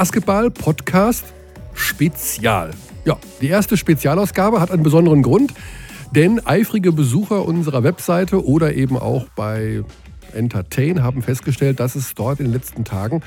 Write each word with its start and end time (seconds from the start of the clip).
Basketball-Podcast 0.00 1.26
Spezial. 1.74 2.70
Ja, 3.04 3.18
die 3.42 3.48
erste 3.48 3.76
Spezialausgabe 3.76 4.58
hat 4.58 4.70
einen 4.70 4.82
besonderen 4.82 5.20
Grund, 5.20 5.52
denn 6.14 6.40
eifrige 6.46 6.90
Besucher 6.90 7.44
unserer 7.44 7.82
Webseite 7.82 8.42
oder 8.46 8.72
eben 8.72 8.96
auch 8.96 9.26
bei 9.36 9.84
Entertain 10.32 11.02
haben 11.02 11.20
festgestellt, 11.20 11.80
dass 11.80 11.96
es 11.96 12.14
dort 12.14 12.40
in 12.40 12.46
den 12.46 12.54
letzten 12.54 12.86
Tagen 12.86 13.20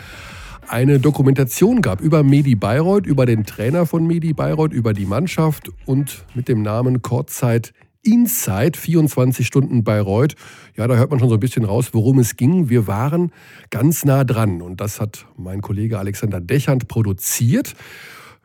eine 0.68 1.00
Dokumentation 1.00 1.84
gab 1.84 2.02
über 2.02 2.24
Medi 2.24 2.56
Bayreuth, 2.56 3.06
über 3.06 3.28
den 3.28 3.46
Trainer 3.46 3.86
von 3.86 4.08
Medi 4.08 4.34
Bayreuth, 4.34 4.74
über 4.74 4.94
die 4.94 5.06
Mannschaft 5.06 5.70
und 5.86 6.26
mit 6.34 6.48
dem 6.48 6.64
Namen 6.64 7.04
Kurzzeit 7.04 7.76
Inside 8.04 8.78
24 8.78 9.48
Stunden 9.48 9.84
Bayreuth. 9.84 10.36
Ja, 10.76 10.88
da 10.88 10.96
hört 10.96 11.10
man 11.10 11.20
schon 11.20 11.30
so 11.30 11.36
ein 11.36 11.40
bisschen 11.40 11.64
raus, 11.64 11.90
worum 11.94 12.20
es 12.20 12.36
ging. 12.36 12.70
Wir 12.70 12.86
waren 12.86 13.32
ganz 13.70 14.04
nah 14.04 14.24
dran 14.24 14.62
und 14.62 14.82
das 14.82 15.00
hat 15.00 15.26
mein 15.38 15.62
Kollege 15.62 16.00
Alexander 16.00 16.42
Dechand 16.42 16.88
produziert. 16.88 17.74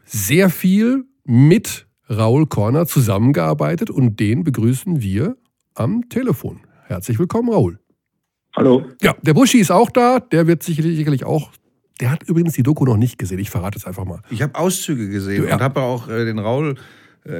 Sehr 0.04 0.48
viel 0.48 1.04
mit 1.24 1.86
Raul 2.08 2.46
Korner 2.46 2.86
zusammengearbeitet 2.86 3.90
und 3.90 4.18
den 4.20 4.44
begrüßen 4.44 5.02
wir 5.02 5.36
am 5.74 6.08
Telefon. 6.08 6.60
Herzlich 6.86 7.18
willkommen, 7.18 7.50
Raul. 7.50 7.78
Hallo. 8.56 8.84
Ja, 9.02 9.14
der 9.22 9.34
Buschi 9.34 9.58
ist 9.58 9.70
auch 9.70 9.90
da. 9.90 10.20
Der 10.20 10.46
wird 10.46 10.62
sicherlich, 10.62 10.96
sicherlich 10.96 11.24
auch. 11.24 11.50
Der 12.00 12.10
hat 12.12 12.22
übrigens 12.22 12.54
die 12.54 12.62
Doku 12.62 12.84
noch 12.84 12.96
nicht 12.96 13.18
gesehen. 13.18 13.40
Ich 13.40 13.50
verrate 13.50 13.76
es 13.76 13.84
einfach 13.84 14.04
mal. 14.04 14.22
Ich 14.30 14.40
habe 14.40 14.54
Auszüge 14.54 15.08
gesehen 15.08 15.42
du, 15.42 15.48
ja. 15.48 15.54
und 15.54 15.62
habe 15.62 15.80
auch 15.80 16.08
äh, 16.08 16.24
den 16.24 16.38
Raul 16.38 16.76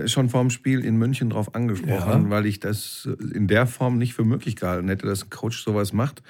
schon 0.06 0.28
vorm 0.28 0.50
Spiel 0.50 0.84
in 0.84 0.96
München 0.96 1.30
drauf 1.30 1.54
angesprochen, 1.54 2.24
ja. 2.24 2.30
weil 2.30 2.46
ich 2.46 2.60
das 2.60 3.08
in 3.34 3.46
der 3.46 3.66
Form 3.66 3.98
nicht 3.98 4.14
für 4.14 4.24
möglich 4.24 4.56
gehalten 4.56 4.88
hätte, 4.88 5.06
dass 5.06 5.24
ein 5.24 5.30
Coach 5.30 5.62
sowas 5.62 5.92
macht. 5.92 6.22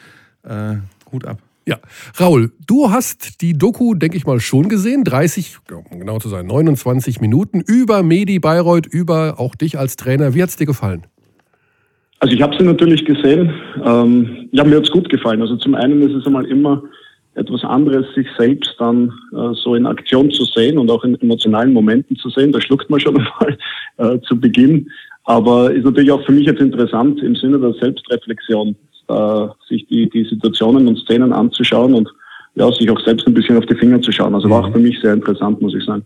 Äh, 0.45 0.77
Hut 1.13 1.25
ab. 1.25 1.39
Ja, 1.67 1.81
Raul, 2.19 2.53
du 2.67 2.91
hast 2.91 3.43
die 3.43 3.53
Doku, 3.53 3.95
denke 3.95 4.17
ich 4.17 4.25
mal, 4.25 4.41
schon 4.41 4.71
gesehen. 4.71 5.05
30, 5.05 5.59
um 5.91 6.01
genau 6.01 6.19
zu 6.19 6.31
sein, 6.31 6.47
29 6.47 7.21
Minuten 7.21 7.61
über 7.61 8.03
Medi 8.03 8.39
Bayreuth, 8.39 8.87
über 8.87 9.39
auch 9.39 9.55
dich 9.55 9.79
als 9.79 9.97
Trainer. 9.97 10.35
Wie 10.35 10.43
hat 10.43 10.49
es 10.49 10.57
dir 10.57 10.65
gefallen? 10.65 11.03
Also 12.21 12.35
ich 12.35 12.41
habe 12.41 12.57
sie 12.59 12.65
natürlich 12.65 13.05
gesehen. 13.05 13.53
Ähm, 13.85 14.49
ja, 14.51 14.65
mir 14.65 14.77
hat 14.77 14.85
es 14.85 14.91
gut 14.91 15.11
gefallen. 15.11 15.43
Also 15.43 15.57
zum 15.57 15.75
einen 15.75 16.01
ist 16.01 16.15
es 16.15 16.27
einmal 16.27 16.47
immer 16.47 16.83
etwas 17.39 17.65
anderes, 17.65 18.07
sich 18.15 18.27
selbst 18.37 18.75
dann 18.79 19.13
äh, 19.33 19.55
so 19.55 19.75
in 19.75 19.87
Aktion 19.87 20.31
zu 20.31 20.45
sehen 20.45 20.79
und 20.79 20.91
auch 20.91 21.05
in 21.05 21.21
emotionalen 21.21 21.73
Momenten 21.73 22.17
zu 22.17 22.29
sehen. 22.31 22.53
Da 22.53 22.61
schluckt 22.61 22.91
man 22.91 23.01
schon 23.01 23.17
einmal 23.19 23.59
äh, 23.97 24.21
zu 24.23 24.39
Beginn. 24.39 24.91
Aber 25.25 25.71
ist 25.73 25.85
natürlich 25.85 26.11
auch 26.11 26.25
für 26.25 26.33
mich 26.33 26.47
jetzt 26.47 26.61
interessant 26.61 27.23
im 27.23 27.37
Sinne 27.37 27.59
der 27.59 27.75
Selbstreflexion, 27.75 28.75
äh, 29.09 29.47
sich 29.69 29.87
die, 29.87 30.09
die 30.09 30.25
Situationen 30.25 30.89
und 30.89 30.99
Szenen 30.99 31.33
anzuschauen 31.33 31.95
und 31.95 32.09
ja, 32.55 32.71
sich 32.73 32.91
auch 32.91 33.01
selbst 33.05 33.27
ein 33.27 33.35
bisschen 33.35 33.57
auf 33.57 33.67
die 33.67 33.77
Finger 33.77 34.01
zu 34.01 34.11
schauen. 34.11 34.35
Also 34.35 34.51
war 34.51 34.65
auch 34.65 34.69
mhm. 34.69 34.73
für 34.73 34.79
mich 34.81 34.99
sehr 35.01 35.15
interessant, 35.15 35.61
muss 35.61 35.75
ich 35.75 35.85
sagen. 35.85 36.05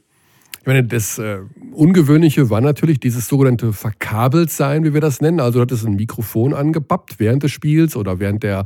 Ich 0.61 0.67
meine, 0.67 0.85
das 0.85 1.19
äh, 1.19 1.39
Ungewöhnliche 1.73 2.49
war 2.49 2.61
natürlich 2.61 3.01
dieses 3.01 3.27
sogenannte 3.27 3.73
Verkabeltsein, 3.73 4.85
wie 4.85 4.95
wir 4.95 5.01
das 5.01 5.21
nennen. 5.21 5.41
Also 5.41 5.59
du 5.59 5.63
hattest 5.63 5.85
ein 5.85 5.97
Mikrofon 5.97 6.55
angebappt 6.55 7.19
während 7.19 7.43
des 7.43 7.51
Spiels 7.51 7.97
oder 7.97 8.21
während 8.21 8.45
der 8.45 8.65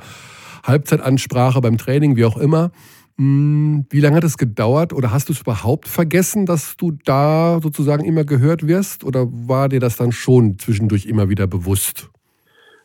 Halbzeitansprache 0.67 1.61
beim 1.61 1.79
Training, 1.79 2.17
wie 2.17 2.25
auch 2.25 2.37
immer. 2.37 2.71
Hm, 3.19 3.87
wie 3.89 4.01
lange 4.01 4.17
hat 4.17 4.25
es 4.25 4.37
gedauert 4.37 4.93
oder 4.93 5.11
hast 5.11 5.29
du 5.29 5.33
es 5.33 5.41
überhaupt 5.41 5.89
vergessen, 5.89 6.45
dass 6.45 6.77
du 6.77 6.93
da 7.05 7.61
sozusagen 7.63 8.05
immer 8.05 8.25
gehört 8.25 8.67
wirst 8.67 9.05
oder 9.05 9.27
war 9.31 9.71
dir 9.71 9.81
das 9.81 9.97
dann 9.97 10.13
schon 10.13 10.59
zwischendurch 10.59 11.07
immer 11.07 11.31
wieder 11.31 11.47
bewusst? 11.47 12.11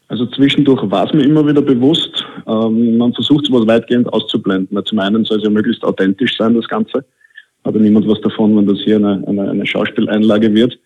Also 0.08 0.26
zwischendurch 0.28 0.90
war 0.90 1.06
es 1.06 1.14
mir 1.14 1.24
immer 1.24 1.46
wieder 1.48 1.62
bewusst. 1.62 2.26
Ähm, 2.48 2.98
man 2.98 3.14
versucht 3.14 3.46
sowas 3.46 3.68
weitgehend 3.68 4.12
auszublenden. 4.12 4.78
Zum 4.86 5.00
einen 5.00 5.26
soll 5.26 5.38
es 5.38 5.44
ja 5.44 5.50
möglichst 5.50 5.84
authentisch 5.84 6.38
sein, 6.38 6.54
das 6.54 6.68
Ganze. 6.68 7.06
Hat 7.64 7.76
ja 7.76 7.82
niemand 7.82 8.08
was 8.08 8.20
davon, 8.22 8.56
wenn 8.58 8.68
das 8.68 8.80
hier 8.80 8.98
eine, 8.98 9.24
eine, 9.28 9.50
eine 9.50 9.66
Schauspieleinlage 9.66 10.54
wird. 10.54 10.78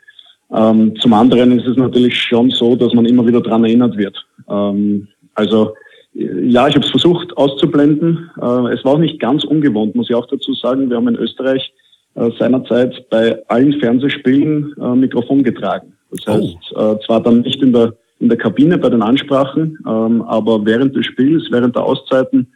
Ähm, 0.53 0.95
zum 0.99 1.13
anderen 1.13 1.57
ist 1.57 1.67
es 1.67 1.77
natürlich 1.77 2.19
schon 2.19 2.49
so, 2.51 2.75
dass 2.75 2.93
man 2.93 3.05
immer 3.05 3.25
wieder 3.25 3.41
daran 3.41 3.63
erinnert 3.63 3.97
wird. 3.97 4.15
Ähm, 4.49 5.07
also 5.33 5.73
ja, 6.15 6.67
ich 6.67 6.75
habe 6.75 6.85
es 6.85 6.91
versucht 6.91 7.35
auszublenden. 7.37 8.31
Äh, 8.37 8.73
es 8.73 8.85
war 8.85 8.93
auch 8.93 8.99
nicht 8.99 9.19
ganz 9.19 9.43
ungewohnt, 9.43 9.95
muss 9.95 10.09
ich 10.09 10.15
auch 10.15 10.27
dazu 10.27 10.53
sagen. 10.53 10.89
Wir 10.89 10.95
haben 10.95 11.09
in 11.09 11.17
Österreich 11.17 11.73
äh, 12.15 12.29
seinerzeit 12.39 13.09
bei 13.09 13.37
allen 13.49 13.79
Fernsehspielen 13.79 14.73
äh, 14.81 14.95
Mikrofon 14.95 15.43
getragen. 15.43 15.93
Das 16.11 16.27
oh. 16.27 16.31
heißt, 16.31 17.05
zwar 17.05 17.21
dann 17.21 17.41
nicht 17.41 17.61
in 17.61 17.73
der, 17.73 17.93
in 18.19 18.29
der 18.29 18.37
Kabine 18.37 18.77
bei 18.77 18.89
den 18.89 19.01
Ansprachen, 19.01 19.77
ähm, 19.85 20.21
aber 20.21 20.65
während 20.65 20.95
des 20.95 21.05
Spiels, 21.05 21.47
während 21.51 21.75
der 21.75 21.83
Auszeiten 21.83 22.47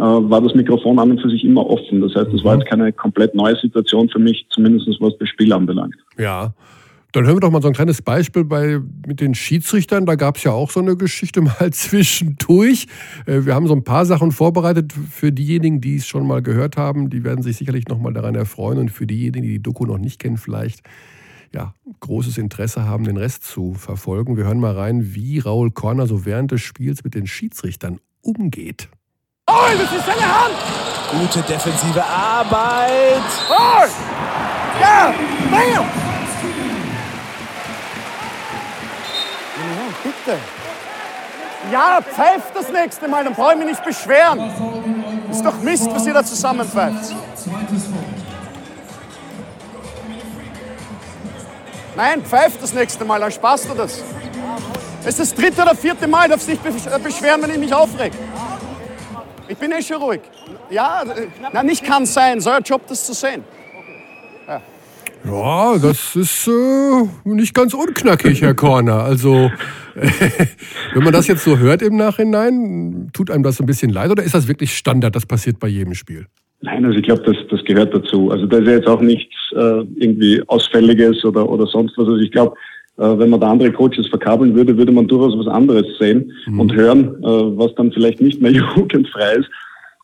war 0.00 0.40
das 0.40 0.54
Mikrofon 0.54 0.96
an 1.00 1.10
und 1.10 1.20
für 1.20 1.28
sich 1.28 1.42
immer 1.42 1.68
offen. 1.68 2.00
Das 2.00 2.14
heißt, 2.14 2.32
es 2.32 2.44
war 2.44 2.54
mhm. 2.54 2.60
jetzt 2.60 2.70
keine 2.70 2.92
komplett 2.92 3.34
neue 3.34 3.56
Situation 3.56 4.08
für 4.08 4.20
mich, 4.20 4.46
zumindest 4.50 4.86
was 5.00 5.18
das 5.18 5.28
Spiel 5.28 5.52
anbelangt. 5.52 5.96
Ja, 6.16 6.54
dann 7.12 7.24
hören 7.24 7.36
wir 7.36 7.40
doch 7.40 7.50
mal 7.50 7.62
so 7.62 7.68
ein 7.68 7.74
kleines 7.74 8.02
Beispiel 8.02 8.44
bei, 8.44 8.80
mit 9.06 9.20
den 9.20 9.34
Schiedsrichtern. 9.34 10.04
Da 10.04 10.14
gab 10.14 10.36
es 10.36 10.44
ja 10.44 10.52
auch 10.52 10.70
so 10.70 10.80
eine 10.80 10.96
Geschichte 10.96 11.40
mal 11.42 11.72
zwischendurch. 11.72 12.86
Äh, 13.26 13.46
wir 13.46 13.54
haben 13.54 13.66
so 13.66 13.74
ein 13.74 13.84
paar 13.84 14.04
Sachen 14.04 14.30
vorbereitet 14.30 14.92
für 14.92 15.32
diejenigen, 15.32 15.80
die 15.80 15.96
es 15.96 16.06
schon 16.06 16.26
mal 16.26 16.42
gehört 16.42 16.76
haben. 16.76 17.08
Die 17.08 17.24
werden 17.24 17.42
sich 17.42 17.56
sicherlich 17.56 17.88
noch 17.88 17.98
mal 17.98 18.12
daran 18.12 18.34
erfreuen. 18.34 18.78
Und 18.78 18.90
für 18.90 19.06
diejenigen, 19.06 19.42
die 19.42 19.52
die 19.52 19.62
Doku 19.62 19.86
noch 19.86 19.98
nicht 19.98 20.20
kennen, 20.20 20.36
vielleicht 20.36 20.82
ja, 21.54 21.72
großes 22.00 22.36
Interesse 22.36 22.84
haben, 22.84 23.04
den 23.04 23.16
Rest 23.16 23.44
zu 23.44 23.72
verfolgen. 23.72 24.36
Wir 24.36 24.44
hören 24.44 24.60
mal 24.60 24.74
rein, 24.74 25.14
wie 25.14 25.38
Raul 25.38 25.70
Korner 25.70 26.06
so 26.06 26.26
während 26.26 26.50
des 26.52 26.60
Spiels 26.60 27.04
mit 27.04 27.14
den 27.14 27.26
Schiedsrichtern 27.26 28.00
umgeht. 28.20 28.90
Oh, 29.46 29.54
das 29.72 29.90
ist 29.92 30.04
seine 30.04 30.20
Hand! 30.20 30.54
Gute 31.10 31.40
defensive 31.48 32.04
Arbeit. 32.04 33.22
Oh! 33.48 33.86
Ja! 34.78 35.14
Bam! 35.50 36.17
Bitte. 40.28 40.38
Ja, 41.72 42.00
pfeift 42.00 42.54
das 42.54 42.70
nächste 42.70 43.08
Mal, 43.08 43.24
dann 43.24 43.34
brauche 43.34 43.52
ich 43.52 43.58
mich 43.58 43.68
nicht 43.68 43.84
beschweren. 43.84 44.50
Ist 45.30 45.44
doch 45.44 45.60
Mist, 45.60 45.88
was 45.90 46.06
ihr 46.06 46.14
da 46.14 46.24
zusammenpfeift. 46.24 47.14
Nein, 51.96 52.24
pfeift 52.24 52.62
das 52.62 52.72
nächste 52.72 53.04
Mal, 53.04 53.20
dann 53.20 53.32
sparst 53.32 53.68
du 53.68 53.74
das. 53.74 54.02
Es 55.02 55.18
ist 55.18 55.20
das 55.20 55.34
dritte 55.34 55.62
oder 55.62 55.74
vierte 55.74 56.06
Mal, 56.06 56.28
darfst 56.28 56.48
dich 56.48 56.58
äh, 56.64 56.98
beschweren, 56.98 57.42
wenn 57.42 57.50
ich 57.50 57.58
mich 57.58 57.74
aufreg. 57.74 58.12
Ich 59.48 59.56
bin 59.56 59.72
eh 59.72 59.82
schon 59.82 60.02
ruhig. 60.02 60.20
Ja, 60.70 61.02
äh, 61.02 61.28
na, 61.52 61.62
nicht 61.62 61.84
kann 61.84 62.06
sein, 62.06 62.40
so 62.40 62.50
ein 62.50 62.62
Job, 62.62 62.82
das 62.88 63.04
zu 63.04 63.14
sehen. 63.14 63.44
Ja, 65.24 65.76
das 65.78 66.16
ist 66.16 66.48
äh, 66.48 67.28
nicht 67.28 67.54
ganz 67.54 67.74
unknackig, 67.74 68.40
Herr 68.40 68.54
Korner. 68.54 69.04
Also, 69.04 69.50
äh, 69.94 70.08
wenn 70.94 71.04
man 71.04 71.12
das 71.12 71.26
jetzt 71.26 71.44
so 71.44 71.58
hört 71.58 71.82
im 71.82 71.96
Nachhinein, 71.96 73.10
tut 73.12 73.30
einem 73.30 73.42
das 73.42 73.60
ein 73.60 73.66
bisschen 73.66 73.90
leid 73.90 74.10
oder 74.10 74.22
ist 74.22 74.34
das 74.34 74.48
wirklich 74.48 74.76
Standard, 74.76 75.14
das 75.16 75.26
passiert 75.26 75.58
bei 75.58 75.68
jedem 75.68 75.94
Spiel? 75.94 76.26
Nein, 76.60 76.84
also 76.84 76.98
ich 76.98 77.04
glaube, 77.04 77.22
das, 77.22 77.36
das 77.50 77.64
gehört 77.64 77.94
dazu. 77.94 78.30
Also 78.30 78.46
da 78.46 78.58
ist 78.58 78.66
ja 78.66 78.74
jetzt 78.74 78.88
auch 78.88 79.00
nichts 79.00 79.34
äh, 79.52 79.84
irgendwie 79.96 80.42
Ausfälliges 80.48 81.24
oder, 81.24 81.48
oder 81.48 81.66
sonst 81.66 81.96
was. 81.96 82.08
Also 82.08 82.16
ich 82.16 82.32
glaube, 82.32 82.56
äh, 82.96 83.18
wenn 83.18 83.30
man 83.30 83.40
da 83.40 83.50
andere 83.50 83.70
Coaches 83.70 84.08
verkabeln 84.08 84.54
würde, 84.54 84.76
würde 84.76 84.92
man 84.92 85.06
durchaus 85.06 85.38
was 85.38 85.46
anderes 85.46 85.86
sehen 85.98 86.32
mhm. 86.46 86.60
und 86.60 86.74
hören, 86.74 87.14
äh, 87.22 87.56
was 87.56 87.74
dann 87.76 87.92
vielleicht 87.92 88.20
nicht 88.20 88.42
mehr 88.42 88.50
jugendfrei 88.76 89.34
ist. 89.34 89.48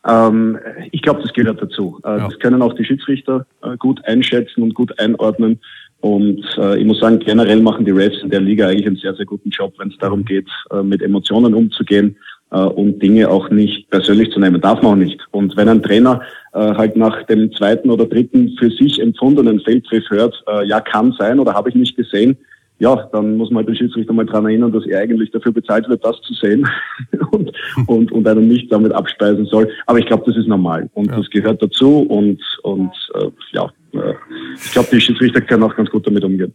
Ähm, 0.07 0.59
ich 0.93 1.03
glaube, 1.03 1.23
das 1.23 1.33
gehört 1.33 1.63
dazu. 1.63 2.01
Äh, 2.05 2.09
ja. 2.09 2.29
Das 2.29 2.39
können 2.39 2.63
auch 2.63 2.75
die 2.75 2.85
Schiedsrichter 2.85 3.47
äh, 3.63 3.77
gut 3.77 4.05
einschätzen 4.05 4.63
und 4.63 4.75
gut 4.75 4.99
einordnen. 4.99 5.61
Und 6.01 6.45
äh, 6.59 6.79
ich 6.79 6.85
muss 6.85 7.01
sagen, 7.01 7.19
generell 7.19 7.61
machen 7.61 7.87
die 7.87 7.91
Refs 7.91 8.23
in 8.23 8.29
der 8.29 8.41
Liga 8.41 8.69
eigentlich 8.69 8.87
einen 8.87 8.97
sehr, 8.97 9.15
sehr 9.15 9.25
guten 9.25 9.49
Job, 9.49 9.73
wenn 9.79 9.89
es 9.89 9.99
darum 9.99 10.25
geht, 10.25 10.47
äh, 10.71 10.83
mit 10.83 11.01
Emotionen 11.01 11.55
umzugehen 11.55 12.17
äh, 12.51 12.59
und 12.59 13.03
Dinge 13.03 13.31
auch 13.31 13.49
nicht 13.49 13.89
persönlich 13.89 14.31
zu 14.31 14.39
nehmen. 14.39 14.61
Darf 14.61 14.83
man 14.83 14.93
auch 14.93 14.97
nicht. 14.97 15.19
Und 15.31 15.57
wenn 15.57 15.71
ein 15.71 15.83
Trainer 15.83 16.21
äh, 16.53 16.59
halt 16.59 16.97
nach 16.97 17.23
dem 17.23 17.51
zweiten 17.53 17.89
oder 17.89 18.05
dritten 18.05 18.55
für 18.59 18.71
sich 18.71 19.01
empfundenen 19.01 19.61
Feldtriff 19.61 20.05
hört, 20.11 20.45
ja, 20.67 20.81
kann 20.81 21.13
sein 21.19 21.39
oder 21.39 21.55
habe 21.55 21.71
ich 21.71 21.75
nicht 21.75 21.97
gesehen, 21.97 22.37
ja, 22.79 23.09
dann 23.13 23.37
muss 23.37 23.51
man 23.51 23.59
halt 23.59 23.69
den 23.69 23.77
Schiedsrichter 23.77 24.13
mal 24.13 24.27
dran 24.27 24.47
erinnern, 24.47 24.73
dass 24.73 24.87
er 24.87 25.01
eigentlich 25.01 25.31
dafür 25.31 25.53
bezahlt 25.53 25.89
wird, 25.89 26.05
das 26.05 26.21
zu 26.23 26.35
sehen 26.35 26.67
und, 27.31 27.53
und, 27.87 28.13
und 28.13 28.27
einen 28.27 28.49
nicht 28.49 28.73
damit 28.73 28.93
abspeisen 28.93 29.47
soll. 29.47 29.69
Aber 29.87 29.99
ich 29.99 30.07
glaube, 30.07 30.25
das 30.27 30.37
ist 30.37 30.49
normal 30.49 30.91
und 30.95 31.07
ja. 31.07 31.17
das 31.17 31.31
gehört 31.31 31.63
dazu 31.63 32.01
und, 32.01 32.41
und 32.63 32.93
äh, 33.15 33.31
ja, 33.53 33.71
äh, 33.93 34.15
ich 34.57 34.73
glaube, 34.73 34.89
die 34.93 35.01
Schiedsrichter 35.01 35.41
können 35.41 35.63
auch 35.63 35.77
ganz 35.77 35.91
gut 35.91 36.07
damit 36.07 36.25
umgehen. 36.25 36.53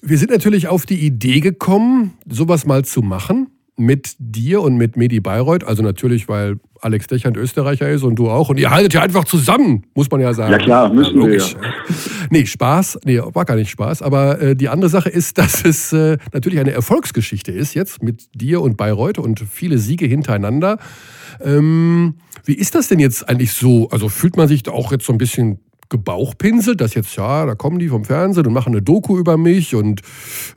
Wir 0.00 0.16
sind 0.16 0.30
natürlich 0.30 0.68
auf 0.68 0.86
die 0.86 1.04
Idee 1.04 1.40
gekommen, 1.40 2.14
sowas 2.28 2.64
mal 2.66 2.84
zu 2.84 3.02
machen 3.02 3.48
mit 3.78 4.16
dir 4.18 4.60
und 4.60 4.76
mit 4.76 4.96
Medi 4.96 5.20
Bayreuth. 5.20 5.64
Also 5.64 5.82
natürlich, 5.82 6.28
weil 6.28 6.58
Alex 6.80 7.06
Dechand 7.06 7.36
Österreicher 7.36 7.88
ist 7.88 8.02
und 8.02 8.16
du 8.16 8.28
auch. 8.28 8.48
Und 8.48 8.58
ihr 8.58 8.70
haltet 8.70 8.94
ja 8.94 9.02
einfach 9.02 9.24
zusammen, 9.24 9.84
muss 9.94 10.10
man 10.10 10.20
ja 10.20 10.34
sagen. 10.34 10.52
Ja 10.52 10.58
klar, 10.58 10.92
müssen 10.92 11.20
ja, 11.20 11.28
wir. 11.28 11.38
Ja. 11.38 11.44
Nee, 12.30 12.44
Spaß. 12.44 13.00
Nee, 13.04 13.20
war 13.20 13.44
gar 13.44 13.56
nicht 13.56 13.70
Spaß. 13.70 14.02
Aber 14.02 14.40
äh, 14.40 14.56
die 14.56 14.68
andere 14.68 14.90
Sache 14.90 15.08
ist, 15.08 15.38
dass 15.38 15.64
es 15.64 15.92
äh, 15.92 16.18
natürlich 16.32 16.58
eine 16.58 16.72
Erfolgsgeschichte 16.72 17.52
ist 17.52 17.74
jetzt 17.74 18.02
mit 18.02 18.28
dir 18.34 18.60
und 18.60 18.76
Bayreuth 18.76 19.18
und 19.18 19.40
viele 19.40 19.78
Siege 19.78 20.06
hintereinander. 20.06 20.78
Ähm, 21.40 22.14
wie 22.44 22.54
ist 22.54 22.74
das 22.74 22.88
denn 22.88 22.98
jetzt 22.98 23.28
eigentlich 23.28 23.52
so? 23.52 23.88
Also 23.90 24.08
fühlt 24.08 24.36
man 24.36 24.48
sich 24.48 24.62
da 24.62 24.72
auch 24.72 24.92
jetzt 24.92 25.06
so 25.06 25.12
ein 25.12 25.18
bisschen 25.18 25.60
gebauchpinselt, 25.88 26.80
dass 26.80 26.94
jetzt, 26.94 27.16
ja, 27.16 27.46
da 27.46 27.54
kommen 27.54 27.78
die 27.78 27.88
vom 27.88 28.04
Fernsehen 28.04 28.46
und 28.46 28.52
machen 28.52 28.72
eine 28.72 28.82
Doku 28.82 29.18
über 29.18 29.36
mich 29.36 29.74
und 29.74 30.02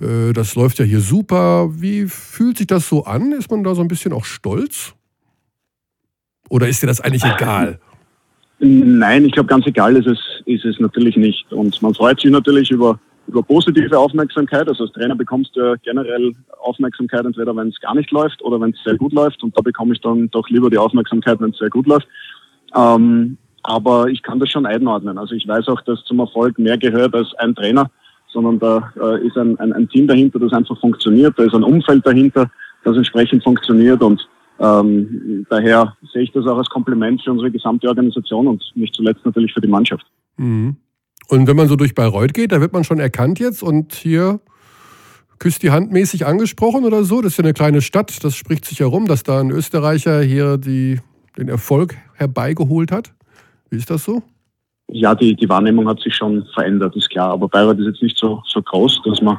äh, 0.01 0.33
das 0.33 0.55
läuft 0.55 0.79
ja 0.79 0.85
hier 0.85 0.99
super. 0.99 1.69
Wie 1.73 2.07
fühlt 2.07 2.57
sich 2.57 2.67
das 2.67 2.87
so 2.87 3.05
an? 3.05 3.31
Ist 3.31 3.49
man 3.49 3.63
da 3.63 3.75
so 3.75 3.81
ein 3.81 3.87
bisschen 3.87 4.13
auch 4.13 4.25
stolz? 4.25 4.93
Oder 6.49 6.67
ist 6.67 6.83
dir 6.83 6.87
das 6.87 6.99
eigentlich 6.99 7.23
egal? 7.23 7.79
Nein, 8.59 9.25
ich 9.25 9.31
glaube, 9.31 9.47
ganz 9.47 9.65
egal 9.65 9.95
ist 9.95 10.05
es, 10.05 10.19
ist 10.45 10.65
es 10.65 10.79
natürlich 10.79 11.15
nicht. 11.15 11.51
Und 11.51 11.81
man 11.81 11.95
freut 11.95 12.19
sich 12.19 12.29
natürlich 12.29 12.69
über, 12.69 12.99
über 13.27 13.41
positive 13.41 13.97
Aufmerksamkeit. 13.97 14.67
Also 14.67 14.83
als 14.83 14.93
Trainer 14.93 15.15
bekommst 15.15 15.55
du 15.55 15.61
ja 15.61 15.75
generell 15.81 16.33
Aufmerksamkeit, 16.59 17.25
entweder 17.25 17.55
wenn 17.55 17.69
es 17.69 17.79
gar 17.79 17.95
nicht 17.95 18.11
läuft 18.11 18.41
oder 18.43 18.61
wenn 18.61 18.71
es 18.71 18.83
sehr 18.83 18.97
gut 18.97 19.13
läuft. 19.13 19.41
Und 19.41 19.57
da 19.57 19.61
bekomme 19.61 19.93
ich 19.93 20.01
dann 20.01 20.29
doch 20.29 20.47
lieber 20.49 20.69
die 20.69 20.77
Aufmerksamkeit, 20.77 21.39
wenn 21.39 21.51
es 21.51 21.57
sehr 21.57 21.69
gut 21.69 21.87
läuft. 21.87 22.07
Ähm, 22.75 23.37
aber 23.63 24.07
ich 24.07 24.23
kann 24.23 24.39
das 24.39 24.49
schon 24.49 24.65
einordnen. 24.65 25.17
Also 25.17 25.35
ich 25.35 25.47
weiß 25.47 25.67
auch, 25.67 25.81
dass 25.81 26.03
zum 26.03 26.19
Erfolg 26.19 26.57
mehr 26.57 26.77
gehört 26.77 27.13
als 27.13 27.33
ein 27.37 27.55
Trainer, 27.55 27.89
sondern 28.31 28.59
da 28.59 28.91
äh, 29.01 29.25
ist 29.25 29.37
ein, 29.37 29.59
ein, 29.59 29.73
ein 29.73 29.89
Team 29.89 30.07
dahinter, 30.07 30.39
das 30.39 30.53
einfach 30.53 30.79
funktioniert. 30.79 31.37
Da 31.37 31.43
ist 31.43 31.53
ein 31.53 31.63
Umfeld 31.63 32.05
dahinter, 32.05 32.49
das 32.83 32.95
entsprechend 32.97 33.43
funktioniert. 33.43 34.01
Und 34.01 34.27
ähm, 34.59 35.45
daher 35.49 35.95
sehe 36.13 36.23
ich 36.23 36.31
das 36.31 36.45
auch 36.45 36.57
als 36.57 36.69
Kompliment 36.69 37.21
für 37.23 37.31
unsere 37.31 37.51
gesamte 37.51 37.87
Organisation 37.87 38.47
und 38.47 38.63
nicht 38.75 38.95
zuletzt 38.95 39.25
natürlich 39.25 39.53
für 39.53 39.61
die 39.61 39.67
Mannschaft. 39.67 40.05
Mhm. 40.37 40.77
Und 41.27 41.47
wenn 41.47 41.55
man 41.55 41.67
so 41.67 41.75
durch 41.75 41.95
Bayreuth 41.95 42.33
geht, 42.33 42.51
da 42.51 42.61
wird 42.61 42.73
man 42.73 42.83
schon 42.83 42.99
erkannt 42.99 43.39
jetzt 43.39 43.63
und 43.63 43.93
hier 43.93 44.39
küsst 45.39 45.63
die 45.63 45.71
Hand 45.71 45.91
mäßig 45.91 46.25
angesprochen 46.25 46.85
oder 46.85 47.03
so. 47.03 47.21
Das 47.21 47.33
ist 47.33 47.37
ja 47.37 47.43
eine 47.43 47.53
kleine 47.53 47.81
Stadt, 47.81 48.23
das 48.23 48.35
spricht 48.35 48.65
sich 48.65 48.79
herum, 48.79 49.07
dass 49.07 49.23
da 49.23 49.39
ein 49.39 49.49
Österreicher 49.49 50.21
hier 50.21 50.57
die, 50.57 50.99
den 51.37 51.47
Erfolg 51.47 51.95
herbeigeholt 52.13 52.91
hat. 52.91 53.13
Ist 53.71 53.89
das 53.89 54.03
so? 54.03 54.21
Ja, 54.89 55.15
die, 55.15 55.33
die 55.35 55.47
Wahrnehmung 55.47 55.87
hat 55.87 56.01
sich 56.01 56.13
schon 56.13 56.45
verändert, 56.53 56.95
ist 56.95 57.09
klar. 57.09 57.31
Aber 57.31 57.47
Bayreuth 57.47 57.79
ist 57.79 57.87
jetzt 57.87 58.03
nicht 58.03 58.17
so, 58.17 58.43
so 58.45 58.61
groß, 58.61 59.01
dass 59.05 59.21
man 59.21 59.37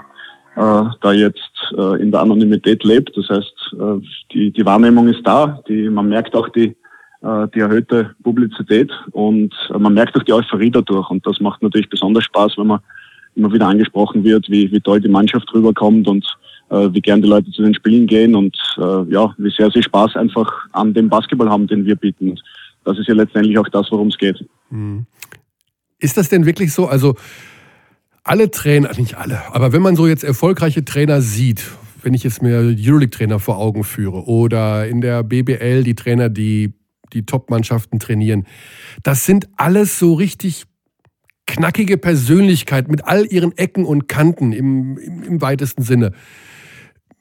äh, 0.57 0.91
da 1.01 1.13
jetzt 1.13 1.73
äh, 1.77 2.03
in 2.03 2.11
der 2.11 2.23
Anonymität 2.23 2.83
lebt. 2.83 3.15
Das 3.17 3.29
heißt, 3.29 3.75
äh, 3.79 4.07
die, 4.33 4.51
die 4.51 4.65
Wahrnehmung 4.65 5.09
ist 5.09 5.27
da. 5.27 5.63
Die, 5.69 5.91
man 5.91 6.09
merkt 6.09 6.35
auch 6.35 6.49
die, 6.49 6.75
äh, 7.21 7.49
die 7.55 7.61
erhöhte 7.61 8.15
Publizität 8.23 8.91
und 9.13 9.55
äh, 9.75 9.79
man 9.79 9.93
merkt 9.93 10.17
auch 10.17 10.23
die 10.23 10.33
Euphorie 10.33 10.71
dadurch. 10.71 11.11
Und 11.11 11.27
das 11.27 11.39
macht 11.41 11.63
natürlich 11.63 11.91
besonders 11.91 12.25
Spaß, 12.25 12.57
wenn 12.57 12.69
man 12.69 12.81
immer 13.35 13.53
wieder 13.53 13.69
angesprochen 13.69 14.25
wird, 14.25 14.49
wie, 14.49 14.73
wie 14.73 14.81
toll 14.81 15.01
die 15.01 15.09
Mannschaft 15.09 15.53
rüberkommt 15.53 16.09
und 16.09 16.27
äh, 16.71 16.89
wie 16.93 17.01
gern 17.03 17.21
die 17.21 17.29
Leute 17.29 17.51
zu 17.51 17.63
den 17.63 17.75
Spielen 17.75 18.07
gehen 18.07 18.35
und 18.35 18.57
äh, 18.79 19.13
ja, 19.13 19.35
wie 19.37 19.51
sehr 19.51 19.71
sie 19.71 19.83
Spaß 19.83 20.17
einfach 20.17 20.51
an 20.73 20.95
dem 20.95 21.11
Basketball 21.11 21.51
haben, 21.51 21.67
den 21.67 21.85
wir 21.85 21.97
bieten 21.97 22.39
das 22.85 22.99
ist 22.99 23.09
ja 23.09 23.15
letztendlich 23.15 23.59
auch 23.59 23.69
das, 23.69 23.87
worum 23.91 24.09
es 24.09 24.19
geht. 24.19 24.45
Mhm. 24.71 25.07
Ist 25.99 26.17
das 26.17 26.29
denn 26.29 26.47
wirklich 26.47 26.73
so? 26.73 26.87
Also 26.87 27.17
alle 28.25 28.51
Trainer, 28.51 28.91
nicht 28.97 29.17
alle, 29.17 29.55
aber 29.55 29.73
wenn 29.73 29.83
man 29.83 29.97
so 29.97 30.07
jetzt 30.07 30.25
erfolgreiche 30.25 30.85
Trainer 30.85 31.21
sieht, 31.23 31.65
wenn 32.03 32.15
ich 32.15 32.25
jetzt 32.25 32.43
mir 32.43 32.59
Euroleague-Trainer 32.59 33.39
vor 33.39 33.59
Augen 33.59 33.85
führe 33.85 34.27
oder 34.27 34.87
in 34.87 35.01
der 35.01 35.23
BBL 35.23 35.85
die 35.85 35.95
Trainer, 35.95 36.29
die 36.29 36.75
die 37.13 37.27
Top-Mannschaften 37.27 37.99
trainieren, 37.99 38.47
das 39.03 39.27
sind 39.27 39.49
alles 39.57 39.99
so 39.99 40.15
richtig 40.15 40.65
knackige 41.47 41.99
Persönlichkeiten 41.99 42.91
mit 42.91 43.05
all 43.05 43.27
ihren 43.27 43.57
Ecken 43.59 43.85
und 43.85 44.09
Kanten 44.09 44.53
im, 44.53 44.97
im, 44.99 45.23
im 45.25 45.43
weitesten 45.43 45.83
Sinne. 45.83 46.13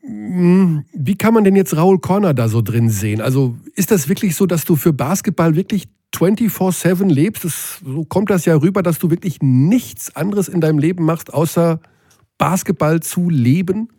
Hm, 0.02 0.84
wie 0.94 1.16
kann 1.16 1.34
man 1.34 1.44
denn 1.44 1.56
jetzt 1.56 1.76
Raul 1.76 2.00
Corner 2.00 2.34
da 2.34 2.48
so 2.48 2.62
drin 2.62 2.90
sehen? 2.90 3.22
Also 3.22 3.56
ist 3.76 3.92
das 3.92 4.10
wirklich 4.10 4.36
so, 4.36 4.46
dass 4.46 4.66
du 4.66 4.76
für 4.76 4.94
Basketball 4.94 5.56
wirklich 5.56 5.88
24-7 6.16 7.12
lebst? 7.12 7.46
Das, 7.46 7.82
so 7.86 8.04
kommt 8.06 8.30
das 8.30 8.46
ja 8.46 8.56
rüber, 8.56 8.84
dass 8.84 9.00
du 9.00 9.10
wirklich 9.10 9.38
nichts 9.42 10.16
anderes 10.16 10.48
in 10.48 10.62
deinem 10.62 10.80
Leben 10.80 11.06
machst, 11.06 11.34
außer 11.34 11.80
Basketball 12.38 13.02
zu 13.02 13.30
leben? 13.30 13.90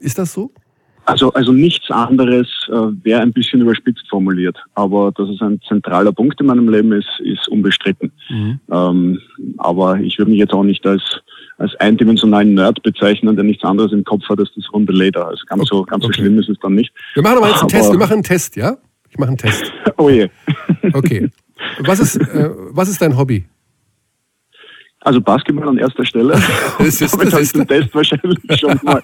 Ist 0.00 0.18
das 0.18 0.32
so? 0.32 0.52
Also, 1.06 1.32
also 1.32 1.52
nichts 1.52 1.90
anderes 1.90 2.46
äh, 2.68 2.72
wäre 3.02 3.20
ein 3.20 3.32
bisschen 3.32 3.60
überspitzt 3.60 4.06
formuliert. 4.08 4.56
Aber 4.74 5.12
dass 5.12 5.28
es 5.28 5.40
ein 5.40 5.60
zentraler 5.66 6.12
Punkt 6.12 6.40
in 6.40 6.46
meinem 6.46 6.68
Leben 6.68 6.92
ist, 6.92 7.08
ist 7.20 7.48
unbestritten. 7.48 8.12
Mhm. 8.28 8.60
Ähm, 8.70 9.20
aber 9.58 9.98
ich 10.00 10.18
würde 10.18 10.30
mich 10.30 10.38
jetzt 10.40 10.52
auch 10.52 10.62
nicht 10.62 10.86
als, 10.86 11.02
als 11.60 11.76
eindimensionalen 11.76 12.54
Nerd 12.54 12.82
bezeichnen, 12.82 13.36
der 13.36 13.44
nichts 13.44 13.62
anderes 13.64 13.92
im 13.92 14.02
Kopf 14.02 14.26
hat 14.28 14.40
als 14.40 14.50
das 14.56 14.72
runde 14.72 14.92
Leder. 14.92 15.28
Also 15.28 15.44
ganz, 15.46 15.60
okay. 15.62 15.68
so, 15.70 15.82
ganz 15.84 16.04
okay. 16.04 16.14
so 16.14 16.22
schlimm 16.22 16.38
ist 16.38 16.48
es 16.48 16.56
dann 16.62 16.74
nicht. 16.74 16.90
Wir 17.14 17.22
machen 17.22 17.36
aber 17.36 17.48
jetzt 17.48 17.60
einen 17.60 17.70
aber 17.70 17.78
Test. 17.78 17.92
Wir 17.92 17.98
machen 17.98 18.12
einen 18.14 18.22
Test, 18.22 18.56
ja? 18.56 18.76
Ich 19.10 19.18
mache 19.18 19.28
einen 19.28 19.38
Test. 19.38 19.72
oh 19.98 20.08
je. 20.08 20.28
okay. 20.94 21.28
Was 21.80 22.00
ist, 22.00 22.16
äh, 22.16 22.50
was 22.70 22.88
ist 22.88 23.02
dein 23.02 23.16
Hobby? 23.16 23.44
Also 25.02 25.20
Basketball 25.20 25.68
an 25.68 25.78
erster 25.78 26.04
Stelle. 26.04 26.38
Das 26.78 27.00
ist, 27.00 27.14
das 27.22 27.40
ist 27.40 27.54
den 27.54 27.66
Test 27.66 27.94
wahrscheinlich 27.94 28.38
schon 28.58 28.78
mal. 28.82 29.02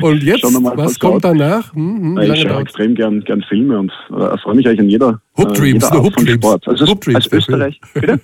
Und 0.00 0.22
jetzt, 0.22 0.60
mal 0.60 0.76
was 0.76 0.98
kommt 0.98 1.24
danach? 1.24 1.72
Hm, 1.74 2.16
hm, 2.16 2.32
ich 2.32 2.42
schaue 2.42 2.62
extrem 2.62 2.94
gern, 2.96 3.22
gern 3.22 3.42
Filme 3.42 3.78
und 3.78 3.92
äh, 4.10 4.36
freue 4.38 4.56
mich 4.56 4.66
eigentlich 4.66 4.80
an 4.80 4.88
jeder, 4.88 5.20
Hoop 5.36 5.54
Dreams, 5.54 5.84
äh, 5.84 5.88
jeder 5.88 6.02
Hoop 6.02 6.16
Dreams. 6.16 6.44
Sport. 6.44 6.68
Also 6.68 6.86
Hoop 6.88 7.00
Dreams, 7.00 7.16
als 7.16 7.32
Österreich. 7.32 7.80
Bitte? 7.94 8.20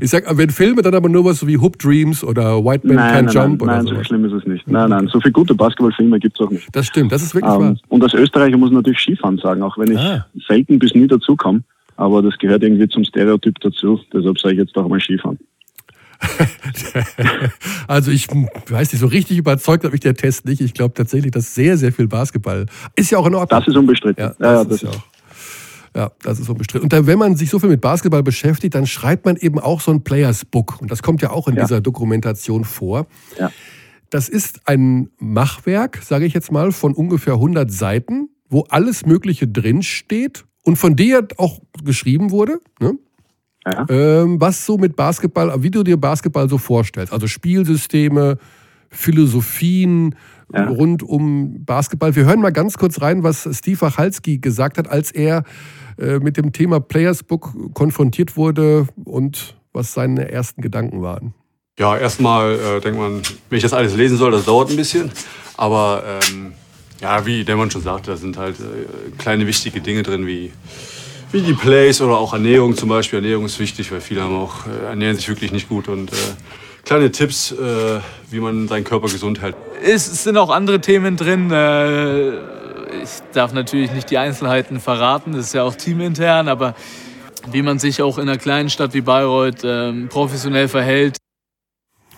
Ich 0.00 0.10
sag, 0.10 0.24
wenn 0.36 0.50
Filme, 0.50 0.82
dann 0.82 0.94
aber 0.94 1.08
nur 1.08 1.24
was 1.24 1.46
wie 1.46 1.58
Hoop 1.58 1.78
Dreams 1.78 2.22
oder 2.22 2.64
White 2.64 2.86
Man 2.86 2.96
nein, 2.96 3.12
Can 3.12 3.24
nein, 3.24 3.34
Jump 3.34 3.60
nein, 3.60 3.68
oder 3.68 3.76
Nein, 3.78 3.86
so 3.86 3.94
so 3.96 4.04
schlimm 4.04 4.24
ist 4.24 4.32
es 4.32 4.46
nicht. 4.46 4.68
Nein, 4.68 4.90
nein, 4.90 5.08
so 5.08 5.20
viele 5.20 5.32
gute 5.32 5.54
Basketballfilme 5.54 6.18
gibt 6.18 6.38
es 6.38 6.46
auch 6.46 6.50
nicht. 6.50 6.68
Das 6.72 6.86
stimmt, 6.86 7.12
das 7.12 7.22
ist 7.22 7.34
wirklich 7.34 7.52
um, 7.52 7.62
wahr. 7.62 7.76
Und 7.88 8.02
als 8.02 8.14
Österreicher 8.14 8.56
muss 8.56 8.70
man 8.70 8.78
natürlich 8.78 9.00
Skifahren 9.00 9.38
sagen, 9.38 9.62
auch 9.62 9.76
wenn 9.78 9.92
ich 9.92 9.98
ah. 9.98 10.26
selten 10.46 10.78
bis 10.78 10.94
nie 10.94 11.06
dazukomme. 11.06 11.62
Aber 11.96 12.22
das 12.22 12.38
gehört 12.38 12.62
irgendwie 12.62 12.88
zum 12.88 13.04
Stereotyp 13.04 13.60
dazu. 13.60 14.00
Deshalb 14.12 14.38
sage 14.38 14.54
ich 14.54 14.60
jetzt 14.60 14.76
auch 14.76 14.88
mal 14.88 15.00
Skifahren. 15.00 15.38
also 17.88 18.10
ich 18.10 18.28
weiß 18.28 18.92
nicht, 18.92 19.00
so 19.00 19.06
richtig 19.06 19.38
überzeugt 19.38 19.84
hat 19.84 19.92
mich 19.92 20.00
der 20.00 20.14
Test 20.14 20.44
nicht. 20.46 20.60
Ich 20.60 20.74
glaube 20.74 20.94
tatsächlich, 20.94 21.32
dass 21.32 21.54
sehr, 21.54 21.76
sehr 21.76 21.92
viel 21.92 22.06
Basketball 22.06 22.66
ist 22.96 23.10
ja 23.10 23.18
auch 23.18 23.26
in 23.26 23.34
Ordnung. 23.34 23.58
Das 23.58 23.68
ist 23.68 23.76
unbestritten. 23.76 24.22
Ja, 24.22 24.28
das, 24.28 24.38
ja, 24.38 24.64
das 24.64 24.74
ist, 24.74 24.82
ist 24.84 24.88
auch. 24.88 25.02
Ja, 25.94 26.10
das 26.22 26.40
ist 26.40 26.48
unbestritten. 26.48 26.84
Und 26.84 26.92
dann, 26.92 27.06
wenn 27.06 27.18
man 27.18 27.36
sich 27.36 27.50
so 27.50 27.58
viel 27.58 27.68
mit 27.68 27.80
Basketball 27.80 28.22
beschäftigt, 28.22 28.74
dann 28.74 28.86
schreibt 28.86 29.26
man 29.26 29.36
eben 29.36 29.58
auch 29.58 29.80
so 29.80 29.90
ein 29.90 30.02
Players 30.02 30.44
Book. 30.44 30.80
Und 30.80 30.90
das 30.90 31.02
kommt 31.02 31.20
ja 31.20 31.30
auch 31.30 31.48
in 31.48 31.56
ja. 31.56 31.62
dieser 31.62 31.80
Dokumentation 31.80 32.64
vor. 32.64 33.06
Ja. 33.38 33.50
Das 34.08 34.28
ist 34.28 34.66
ein 34.66 35.10
Machwerk, 35.18 36.00
sage 36.02 36.24
ich 36.24 36.32
jetzt 36.32 36.50
mal, 36.50 36.72
von 36.72 36.94
ungefähr 36.94 37.34
100 37.34 37.70
Seiten, 37.70 38.28
wo 38.48 38.62
alles 38.68 39.06
Mögliche 39.06 39.48
drinsteht 39.48 40.44
und 40.62 40.76
von 40.76 40.96
dir 40.96 41.26
auch 41.36 41.60
geschrieben 41.84 42.30
wurde. 42.30 42.60
Ne? 42.80 42.98
Ja. 43.66 43.86
Ähm, 43.88 44.40
was 44.40 44.64
so 44.64 44.78
mit 44.78 44.96
Basketball, 44.96 45.62
wie 45.62 45.70
du 45.70 45.82
dir 45.82 45.96
Basketball 45.96 46.48
so 46.48 46.58
vorstellst. 46.58 47.12
Also 47.12 47.26
Spielsysteme, 47.26 48.38
Philosophien 48.90 50.14
ja. 50.52 50.68
rund 50.68 51.02
um 51.02 51.64
Basketball. 51.64 52.14
Wir 52.14 52.24
hören 52.24 52.40
mal 52.40 52.52
ganz 52.52 52.78
kurz 52.78 53.00
rein, 53.00 53.22
was 53.22 53.48
Steve 53.52 53.80
Wachalski 53.80 54.38
gesagt 54.38 54.78
hat, 54.78 54.88
als 54.88 55.10
er 55.10 55.44
äh, 55.98 56.18
mit 56.18 56.36
dem 56.36 56.52
Thema 56.52 56.80
Players 56.80 57.22
Book 57.22 57.54
konfrontiert 57.74 58.36
wurde 58.36 58.86
und 59.04 59.56
was 59.72 59.92
seine 59.94 60.30
ersten 60.30 60.62
Gedanken 60.62 61.02
waren. 61.02 61.34
Ja, 61.78 61.96
erstmal 61.96 62.54
äh, 62.54 62.80
denkt 62.80 62.98
man, 62.98 63.22
wenn 63.48 63.56
ich 63.56 63.62
das 63.62 63.72
alles 63.72 63.96
lesen 63.96 64.18
soll, 64.18 64.30
das 64.30 64.44
dauert 64.44 64.70
ein 64.70 64.76
bisschen. 64.76 65.10
Aber 65.56 66.02
ähm, 66.06 66.52
ja, 67.00 67.24
wie 67.24 67.44
der 67.44 67.56
Mann 67.56 67.70
schon 67.70 67.82
sagte, 67.82 68.10
da 68.10 68.16
sind 68.16 68.36
halt 68.36 68.60
äh, 68.60 69.10
kleine 69.18 69.46
wichtige 69.46 69.80
Dinge 69.80 70.02
drin, 70.02 70.26
wie 70.26 70.52
wie 71.32 71.40
die 71.40 71.54
Plays 71.54 72.00
oder 72.00 72.18
auch 72.18 72.34
Ernährung 72.34 72.76
zum 72.76 72.90
Beispiel. 72.90 73.18
Ernährung 73.18 73.46
ist 73.46 73.58
wichtig, 73.58 73.90
weil 73.90 74.00
viele 74.00 74.22
haben 74.22 74.36
auch, 74.36 74.66
äh, 74.66 74.86
ernähren 74.86 75.16
sich 75.16 75.28
wirklich 75.28 75.50
nicht 75.50 75.68
gut. 75.68 75.88
Und 75.88 76.12
äh, 76.12 76.16
kleine 76.84 77.10
Tipps, 77.10 77.52
äh, 77.52 78.00
wie 78.30 78.40
man 78.40 78.68
seinen 78.68 78.84
Körper 78.84 79.08
gesund 79.08 79.40
hält. 79.40 79.56
Es 79.82 80.24
sind 80.24 80.36
auch 80.36 80.50
andere 80.50 80.80
Themen 80.80 81.16
drin. 81.16 81.50
Äh, 81.50 82.30
ich 83.02 83.20
darf 83.32 83.52
natürlich 83.52 83.92
nicht 83.92 84.10
die 84.10 84.18
Einzelheiten 84.18 84.80
verraten, 84.80 85.32
das 85.32 85.46
ist 85.46 85.54
ja 85.54 85.62
auch 85.62 85.74
teamintern, 85.74 86.48
aber 86.48 86.74
wie 87.50 87.62
man 87.62 87.78
sich 87.78 88.02
auch 88.02 88.18
in 88.18 88.28
einer 88.28 88.38
kleinen 88.38 88.70
Stadt 88.70 88.94
wie 88.94 89.00
Bayreuth 89.00 89.64
ähm, 89.64 90.08
professionell 90.08 90.68
verhält. 90.68 91.16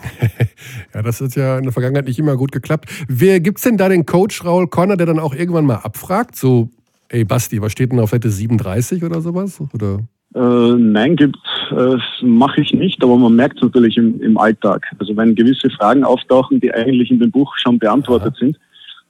ja, 0.95 1.03
das 1.03 1.21
hat 1.21 1.35
ja 1.35 1.57
in 1.57 1.65
der 1.65 1.73
Vergangenheit 1.73 2.05
nicht 2.05 2.19
immer 2.19 2.37
gut 2.37 2.53
geklappt. 2.53 2.91
Wer 3.09 3.41
gibt's 3.41 3.63
denn 3.63 3.79
da 3.79 3.89
den 3.89 4.05
Coach 4.05 4.45
Raul 4.45 4.69
Corner, 4.69 4.97
der 4.97 5.07
dann 5.07 5.19
auch 5.19 5.35
irgendwann 5.35 5.65
mal 5.65 5.77
abfragt? 5.77 6.37
So 6.37 6.69
Ey 7.09 7.25
Basti, 7.25 7.63
was 7.63 7.73
steht 7.73 7.93
denn 7.93 8.01
auf 8.01 8.11
Seite 8.11 8.31
37 8.31 9.05
oder 9.05 9.21
sowas? 9.21 9.63
Oder? 9.73 10.01
Äh, 10.35 10.75
nein, 10.77 11.17
gibt 11.17 11.37
äh, 11.73 12.25
mache 12.25 12.61
ich 12.61 12.73
nicht, 12.73 13.03
aber 13.03 13.17
man 13.17 13.35
merkt 13.35 13.57
es 13.57 13.63
natürlich 13.63 13.97
im, 13.97 14.21
im 14.21 14.39
Alltag. 14.39 14.87
Also 14.99 15.17
wenn 15.17 15.35
gewisse 15.35 15.71
Fragen 15.71 16.05
auftauchen, 16.05 16.61
die 16.61 16.73
eigentlich 16.73 17.11
in 17.11 17.19
dem 17.19 17.31
Buch 17.31 17.53
schon 17.57 17.79
beantwortet 17.79 18.35
Aha. 18.35 18.39
sind, 18.39 18.57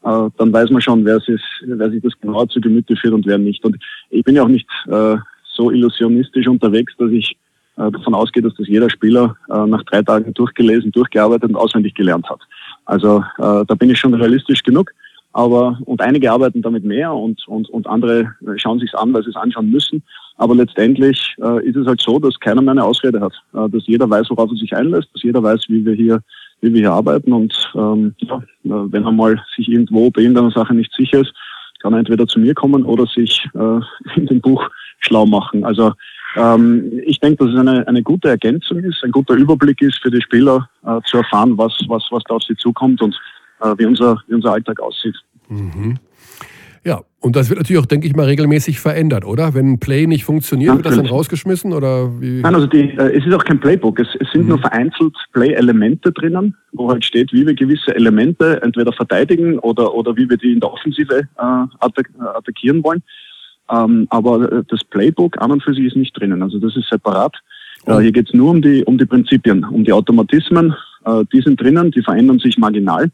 äh, 0.05 0.31
dann 0.37 0.53
weiß 0.53 0.71
man 0.71 0.83
schon, 0.83 1.05
wer, 1.05 1.21
sich, 1.21 1.41
wer 1.67 1.91
sich 1.91 2.03
das 2.03 2.13
genauer 2.21 2.49
zu 2.49 2.61
Gemüte 2.61 2.97
führt 2.97 3.15
und 3.15 3.27
wer 3.27 3.39
nicht. 3.39 3.65
Und 3.65 3.77
ich 4.11 4.25
bin 4.25 4.37
ja 4.37 4.43
auch 4.43 4.49
nicht 4.49 4.69
äh, 4.89 5.17
so 5.55 5.71
illusionistisch 5.71 6.47
unterwegs, 6.47 6.95
dass 6.99 7.11
ich 7.11 7.37
äh, 7.77 7.91
davon 7.91 8.15
ausgehe, 8.15 8.43
dass 8.43 8.55
das 8.55 8.69
jeder 8.69 8.91
Spieler 8.91 9.37
äh, 9.49 9.67
nach 9.67 9.83
drei 9.85 10.03
Tagen 10.03 10.33
durchgelesen, 10.35 10.93
durchgearbeitet 10.93 11.51
und 11.51 11.57
auswendig 11.57 11.95
gelernt 11.95 12.29
hat. 12.29 12.41
Also 12.85 13.19
äh, 13.39 13.65
da 13.67 13.75
bin 13.79 13.91
ich 13.91 13.99
schon 13.99 14.15
realistisch 14.15 14.63
genug. 14.63 14.93
Aber, 15.35 15.81
und 15.85 16.01
einige 16.01 16.31
arbeiten 16.31 16.63
damit 16.63 16.85
mehr 16.85 17.13
und, 17.13 17.47
und, 17.49 17.69
und 17.69 17.89
andere 17.89 18.33
schauen 18.55 18.79
sich's 18.79 18.95
an, 18.95 19.13
weil 19.13 19.25
sie 19.25 19.31
es 19.31 19.37
anschauen 19.37 19.69
müssen. 19.69 20.05
Aber 20.37 20.55
letztendlich 20.55 21.35
äh, 21.43 21.67
ist 21.67 21.75
es 21.75 21.89
halt 21.89 22.01
so, 22.01 22.21
dass 22.21 22.39
keiner 22.39 22.63
mehr 22.63 22.71
eine 22.71 22.85
Ausrede 22.85 23.21
hat. 23.21 23.35
Äh, 23.53 23.69
dass 23.69 23.85
jeder 23.89 24.09
weiß, 24.09 24.31
worauf 24.31 24.51
er 24.53 24.57
sich 24.57 24.75
einlässt, 24.77 25.09
dass 25.13 25.25
jeder 25.25 25.43
weiß, 25.43 25.65
wie 25.69 25.85
wir 25.85 25.95
hier, 25.95 26.21
wie 26.61 26.73
wir 26.73 26.81
hier 26.83 26.93
arbeiten. 26.93 27.33
Und 27.33 27.53
ähm, 27.75 28.15
ja, 28.19 28.41
wenn 28.63 29.05
er 29.05 29.11
mal 29.11 29.43
sich 29.57 29.69
irgendwo 29.69 30.09
bei 30.09 30.23
irgendeiner 30.23 30.53
Sache 30.53 30.73
nicht 30.73 30.95
sicher 30.95 31.23
ist, 31.23 31.35
kann 31.83 31.95
er 31.95 31.99
entweder 31.99 32.29
zu 32.29 32.39
mir 32.39 32.55
kommen 32.55 32.85
oder 32.85 33.05
sich 33.07 33.45
äh, 33.55 33.81
in 34.17 34.27
dem 34.27 34.41
Buch 34.41 34.71
schlau 35.01 35.27
machen. 35.27 35.65
Also 35.65 35.93
ähm, 36.37 37.01
ich 37.05 37.19
denke, 37.19 37.45
dass 37.45 37.55
es 37.55 37.61
eine, 37.61 37.87
eine 37.89 38.03
gute 38.05 38.29
Ergänzung 38.29 38.79
ist, 38.79 39.03
ein 39.03 39.11
guter 39.11 39.35
Überblick 39.35 39.83
ist 39.83 40.01
für 40.01 40.11
die 40.11 40.23
Spieler 40.23 40.69
äh, 40.85 41.01
zu 41.07 41.19
erfahren, 41.19 41.59
was, 41.59 41.73
was, 41.89 42.05
was 42.11 42.23
da 42.29 42.35
auf 42.35 42.43
sie 42.43 42.57
zukommt 42.57 43.03
und 43.03 43.15
äh, 43.15 43.19
wie, 43.77 43.87
unser, 43.87 44.23
wie 44.29 44.35
unser 44.35 44.53
Alltag 44.53 44.81
aussieht. 44.81 45.17
Mhm. 45.49 45.99
Ja, 46.87 47.01
und 47.21 47.35
das 47.35 47.49
wird 47.49 47.59
natürlich 47.59 47.81
auch, 47.81 47.87
denke 47.87 48.07
ich 48.07 48.15
mal, 48.15 48.27
regelmäßig 48.27 48.79
verändert, 48.79 49.25
oder? 49.25 49.55
Wenn 49.55 49.73
ein 49.73 49.81
Play 49.81 50.07
nicht 50.07 50.25
funktioniert, 50.25 50.69
ja, 50.69 50.77
wird 50.77 50.85
das 50.85 50.97
dann 50.97 51.07
rausgeschmissen 51.07 51.73
oder 51.73 52.21
wie? 52.21 52.43
Nein, 52.43 52.55
also 52.55 52.67
die, 52.67 52.91
äh, 52.91 53.17
es 53.17 53.25
ist 53.25 53.33
auch 53.33 53.45
kein 53.45 53.59
Playbook. 53.59 53.99
Es, 54.01 54.09
es 54.21 54.31
sind 54.33 54.43
mhm. 54.43 54.49
nur 54.49 54.59
vereinzelt 54.59 55.15
Play-Elemente 55.33 56.13
drinnen, 56.13 56.55
wo 56.73 56.91
halt 56.91 57.03
steht, 57.03 57.33
wie 57.33 57.47
wir 57.47 57.55
gewisse 57.55 57.97
Elemente 57.97 58.61
entweder 58.63 58.93
verteidigen 58.93 59.59
oder, 59.61 59.95
oder 59.95 60.15
wie 60.17 60.29
wir 60.29 60.37
die 60.37 60.53
in 60.53 60.61
der 60.61 60.71
Offensive 60.71 61.21
äh, 61.21 61.43
attack 61.81 62.11
attackieren 62.19 62.85
wollen. 62.85 63.03
Ähm, 63.71 64.07
aber 64.11 64.53
äh, 64.53 64.63
das 64.69 64.85
Playbook 64.85 65.41
an 65.41 65.53
und 65.53 65.63
für 65.63 65.73
sich 65.73 65.87
ist 65.87 65.97
nicht 65.97 66.19
drinnen. 66.19 66.43
Also 66.43 66.59
das 66.59 66.77
ist 66.77 66.91
separat. 66.91 67.35
Äh, 67.87 68.01
hier 68.01 68.13
geht 68.13 68.29
es 68.29 68.35
nur 68.35 68.51
um 68.51 68.61
die, 68.61 68.85
um 68.85 68.99
die 68.99 69.07
Prinzipien, 69.07 69.65
um 69.65 69.85
die 69.85 69.93
Automatismen. 69.93 70.75
Äh, 71.07 71.25
die 71.33 71.41
sind 71.41 71.59
drinnen, 71.59 71.91
die 71.91 72.03
verändern 72.03 72.39
sich 72.39 72.59
marginal 72.59 73.11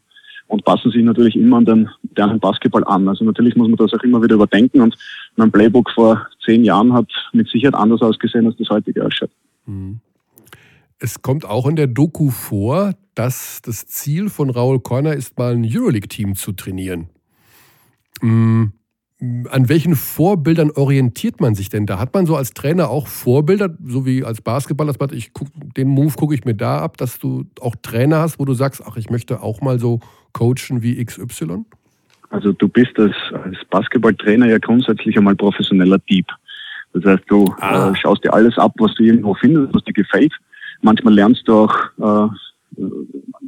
und 0.51 0.65
passen 0.65 0.91
sich 0.91 1.03
natürlich 1.03 1.37
immer 1.37 1.59
an 1.59 1.65
den 1.65 1.89
modernen 2.03 2.41
Basketball 2.41 2.83
an. 2.85 3.09
Also 3.09 3.25
natürlich 3.25 3.55
muss 3.55 3.69
man 3.69 3.77
das 3.77 3.95
auch 3.95 4.03
immer 4.03 4.21
wieder 4.21 4.35
überdenken 4.35 4.81
und 4.81 4.97
mein 5.37 5.51
Playbook 5.51 5.91
vor 5.91 6.27
zehn 6.45 6.65
Jahren 6.65 6.93
hat 6.93 7.09
mit 7.33 7.49
Sicherheit 7.49 7.77
anders 7.77 8.03
ausgesehen, 8.03 8.47
als 8.47 8.57
das 8.57 8.69
heutige 8.69 9.07
ausschaut. 9.07 9.31
Mhm. 9.67 10.01
Es 10.99 11.23
kommt 11.23 11.45
auch 11.45 11.67
in 11.67 11.77
der 11.77 11.87
Doku 11.87 12.31
vor, 12.31 12.95
dass 13.15 13.63
das 13.63 13.87
Ziel 13.87 14.29
von 14.29 14.51
Raul 14.51 14.81
Korner 14.81 15.15
ist, 15.15 15.39
mal 15.39 15.55
ein 15.55 15.65
Euroleague-Team 15.65 16.35
zu 16.35 16.53
trainieren. 16.53 17.09
Mhm. 18.21 18.73
An 19.51 19.69
welchen 19.69 19.97
Vorbildern 19.97 20.71
orientiert 20.71 21.41
man 21.41 21.55
sich 21.55 21.69
denn 21.69 21.87
da? 21.87 21.99
Hat 21.99 22.13
man 22.13 22.27
so 22.27 22.37
als 22.37 22.55
Trainer 22.55 22.89
auch 22.89 23.07
Vorbilder, 23.07 23.77
so 23.87 24.05
wie 24.05 24.25
als 24.25 24.41
Basketballer, 24.41 24.95
ich 25.13 25.33
guck, 25.33 25.49
den 25.77 25.89
Move 25.89 26.15
gucke 26.17 26.35
ich 26.35 26.45
mir 26.45 26.55
da 26.55 26.79
ab, 26.79 26.97
dass 26.97 27.19
du 27.19 27.45
auch 27.61 27.77
Trainer 27.83 28.21
hast, 28.21 28.39
wo 28.41 28.47
du 28.47 28.55
sagst, 28.55 28.83
ach, 28.85 28.97
ich 28.97 29.11
möchte 29.11 29.43
auch 29.43 29.61
mal 29.61 29.79
so 29.79 30.01
coachen 30.33 30.83
wie 30.83 31.05
XY? 31.05 31.65
Also 32.31 32.53
du 32.53 32.69
bist 32.69 32.99
als, 32.99 33.15
als 33.33 33.57
Basketballtrainer 33.71 34.47
ja 34.47 34.59
grundsätzlich 34.59 35.17
einmal 35.17 35.35
professioneller 35.35 35.99
Dieb. 35.99 36.27
Das 36.93 37.05
heißt, 37.05 37.25
du 37.29 37.45
ah. 37.61 37.91
äh, 37.91 37.97
schaust 37.97 38.25
dir 38.25 38.33
alles 38.33 38.57
ab, 38.59 38.73
was 38.79 38.95
du 38.95 39.03
irgendwo 39.03 39.35
findest, 39.35 39.75
was 39.75 39.85
dir 39.85 39.93
gefällt. 39.93 40.33
Manchmal 40.83 41.15
lernst 41.15 41.47
du 41.47 41.55
auch 41.55 41.75
äh, 42.01 42.29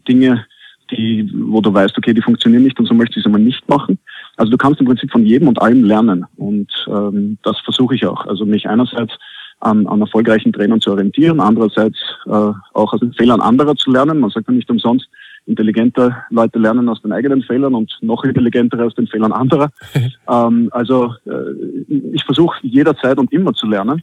Dinge, 0.09 0.45
die, 0.91 1.31
wo 1.35 1.61
du 1.61 1.73
weißt, 1.73 1.97
okay, 1.97 2.12
die 2.12 2.23
funktionieren 2.23 2.65
nicht 2.65 2.79
und 2.79 2.87
so 2.87 2.95
möchte 2.95 3.19
ich 3.19 3.25
es 3.25 3.27
einmal 3.27 3.41
nicht 3.41 3.67
machen. 3.69 3.99
Also 4.37 4.51
du 4.51 4.59
kannst 4.59 4.81
im 4.81 4.87
Prinzip 4.87 5.11
von 5.11 5.25
jedem 5.25 5.49
und 5.49 5.61
allem 5.61 5.85
lernen 5.85 6.27
und 6.37 6.71
ähm, 6.89 7.39
das 7.43 7.59
versuche 7.61 7.95
ich 7.95 8.05
auch. 8.07 8.27
Also 8.27 8.45
mich 8.45 8.69
einerseits 8.69 9.15
an, 9.61 9.87
an 9.87 10.01
erfolgreichen 10.01 10.53
Trainern 10.53 10.81
zu 10.81 10.91
orientieren, 10.91 11.41
andererseits 11.41 11.99
äh, 12.27 12.31
auch 12.31 12.93
aus 12.93 13.01
den 13.01 13.12
Fehlern 13.15 13.41
anderer 13.41 13.77
zu 13.77 13.91
lernen. 13.91 14.21
Man 14.21 14.31
sagt 14.31 14.49
ja 14.49 14.55
nicht 14.55 14.71
umsonst, 14.71 15.09
intelligente 15.46 16.16
Leute 16.30 16.58
lernen 16.58 16.88
aus 16.88 17.02
den 17.02 17.12
eigenen 17.12 17.42
Fehlern 17.42 17.75
und 17.75 17.92
noch 18.00 18.25
intelligentere 18.25 18.84
aus 18.84 18.94
den 18.94 19.06
Fehlern 19.06 19.32
anderer. 19.32 19.70
ähm, 20.28 20.68
also 20.72 21.14
äh, 21.26 21.92
ich 22.12 22.25
versuche 22.25 22.58
jederzeit 22.62 23.18
und 23.18 23.32
immer 23.32 23.52
zu 23.52 23.66
lernen. 23.66 24.02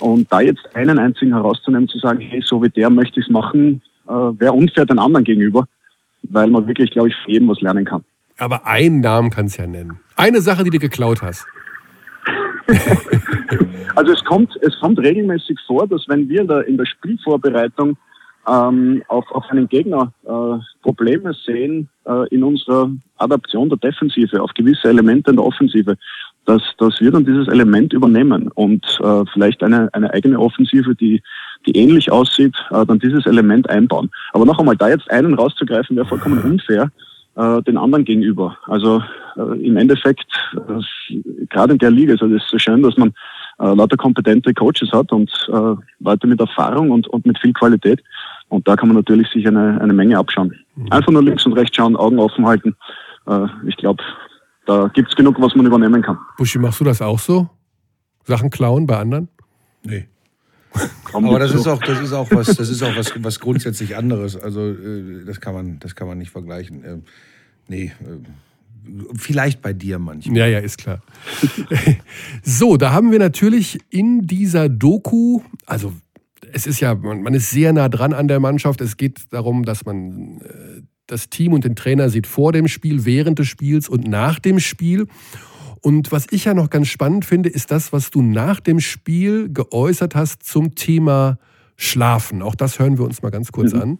Und 0.00 0.30
da 0.30 0.40
jetzt 0.40 0.62
einen 0.74 0.98
einzigen 0.98 1.32
herauszunehmen, 1.32 1.88
zu 1.88 1.98
sagen, 1.98 2.20
hey, 2.20 2.42
so 2.44 2.62
wie 2.62 2.68
der 2.68 2.90
möchte 2.90 3.20
ich 3.20 3.26
es 3.26 3.32
machen, 3.32 3.82
äh, 4.06 4.12
wäre 4.12 4.52
unfair 4.52 4.84
den 4.84 4.98
anderen 4.98 5.24
gegenüber 5.24 5.66
weil 6.22 6.48
man 6.48 6.66
wirklich, 6.66 6.90
glaube 6.90 7.08
ich, 7.08 7.14
für 7.24 7.32
jeden 7.32 7.48
was 7.48 7.60
lernen 7.60 7.84
kann. 7.84 8.04
Aber 8.38 8.66
einen 8.66 9.00
Namen 9.00 9.30
kannst 9.30 9.58
du 9.58 9.62
ja 9.62 9.68
nennen. 9.68 10.00
Eine 10.16 10.40
Sache, 10.40 10.64
die 10.64 10.70
du 10.70 10.78
geklaut 10.78 11.22
hast. 11.22 11.46
also 13.94 14.12
es 14.12 14.22
kommt, 14.24 14.56
es 14.62 14.78
kommt 14.80 14.98
regelmäßig 14.98 15.58
vor, 15.66 15.86
dass 15.86 16.04
wenn 16.08 16.28
wir 16.28 16.44
der, 16.44 16.66
in 16.66 16.76
der 16.76 16.86
Spielvorbereitung 16.86 17.96
ähm, 18.48 19.02
auf, 19.08 19.30
auf 19.30 19.44
einen 19.50 19.68
Gegner 19.68 20.12
äh, 20.24 20.58
Probleme 20.82 21.32
sehen 21.46 21.88
äh, 22.06 22.28
in 22.28 22.42
unserer 22.42 22.90
Adaption 23.18 23.68
der 23.68 23.78
Defensive, 23.78 24.42
auf 24.42 24.52
gewisse 24.54 24.88
Elemente 24.88 25.30
in 25.30 25.36
der 25.36 25.44
Offensive, 25.44 25.96
dass, 26.46 26.62
dass 26.78 27.00
wir 27.00 27.10
dann 27.10 27.26
dieses 27.26 27.48
Element 27.48 27.92
übernehmen 27.92 28.48
und 28.54 28.84
äh, 29.02 29.24
vielleicht 29.32 29.62
eine, 29.62 29.90
eine 29.92 30.12
eigene 30.12 30.38
Offensive, 30.38 30.94
die 30.94 31.22
die 31.66 31.76
ähnlich 31.76 32.10
aussieht, 32.10 32.54
äh, 32.70 32.84
dann 32.86 32.98
dieses 32.98 33.26
Element 33.26 33.68
einbauen. 33.68 34.10
Aber 34.32 34.44
noch 34.44 34.58
einmal, 34.58 34.76
da 34.76 34.88
jetzt 34.88 35.10
einen 35.10 35.34
rauszugreifen, 35.34 35.96
wäre 35.96 36.06
vollkommen 36.06 36.38
unfair 36.42 36.90
äh, 37.36 37.62
den 37.62 37.76
anderen 37.76 38.04
gegenüber. 38.04 38.56
Also 38.66 39.02
äh, 39.36 39.66
im 39.66 39.76
Endeffekt, 39.76 40.30
äh, 40.54 41.16
gerade 41.48 41.72
in 41.72 41.78
der 41.78 41.90
Liga 41.90 42.14
ist 42.14 42.22
es 42.22 42.48
so 42.48 42.58
schön, 42.58 42.82
dass 42.82 42.96
man 42.96 43.12
äh, 43.60 43.74
lauter 43.74 43.96
kompetente 43.96 44.54
Coaches 44.54 44.90
hat 44.92 45.12
und 45.12 45.30
äh, 45.52 45.74
Leute 46.00 46.26
mit 46.26 46.40
Erfahrung 46.40 46.90
und, 46.90 47.06
und 47.08 47.26
mit 47.26 47.38
viel 47.38 47.52
Qualität. 47.52 48.02
Und 48.48 48.66
da 48.66 48.76
kann 48.76 48.88
man 48.88 48.96
natürlich 48.96 49.28
sich 49.28 49.46
eine, 49.46 49.80
eine 49.80 49.92
Menge 49.92 50.18
abschauen. 50.18 50.54
Mhm. 50.76 50.92
Einfach 50.92 51.12
nur 51.12 51.22
links 51.22 51.44
und 51.44 51.52
rechts 51.52 51.76
schauen, 51.76 51.96
Augen 51.96 52.18
offen 52.18 52.46
halten. 52.46 52.74
Äh, 53.26 53.46
ich 53.66 53.76
glaube, 53.76 54.02
da 54.66 54.88
gibt 54.88 55.08
es 55.10 55.16
genug, 55.16 55.40
was 55.40 55.54
man 55.54 55.66
übernehmen 55.66 56.02
kann. 56.02 56.18
Buschi, 56.36 56.58
machst 56.58 56.80
du 56.80 56.84
das 56.84 57.02
auch 57.02 57.18
so? 57.18 57.48
Sachen 58.24 58.50
klauen 58.50 58.86
bei 58.86 58.98
anderen? 58.98 59.28
Nee. 59.82 60.06
Aber 61.12 61.38
das 61.38 61.54
ist 61.54 61.66
auch, 61.66 61.80
das 61.80 62.00
ist 62.00 62.12
auch 62.12 62.30
was, 62.30 62.46
das 62.54 62.68
ist 62.68 62.82
auch 62.82 62.94
was, 62.94 63.12
was 63.22 63.40
grundsätzlich 63.40 63.96
anderes. 63.96 64.36
Also 64.36 64.68
äh, 64.68 65.24
das 65.24 65.40
kann 65.40 65.54
man, 65.54 65.78
das 65.80 65.94
kann 65.94 66.06
man 66.06 66.18
nicht 66.18 66.30
vergleichen. 66.30 66.84
Ähm, 66.84 67.02
nee. 67.68 67.92
Vielleicht 69.14 69.62
bei 69.62 69.72
dir 69.72 69.98
manchmal. 69.98 70.36
Ja, 70.36 70.46
ja, 70.46 70.58
ist 70.58 70.78
klar. 70.78 71.02
so, 72.42 72.76
da 72.76 72.92
haben 72.92 73.12
wir 73.12 73.18
natürlich 73.18 73.78
in 73.90 74.26
dieser 74.26 74.68
Doku, 74.68 75.40
also 75.66 75.92
es 76.52 76.66
ist 76.66 76.80
ja, 76.80 76.94
man 76.94 77.34
ist 77.34 77.50
sehr 77.50 77.72
nah 77.72 77.88
dran 77.88 78.12
an 78.12 78.28
der 78.28 78.40
Mannschaft. 78.40 78.80
Es 78.80 78.96
geht 78.96 79.20
darum, 79.30 79.64
dass 79.64 79.84
man 79.84 80.40
äh, 80.40 80.82
das 81.06 81.28
Team 81.30 81.52
und 81.52 81.64
den 81.64 81.76
Trainer 81.76 82.10
sieht 82.10 82.26
vor 82.26 82.52
dem 82.52 82.68
Spiel, 82.68 83.04
während 83.04 83.38
des 83.38 83.48
Spiels 83.48 83.88
und 83.88 84.06
nach 84.06 84.38
dem 84.38 84.60
Spiel. 84.60 85.06
Und 85.80 86.12
was 86.12 86.26
ich 86.30 86.44
ja 86.44 86.54
noch 86.54 86.70
ganz 86.70 86.88
spannend 86.88 87.24
finde, 87.24 87.48
ist 87.48 87.70
das, 87.70 87.92
was 87.92 88.10
du 88.10 88.22
nach 88.22 88.60
dem 88.60 88.80
Spiel 88.80 89.52
geäußert 89.52 90.14
hast 90.14 90.42
zum 90.42 90.74
Thema 90.74 91.38
Schlafen. 91.76 92.42
Auch 92.42 92.54
das 92.54 92.78
hören 92.78 92.98
wir 92.98 93.04
uns 93.04 93.22
mal 93.22 93.30
ganz 93.30 93.52
kurz 93.52 93.72
mhm. 93.72 93.80
an. 93.80 93.98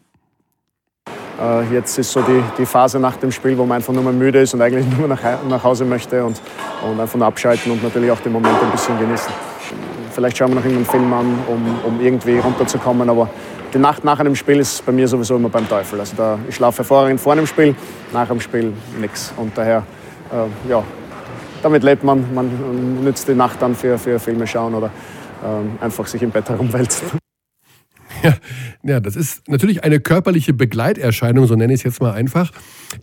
Äh, 1.41 1.75
jetzt 1.75 1.99
ist 1.99 2.11
so 2.11 2.21
die, 2.21 2.43
die 2.57 2.67
Phase 2.67 2.99
nach 2.99 3.17
dem 3.17 3.31
Spiel, 3.31 3.57
wo 3.57 3.65
man 3.65 3.77
einfach 3.77 3.93
nur 3.93 4.03
mal 4.03 4.13
müde 4.13 4.41
ist 4.41 4.55
und 4.55 4.63
eigentlich 4.63 4.87
nur 4.99 5.09
nach, 5.09 5.21
nach 5.49 5.63
Hause 5.63 5.85
möchte 5.85 6.25
und, 6.25 6.41
und 6.83 7.01
einfach 7.01 7.17
nur 7.17 7.27
abschalten 7.27 7.73
und 7.73 7.83
natürlich 7.83 8.11
auch 8.11 8.21
den 8.21 8.33
Moment 8.33 8.57
ein 8.61 8.71
bisschen 8.71 8.99
genießen. 8.99 9.33
Vielleicht 10.13 10.37
schauen 10.37 10.51
wir 10.51 10.57
noch 10.57 10.65
irgendeinen 10.65 10.87
Film 10.87 11.13
an, 11.13 11.39
um, 11.47 11.93
um 11.93 12.01
irgendwie 12.01 12.39
runterzukommen, 12.39 13.09
aber 13.09 13.31
die 13.73 13.79
Nacht 13.79 14.03
nach 14.03 14.19
einem 14.19 14.35
Spiel 14.35 14.59
ist 14.59 14.85
bei 14.85 14.93
mir 14.93 15.07
sowieso 15.07 15.37
immer 15.37 15.49
beim 15.49 15.69
Teufel. 15.69 16.01
Also 16.01 16.15
da, 16.17 16.39
ich 16.49 16.57
schlafe 16.57 16.79
hervorragend 16.79 17.21
vor 17.21 17.33
einem 17.33 17.47
Spiel, 17.47 17.75
nach 18.13 18.27
dem 18.27 18.41
Spiel 18.41 18.73
nichts. 18.99 19.33
Und 19.37 19.57
daher, 19.57 19.85
äh, 20.33 20.71
ja, 20.71 20.83
damit 21.63 21.83
lebt 21.83 22.03
man. 22.03 22.35
Man 22.35 23.05
nützt 23.05 23.29
die 23.29 23.35
Nacht 23.35 23.61
dann 23.61 23.75
für, 23.75 23.99
für 23.99 24.19
Filme 24.19 24.47
schauen 24.47 24.75
oder 24.75 24.87
äh, 24.87 25.85
einfach 25.85 26.07
sich 26.07 26.23
im 26.23 26.31
Bett 26.31 26.49
herumwälzen. 26.49 27.19
Ja, 28.23 28.35
ja, 28.83 29.01
das 29.01 29.17
ist 29.17 29.49
natürlich 29.49 29.85
eine 29.85 30.01
körperliche 30.01 30.53
Begleiterscheinung, 30.53 31.47
so 31.47 31.55
nenne 31.55 31.73
ich 31.73 31.81
es 31.81 31.85
jetzt 31.85 32.03
mal 32.03 32.13
einfach. 32.13 32.51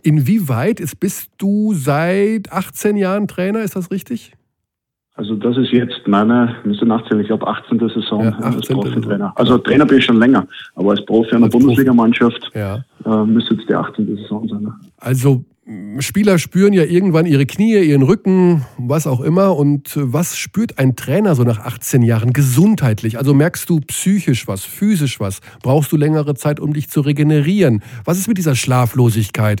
Inwieweit 0.02 0.80
ist, 0.80 1.00
bist 1.00 1.30
du 1.38 1.74
seit 1.74 2.52
18 2.52 2.96
Jahren 2.96 3.28
Trainer, 3.28 3.62
ist 3.62 3.76
das 3.76 3.90
richtig? 3.90 4.32
Also 5.14 5.34
das 5.34 5.56
ist 5.56 5.72
jetzt 5.72 6.06
meine, 6.06 6.56
müsste 6.64 6.84
nachzählen, 6.84 7.22
ich 7.22 7.28
glaube 7.28 7.46
18. 7.46 7.78
Saison 7.78 8.22
ja, 8.22 8.30
18. 8.32 8.44
als 8.44 8.68
Profi-Trainer. 8.68 9.32
Also 9.34 9.56
Trainer 9.58 9.86
bin 9.86 9.98
ich 9.98 10.04
schon 10.04 10.18
länger, 10.18 10.46
aber 10.74 10.90
als 10.90 11.04
Profi 11.06 11.34
einer 11.34 11.48
Bundesligamannschaft 11.48 12.50
ja. 12.54 12.84
äh, 13.06 13.24
müsste 13.24 13.54
jetzt 13.54 13.66
die 13.66 13.74
18. 13.74 14.16
Saison 14.16 14.46
sein. 14.46 14.70
Also 14.98 15.42
Spieler 15.98 16.38
spüren 16.38 16.72
ja 16.72 16.84
irgendwann 16.84 17.26
ihre 17.26 17.44
Knie, 17.44 17.76
ihren 17.76 18.02
Rücken, 18.02 18.64
was 18.78 19.08
auch 19.08 19.20
immer. 19.20 19.56
Und 19.56 19.94
was 19.96 20.38
spürt 20.38 20.78
ein 20.78 20.94
Trainer 20.94 21.34
so 21.34 21.42
nach 21.42 21.58
18 21.58 22.02
Jahren 22.02 22.32
gesundheitlich? 22.32 23.18
Also 23.18 23.34
merkst 23.34 23.68
du 23.68 23.80
psychisch 23.80 24.46
was, 24.46 24.64
physisch 24.64 25.18
was? 25.18 25.40
Brauchst 25.64 25.90
du 25.90 25.96
längere 25.96 26.34
Zeit, 26.34 26.60
um 26.60 26.72
dich 26.72 26.88
zu 26.88 27.00
regenerieren? 27.00 27.82
Was 28.04 28.18
ist 28.18 28.28
mit 28.28 28.38
dieser 28.38 28.54
Schlaflosigkeit? 28.54 29.60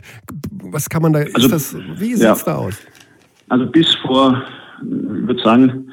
Was 0.52 0.88
kann 0.88 1.02
man 1.02 1.12
da, 1.12 1.24
also, 1.34 1.48
das, 1.48 1.76
wie 1.96 2.14
sieht 2.14 2.14
es 2.14 2.20
ja, 2.22 2.36
da 2.44 2.54
aus? 2.54 2.76
Also 3.48 3.66
bis 3.66 3.92
vor, 3.96 4.44
ich 4.82 5.26
würde 5.26 5.42
sagen, 5.42 5.90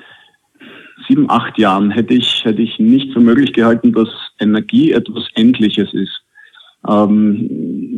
sieben, 1.08 1.27
acht 1.27 1.58
Jahren 1.58 1.89
hätte 1.89 2.13
ich, 2.13 2.46
hätte 2.46 2.62
ich 2.62 2.77
nicht 2.77 3.12
für 3.13 3.20
möglich 3.20 3.51
gehalten, 3.51 3.91
dass 3.93 4.10
Energie 4.39 4.91
etwas 4.91 5.27
Endliches 5.34 5.91
ist. 5.91 6.22
Ähm, 6.88 7.50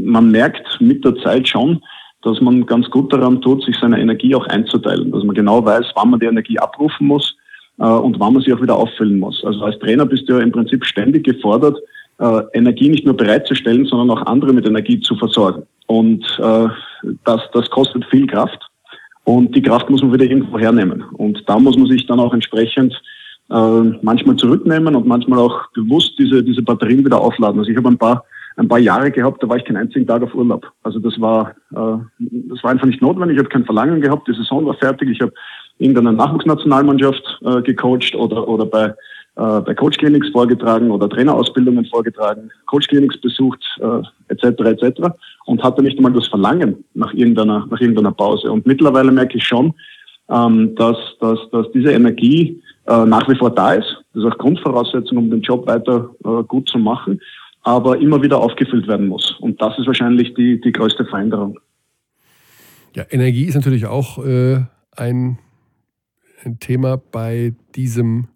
man 0.06 0.32
merkt 0.32 0.80
mit 0.80 1.04
der 1.04 1.16
Zeit 1.18 1.50
schon, 1.50 1.82
dass 2.26 2.42
man 2.42 2.66
ganz 2.66 2.90
gut 2.90 3.14
daran 3.14 3.40
tut, 3.42 3.64
sich 3.64 3.78
seine 3.80 4.02
Energie 4.02 4.34
auch 4.36 4.48
einzuteilen, 4.48 5.12
dass 5.12 5.24
man 5.24 5.36
genau 5.36 5.64
weiß, 5.64 5.86
wann 5.96 6.10
man 6.10 6.20
die 6.20 6.26
Energie 6.26 6.58
abrufen 6.58 7.08
muss 7.08 7.36
äh, 7.78 7.86
und 7.86 8.20
wann 8.20 8.34
man 8.34 8.42
sie 8.42 8.52
auch 8.52 8.62
wieder 8.62 8.76
auffüllen 8.76 9.20
muss. 9.20 9.44
Also 9.46 9.64
als 9.64 9.78
Trainer 9.80 10.06
bist 10.06 10.28
du 10.28 10.34
ja 10.34 10.40
im 10.40 10.52
Prinzip 10.52 10.84
ständig 10.86 11.24
gefordert, 11.24 11.78
äh, 12.18 12.42
Energie 12.54 12.90
nicht 12.90 13.06
nur 13.06 13.16
bereitzustellen, 13.16 13.86
sondern 13.86 14.18
auch 14.18 14.26
andere 14.26 14.54
mit 14.54 14.68
Energie 14.68 15.00
zu 15.00 15.16
versorgen. 15.16 15.64
Und 15.86 16.24
äh, 16.40 16.68
das, 17.26 17.42
das 17.54 17.70
kostet 17.70 18.04
viel 18.06 18.26
Kraft. 18.26 18.60
Und 19.24 19.56
die 19.56 19.62
Kraft 19.62 19.90
muss 19.90 20.02
man 20.02 20.14
wieder 20.14 20.26
irgendwo 20.26 20.58
hernehmen. 20.58 21.04
Und 21.14 21.44
da 21.48 21.60
muss 21.60 21.78
man 21.78 21.88
sich 21.88 22.06
dann 22.08 22.20
auch 22.20 22.34
entsprechend 22.34 23.00
äh, 23.52 23.82
manchmal 24.02 24.36
zurücknehmen 24.36 24.96
und 24.96 25.06
manchmal 25.06 25.40
auch 25.40 25.68
bewusst 25.74 26.14
diese, 26.18 26.44
diese 26.44 26.64
Batterien 26.64 27.06
wieder 27.06 27.22
aufladen. 27.22 27.60
Also 27.60 27.70
ich 27.70 27.78
habe 27.78 27.90
ein 27.90 27.98
paar, 27.98 28.24
ein 28.58 28.68
paar 28.68 28.80
Jahre 28.80 29.12
gehabt, 29.12 29.44
da 29.44 29.50
war 29.50 29.58
ich 29.58 29.66
keinen 29.66 29.78
einzigen 29.78 30.08
Tag 30.08 30.24
auf 30.24 30.34
Urlaub. 30.34 30.72
Also 30.84 31.00
das 31.00 31.20
war, 31.20 31.52
äh, 31.72 31.98
das 32.20 32.64
war 32.64 32.72
einfach 32.72 32.88
nicht 32.88 33.02
notwendig. 33.02 33.36
Ich 33.36 33.40
habe 33.40 33.50
kein 33.50 33.66
Verlangen 33.66 34.02
gehabt. 34.02 34.28
Die 34.28 34.34
Saison 34.34 34.66
war 34.66 34.76
fertig. 34.76 35.10
Ich 35.10 35.22
habe 35.22 35.34
irgendeine 35.78 36.14
Nachwuchsnationalmannschaft 36.14 37.42
äh, 37.44 37.62
gecoacht 37.62 38.16
oder, 38.16 38.48
oder 38.48 38.66
bei 38.66 38.94
äh, 39.38 39.62
bei 39.62 39.74
Coach 39.74 39.98
Clinics 39.98 40.30
vorgetragen 40.30 40.92
oder 40.92 41.10
Trainerausbildungen 41.10 41.86
vorgetragen, 41.86 42.50
Coach 42.68 42.88
Clinics 42.88 43.20
besucht, 43.20 43.62
äh, 43.82 44.02
etc. 44.30 44.62
etc. 44.62 45.02
und 45.46 45.62
hatte 45.62 45.84
nicht 45.84 45.98
einmal 45.98 46.14
das 46.14 46.28
Verlangen 46.28 46.86
nach 46.94 47.14
irgendeiner, 47.14 47.66
nach 47.70 47.82
irgendeiner 47.82 48.14
Pause. 48.14 48.50
Und 48.50 48.66
mittlerweile 48.66 49.12
merke 49.12 49.38
ich 49.38 49.44
schon, 49.44 49.74
ähm, 50.30 50.74
dass, 50.76 50.98
dass, 51.20 51.38
dass 51.52 51.70
diese 51.74 51.92
Energie 51.92 52.62
äh, 52.88 53.06
nach 53.06 53.28
wie 53.28 53.36
vor 53.36 53.50
da 53.50 53.74
ist. 53.74 54.04
Das 54.14 54.24
ist 54.24 54.32
auch 54.32 54.38
Grundvoraussetzung, 54.38 55.18
um 55.18 55.30
den 55.30 55.42
Job 55.42 55.68
weiter 55.68 56.10
äh, 56.24 56.44
gut 56.44 56.70
zu 56.70 56.78
machen, 56.78 57.20
aber 57.66 58.00
immer 58.00 58.22
wieder 58.22 58.40
aufgefüllt 58.40 58.88
werden 58.88 59.08
muss. 59.08 59.36
Und 59.40 59.60
das 59.60 59.78
ist 59.80 59.88
wahrscheinlich 59.88 60.36
die, 60.36 60.62
die 60.62 60.72
größte 60.72 61.04
Veränderung. 61.04 61.60
Ja, 62.96 63.04
Energie 63.10 63.46
ist 63.46 63.56
natürlich 63.56 63.88
auch 63.88 64.24
äh, 64.24 64.62
ein, 64.96 65.40
ein 66.46 66.60
Thema 66.60 66.98
bei 66.98 67.54
diesem 67.76 68.28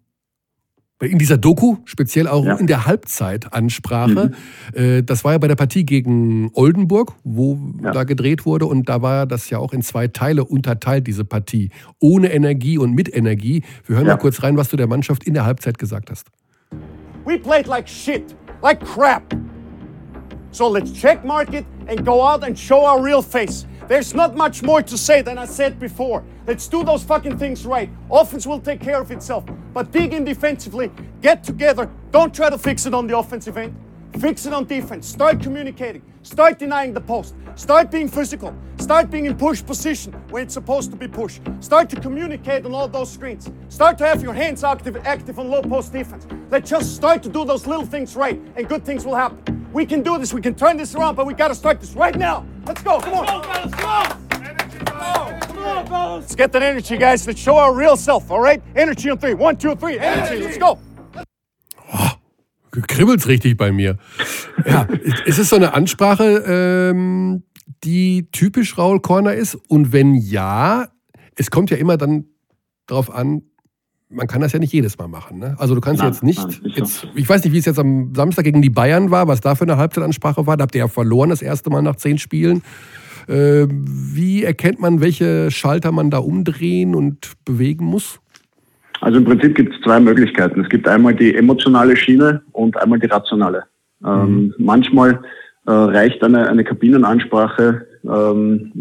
in 1.02 1.18
dieser 1.18 1.38
Doku, 1.38 1.78
speziell 1.86 2.26
auch 2.26 2.44
ja. 2.44 2.56
in 2.56 2.66
der 2.66 2.84
Halbzeitansprache. 2.84 4.32
Mhm. 4.74 4.78
Äh, 4.78 5.02
das 5.02 5.24
war 5.24 5.32
ja 5.32 5.38
bei 5.38 5.48
der 5.48 5.54
Partie 5.54 5.86
gegen 5.86 6.50
Oldenburg, 6.52 7.14
wo 7.24 7.58
ja. 7.82 7.92
da 7.92 8.04
gedreht 8.04 8.44
wurde. 8.44 8.66
Und 8.66 8.90
da 8.90 9.00
war 9.00 9.24
das 9.24 9.48
ja 9.48 9.56
auch 9.56 9.72
in 9.72 9.80
zwei 9.80 10.08
Teile 10.08 10.44
unterteilt, 10.44 11.06
diese 11.06 11.24
Partie. 11.24 11.70
Ohne 12.00 12.30
Energie 12.30 12.76
und 12.76 12.92
mit 12.92 13.14
Energie. 13.14 13.62
Wir 13.86 13.96
hören 13.96 14.08
ja. 14.08 14.14
mal 14.14 14.18
kurz 14.18 14.42
rein, 14.42 14.58
was 14.58 14.68
du 14.68 14.76
der 14.76 14.88
Mannschaft 14.88 15.24
in 15.24 15.32
der 15.32 15.46
Halbzeit 15.46 15.78
gesagt 15.78 16.10
hast. 16.10 16.26
We 17.24 17.38
played 17.38 17.66
like 17.66 17.88
shit, 17.88 18.34
like 18.62 18.84
crap. 18.84 19.34
So 20.52 20.68
let's 20.68 20.90
checkmark 20.90 21.54
it 21.54 21.64
and 21.86 22.04
go 22.04 22.22
out 22.22 22.44
and 22.44 22.58
show 22.58 22.84
our 22.84 23.00
real 23.00 23.22
face. 23.22 23.66
There's 23.88 24.14
not 24.14 24.36
much 24.36 24.62
more 24.62 24.82
to 24.82 24.96
say 24.96 25.20
than 25.20 25.38
I 25.38 25.46
said 25.46 25.80
before. 25.80 26.22
Let's 26.46 26.68
do 26.68 26.84
those 26.84 27.02
fucking 27.02 27.38
things 27.38 27.66
right. 27.66 27.90
Offense 28.10 28.46
will 28.46 28.60
take 28.60 28.80
care 28.80 29.00
of 29.00 29.10
itself. 29.10 29.44
But 29.72 29.90
dig 29.90 30.12
in 30.12 30.24
defensively, 30.24 30.90
get 31.20 31.42
together. 31.42 31.90
Don't 32.10 32.34
try 32.34 32.50
to 32.50 32.58
fix 32.58 32.86
it 32.86 32.94
on 32.94 33.06
the 33.06 33.18
offensive 33.18 33.56
end. 33.56 33.74
Fix 34.18 34.46
it 34.46 34.52
on 34.52 34.66
defense. 34.66 35.06
Start 35.06 35.40
communicating. 35.40 36.02
Start 36.22 36.58
denying 36.58 36.92
the 36.92 37.00
post. 37.00 37.34
Start 37.54 37.90
being 37.90 38.06
physical. 38.06 38.54
Start 38.78 39.10
being 39.10 39.24
in 39.24 39.36
push 39.36 39.64
position 39.64 40.12
when 40.28 40.42
it's 40.42 40.52
supposed 40.52 40.90
to 40.90 40.96
be 40.96 41.08
push. 41.08 41.40
Start 41.60 41.88
to 41.90 42.00
communicate 42.00 42.66
on 42.66 42.74
all 42.74 42.88
those 42.88 43.10
screens. 43.10 43.50
Start 43.70 43.96
to 43.98 44.06
have 44.06 44.22
your 44.22 44.34
hands 44.34 44.62
active, 44.62 44.96
active 45.06 45.38
on 45.38 45.48
low 45.48 45.62
post 45.62 45.92
defense. 45.92 46.26
Let's 46.50 46.68
just 46.68 46.94
start 46.94 47.22
to 47.22 47.30
do 47.30 47.46
those 47.46 47.66
little 47.66 47.86
things 47.86 48.16
right, 48.16 48.38
and 48.54 48.68
good 48.68 48.84
things 48.84 49.06
will 49.06 49.14
happen. 49.14 49.66
We 49.72 49.86
can 49.86 50.02
do 50.02 50.18
this. 50.18 50.34
We 50.34 50.42
can 50.42 50.54
turn 50.54 50.76
this 50.76 50.94
around, 50.94 51.14
but 51.14 51.26
we 51.26 51.32
got 51.32 51.48
to 51.48 51.54
start 51.54 51.80
this 51.80 51.94
right 51.94 52.16
now. 52.16 52.46
Let's 52.66 52.82
go. 52.82 53.00
Come 53.00 53.14
on. 53.14 53.42
Let's 53.48 53.74
go, 53.74 54.30
Let's 56.16 56.34
get 56.34 56.52
that 56.52 56.62
energy, 56.62 56.98
guys. 56.98 57.26
Let's 57.26 57.40
show 57.40 57.56
our 57.56 57.74
real 57.74 57.96
self, 57.96 58.30
all 58.30 58.40
right? 58.40 58.62
Energy 58.76 59.08
on 59.08 59.18
three. 59.18 59.34
One, 59.34 59.56
two, 59.56 59.74
three. 59.74 59.98
Energy. 59.98 60.44
Let's 60.44 60.58
go. 60.58 60.78
Kribbelt's 62.70 63.26
richtig 63.26 63.56
bei 63.56 63.72
mir. 63.72 63.96
Ja, 64.66 64.86
ist 65.24 65.38
es 65.38 65.48
so 65.48 65.56
eine 65.56 65.74
Ansprache, 65.74 66.44
ähm, 66.46 67.42
die 67.84 68.28
typisch 68.32 68.78
Raul 68.78 69.00
Corner 69.00 69.34
ist? 69.34 69.54
Und 69.68 69.92
wenn 69.92 70.14
ja, 70.14 70.88
es 71.36 71.50
kommt 71.50 71.70
ja 71.70 71.76
immer 71.76 71.96
dann 71.96 72.26
darauf 72.86 73.12
an, 73.12 73.42
man 74.10 74.26
kann 74.26 74.40
das 74.40 74.52
ja 74.52 74.58
nicht 74.58 74.72
jedes 74.72 74.98
Mal 74.98 75.08
machen. 75.08 75.38
Ne? 75.38 75.54
Also 75.58 75.74
du 75.74 75.80
kannst 75.80 76.02
nein, 76.02 76.10
jetzt 76.10 76.22
nicht, 76.22 76.44
nein, 76.44 76.72
jetzt, 76.74 77.06
ich 77.14 77.28
weiß 77.28 77.44
nicht, 77.44 77.52
wie 77.52 77.58
es 77.58 77.64
jetzt 77.64 77.78
am 77.78 78.12
Samstag 78.14 78.44
gegen 78.44 78.60
die 78.60 78.70
Bayern 78.70 79.10
war, 79.10 79.28
was 79.28 79.40
da 79.40 79.54
für 79.54 79.64
eine 79.64 79.76
Halbzeitansprache 79.76 80.46
war. 80.46 80.56
Da 80.56 80.62
habt 80.62 80.74
ihr 80.74 80.80
ja 80.80 80.88
verloren 80.88 81.30
das 81.30 81.42
erste 81.42 81.70
Mal 81.70 81.82
nach 81.82 81.96
zehn 81.96 82.18
Spielen. 82.18 82.62
Äh, 83.28 83.66
wie 83.70 84.42
erkennt 84.42 84.80
man, 84.80 85.00
welche 85.00 85.50
Schalter 85.50 85.92
man 85.92 86.10
da 86.10 86.18
umdrehen 86.18 86.94
und 86.94 87.32
bewegen 87.44 87.84
muss? 87.84 88.19
Also 89.00 89.18
im 89.18 89.24
Prinzip 89.24 89.54
gibt 89.54 89.74
es 89.74 89.80
zwei 89.82 89.98
Möglichkeiten. 90.00 90.60
Es 90.60 90.68
gibt 90.68 90.86
einmal 90.86 91.14
die 91.14 91.34
emotionale 91.34 91.96
Schiene 91.96 92.42
und 92.52 92.76
einmal 92.76 92.98
die 92.98 93.06
rationale. 93.06 93.64
Ähm, 94.04 94.24
mhm. 94.24 94.54
manchmal 94.58 95.20
äh, 95.66 95.72
reicht 95.72 96.22
eine, 96.22 96.48
eine 96.48 96.64
Kabinenansprache 96.64 97.86
ähm, 98.04 98.72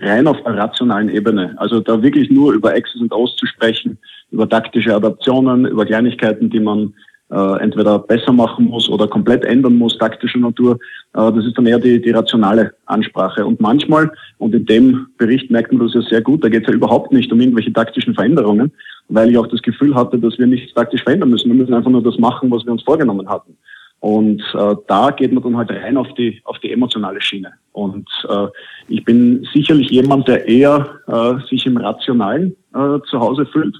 rein 0.00 0.26
auf 0.26 0.42
der 0.44 0.56
rationalen 0.56 1.08
Ebene. 1.08 1.54
Also 1.58 1.80
da 1.80 2.02
wirklich 2.02 2.30
nur 2.30 2.52
über 2.52 2.74
X's 2.74 3.00
und 3.00 3.12
O's 3.12 3.36
zu 3.36 3.46
sprechen, 3.46 3.98
über 4.30 4.48
taktische 4.48 4.94
Adaptionen, 4.94 5.66
über 5.66 5.84
Kleinigkeiten, 5.84 6.48
die 6.48 6.60
man 6.60 6.94
äh, 7.32 7.62
entweder 7.62 7.98
besser 7.98 8.32
machen 8.32 8.66
muss 8.66 8.88
oder 8.88 9.08
komplett 9.08 9.44
ändern 9.44 9.76
muss, 9.76 9.96
taktischer 9.96 10.38
Natur. 10.38 10.78
Äh, 11.14 11.32
das 11.32 11.46
ist 11.46 11.56
dann 11.56 11.66
eher 11.66 11.78
die, 11.78 12.00
die 12.00 12.10
rationale 12.10 12.74
Ansprache. 12.86 13.46
Und 13.46 13.60
manchmal, 13.60 14.10
und 14.38 14.54
in 14.54 14.66
dem 14.66 15.06
Bericht 15.16 15.50
merkt 15.50 15.72
man 15.72 15.86
das 15.86 15.94
ja 15.94 16.02
sehr 16.02 16.20
gut, 16.20 16.44
da 16.44 16.48
geht 16.48 16.62
es 16.62 16.68
ja 16.68 16.74
überhaupt 16.74 17.12
nicht 17.12 17.32
um 17.32 17.40
irgendwelche 17.40 17.72
taktischen 17.72 18.14
Veränderungen, 18.14 18.70
weil 19.08 19.30
ich 19.30 19.38
auch 19.38 19.46
das 19.46 19.62
Gefühl 19.62 19.94
hatte, 19.94 20.18
dass 20.18 20.38
wir 20.38 20.46
nichts 20.46 20.74
taktisch 20.74 21.02
verändern 21.02 21.30
müssen. 21.30 21.48
Wir 21.48 21.56
müssen 21.56 21.74
einfach 21.74 21.90
nur 21.90 22.02
das 22.02 22.18
machen, 22.18 22.50
was 22.50 22.64
wir 22.64 22.72
uns 22.72 22.82
vorgenommen 22.82 23.28
hatten. 23.28 23.56
Und 24.00 24.42
äh, 24.54 24.74
da 24.88 25.10
geht 25.10 25.32
man 25.32 25.44
dann 25.44 25.56
halt 25.56 25.70
rein 25.70 25.96
auf 25.96 26.12
die, 26.14 26.42
auf 26.44 26.58
die 26.58 26.72
emotionale 26.72 27.20
Schiene. 27.20 27.52
Und 27.70 28.08
äh, 28.28 28.48
ich 28.88 29.04
bin 29.04 29.46
sicherlich 29.54 29.90
jemand, 29.90 30.26
der 30.26 30.48
eher 30.48 30.98
äh, 31.06 31.34
sich 31.48 31.64
im 31.66 31.76
Rationalen 31.76 32.56
äh, 32.74 32.98
zu 33.08 33.20
Hause 33.20 33.46
fühlt. 33.46 33.76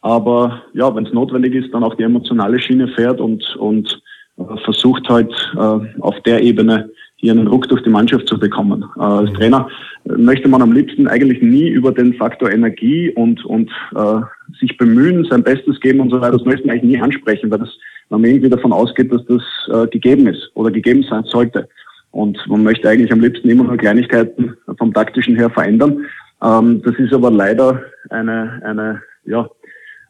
Aber 0.00 0.62
ja, 0.74 0.94
wenn 0.94 1.06
es 1.06 1.12
notwendig 1.12 1.54
ist, 1.54 1.74
dann 1.74 1.84
auch 1.84 1.94
die 1.94 2.04
emotionale 2.04 2.60
Schiene 2.60 2.88
fährt 2.88 3.20
und, 3.20 3.56
und 3.56 4.00
äh, 4.38 4.56
versucht 4.64 5.08
halt 5.08 5.32
äh, 5.54 6.00
auf 6.00 6.20
der 6.24 6.42
Ebene 6.42 6.90
hier 7.16 7.32
einen 7.32 7.48
Ruck 7.48 7.68
durch 7.68 7.82
die 7.82 7.90
Mannschaft 7.90 8.28
zu 8.28 8.38
bekommen. 8.38 8.84
Äh, 8.96 9.00
als 9.00 9.32
Trainer 9.32 9.68
möchte 10.04 10.48
man 10.48 10.62
am 10.62 10.72
liebsten 10.72 11.08
eigentlich 11.08 11.42
nie 11.42 11.68
über 11.68 11.92
den 11.92 12.14
Faktor 12.14 12.50
Energie 12.50 13.10
und, 13.10 13.44
und 13.44 13.70
äh, 13.96 14.20
sich 14.60 14.76
bemühen, 14.76 15.26
sein 15.28 15.42
Bestes 15.42 15.80
geben 15.80 16.00
und 16.00 16.10
so 16.10 16.20
weiter. 16.20 16.38
Das 16.38 16.46
möchte 16.46 16.66
man 16.66 16.76
eigentlich 16.76 16.92
nie 16.92 17.00
ansprechen, 17.00 17.50
weil 17.50 17.58
das 17.58 17.70
man 18.10 18.24
irgendwie 18.24 18.48
davon 18.48 18.72
ausgeht, 18.72 19.12
dass 19.12 19.24
das 19.26 19.42
äh, 19.70 19.86
gegeben 19.88 20.26
ist 20.28 20.50
oder 20.54 20.70
gegeben 20.70 21.04
sein 21.08 21.24
sollte. 21.24 21.68
Und 22.10 22.38
man 22.48 22.62
möchte 22.62 22.88
eigentlich 22.88 23.12
am 23.12 23.20
liebsten 23.20 23.50
immer 23.50 23.64
nur 23.64 23.76
Kleinigkeiten 23.76 24.56
vom 24.78 24.94
taktischen 24.94 25.36
her 25.36 25.50
verändern. 25.50 26.06
Ähm, 26.42 26.80
das 26.82 26.94
ist 26.96 27.12
aber 27.12 27.30
leider 27.30 27.82
eine, 28.08 28.62
eine 28.64 29.02
ja, 29.26 29.48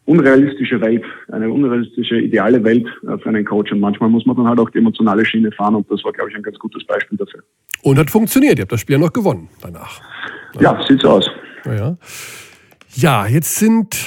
unrealistische 0.08 0.80
Welt, 0.80 1.04
eine 1.30 1.50
unrealistische, 1.50 2.16
ideale 2.16 2.64
Welt 2.64 2.86
äh, 3.02 3.18
für 3.18 3.28
einen 3.28 3.44
Coach. 3.44 3.70
Und 3.72 3.80
manchmal 3.80 4.08
muss 4.08 4.24
man 4.24 4.36
dann 4.36 4.48
halt 4.48 4.58
auch 4.58 4.70
die 4.70 4.78
emotionale 4.78 5.24
Schiene 5.24 5.52
fahren 5.52 5.74
und 5.74 5.90
das 5.90 6.02
war, 6.02 6.12
glaube 6.12 6.30
ich, 6.30 6.36
ein 6.36 6.42
ganz 6.42 6.58
gutes 6.58 6.84
Beispiel 6.86 7.18
dafür. 7.18 7.42
Und 7.82 7.98
hat 7.98 8.10
funktioniert. 8.10 8.58
Ihr 8.58 8.62
habt 8.62 8.72
das 8.72 8.80
Spiel 8.80 8.98
noch 8.98 9.12
gewonnen 9.12 9.48
danach. 9.60 10.00
Ja, 10.54 10.78
ja 10.78 10.86
sieht 10.86 11.02
so 11.02 11.10
aus. 11.10 11.30
Ja, 11.66 11.98
ja 12.94 13.26
jetzt 13.26 13.56
sind 13.56 13.98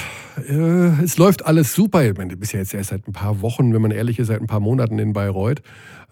äh, 0.48 1.04
es 1.04 1.18
läuft 1.18 1.46
alles 1.46 1.72
super. 1.72 2.04
Ich 2.04 2.16
meine, 2.16 2.30
du 2.30 2.36
bist 2.36 2.52
ja 2.52 2.58
jetzt 2.58 2.74
erst 2.74 2.90
seit 2.90 3.06
ein 3.06 3.12
paar 3.12 3.40
Wochen, 3.40 3.72
wenn 3.72 3.82
man 3.82 3.92
ehrlich 3.92 4.18
ist, 4.18 4.26
seit 4.26 4.40
ein 4.40 4.48
paar 4.48 4.60
Monaten 4.60 4.98
in 4.98 5.12
Bayreuth. 5.12 5.62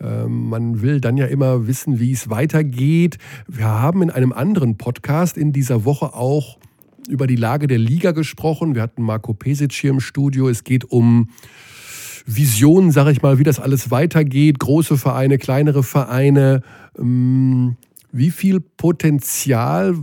Ähm, 0.00 0.50
man 0.50 0.82
will 0.82 1.00
dann 1.00 1.16
ja 1.16 1.26
immer 1.26 1.66
wissen, 1.66 1.98
wie 1.98 2.12
es 2.12 2.30
weitergeht. 2.30 3.18
Wir 3.48 3.66
haben 3.66 4.02
in 4.02 4.10
einem 4.10 4.32
anderen 4.32 4.78
Podcast 4.78 5.36
in 5.36 5.52
dieser 5.52 5.84
Woche 5.84 6.14
auch 6.14 6.58
über 7.08 7.26
die 7.26 7.36
Lage 7.36 7.66
der 7.66 7.78
Liga 7.78 8.12
gesprochen. 8.12 8.74
Wir 8.74 8.82
hatten 8.82 9.02
Marco 9.02 9.34
Pesic 9.34 9.72
hier 9.72 9.90
im 9.90 10.00
Studio. 10.00 10.48
Es 10.48 10.64
geht 10.64 10.84
um 10.84 11.30
Visionen, 12.26 12.90
sage 12.90 13.12
ich 13.12 13.22
mal, 13.22 13.38
wie 13.38 13.44
das 13.44 13.60
alles 13.60 13.90
weitergeht. 13.90 14.58
Große 14.58 14.96
Vereine, 14.96 15.38
kleinere 15.38 15.82
Vereine. 15.82 16.62
Ähm, 16.98 17.76
wie 18.12 18.30
viel 18.30 18.60
Potenzial 18.60 19.94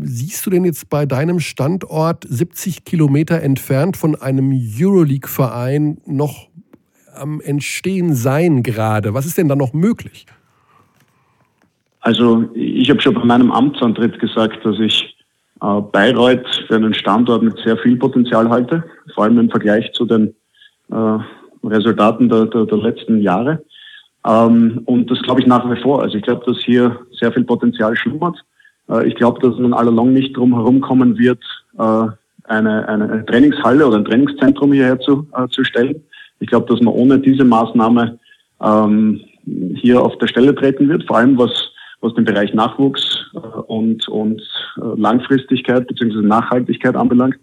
siehst 0.00 0.46
du 0.46 0.50
denn 0.50 0.64
jetzt 0.64 0.88
bei 0.88 1.04
deinem 1.04 1.40
Standort 1.40 2.24
70 2.28 2.84
Kilometer 2.84 3.42
entfernt 3.42 3.96
von 3.96 4.14
einem 4.14 4.52
Euroleague-Verein 4.52 5.98
noch 6.06 6.48
am 7.14 7.40
Entstehen 7.40 8.14
sein 8.14 8.62
gerade? 8.62 9.14
Was 9.14 9.26
ist 9.26 9.36
denn 9.36 9.48
da 9.48 9.56
noch 9.56 9.72
möglich? 9.72 10.26
Also 12.00 12.48
ich 12.54 12.90
habe 12.90 13.00
schon 13.00 13.14
bei 13.14 13.24
meinem 13.24 13.50
Amtsantritt 13.50 14.20
gesagt, 14.20 14.64
dass 14.64 14.78
ich 14.78 15.13
Bayreuth 15.92 16.64
für 16.66 16.76
einen 16.76 16.94
Standort 16.94 17.42
mit 17.42 17.58
sehr 17.64 17.76
viel 17.78 17.96
Potenzial 17.96 18.48
halte, 18.50 18.84
vor 19.14 19.24
allem 19.24 19.38
im 19.38 19.50
Vergleich 19.50 19.92
zu 19.92 20.04
den 20.04 20.34
äh, 20.90 21.18
Resultaten 21.64 22.28
der, 22.28 22.46
der, 22.46 22.66
der 22.66 22.78
letzten 22.78 23.20
Jahre. 23.20 23.62
Ähm, 24.26 24.82
und 24.86 25.10
das 25.10 25.20
glaube 25.22 25.40
ich 25.40 25.46
nach 25.46 25.68
wie 25.70 25.80
vor. 25.80 26.02
Also 26.02 26.16
ich 26.16 26.22
glaube, 26.22 26.44
dass 26.46 26.62
hier 26.64 26.98
sehr 27.18 27.32
viel 27.32 27.44
Potenzial 27.44 27.96
schlummert. 27.96 28.36
Äh, 28.88 29.08
ich 29.08 29.14
glaube, 29.14 29.40
dass 29.40 29.58
man 29.58 29.72
allalong 29.72 30.12
nicht 30.12 30.36
drum 30.36 30.54
herumkommen 30.54 31.18
wird, 31.18 31.42
äh, 31.78 32.06
eine, 32.44 32.88
eine 32.88 33.24
Trainingshalle 33.26 33.86
oder 33.86 33.96
ein 33.96 34.04
Trainingszentrum 34.04 34.72
hierher 34.72 34.98
zu, 35.00 35.26
äh, 35.36 35.48
zu 35.48 35.64
stellen. 35.64 36.02
Ich 36.40 36.48
glaube, 36.48 36.66
dass 36.66 36.80
man 36.80 36.94
ohne 36.94 37.18
diese 37.18 37.44
Maßnahme 37.44 38.18
ähm, 38.62 39.20
hier 39.74 40.02
auf 40.02 40.16
der 40.18 40.26
Stelle 40.26 40.54
treten 40.54 40.88
wird, 40.88 41.04
vor 41.06 41.18
allem 41.18 41.38
was, 41.38 41.50
was 42.04 42.14
den 42.14 42.24
Bereich 42.24 42.52
Nachwuchs 42.54 43.26
äh, 43.34 43.38
und, 43.38 44.06
und 44.08 44.40
äh, 44.76 45.00
Langfristigkeit 45.00 45.86
bzw. 45.88 46.20
Nachhaltigkeit 46.22 46.94
anbelangt. 46.94 47.36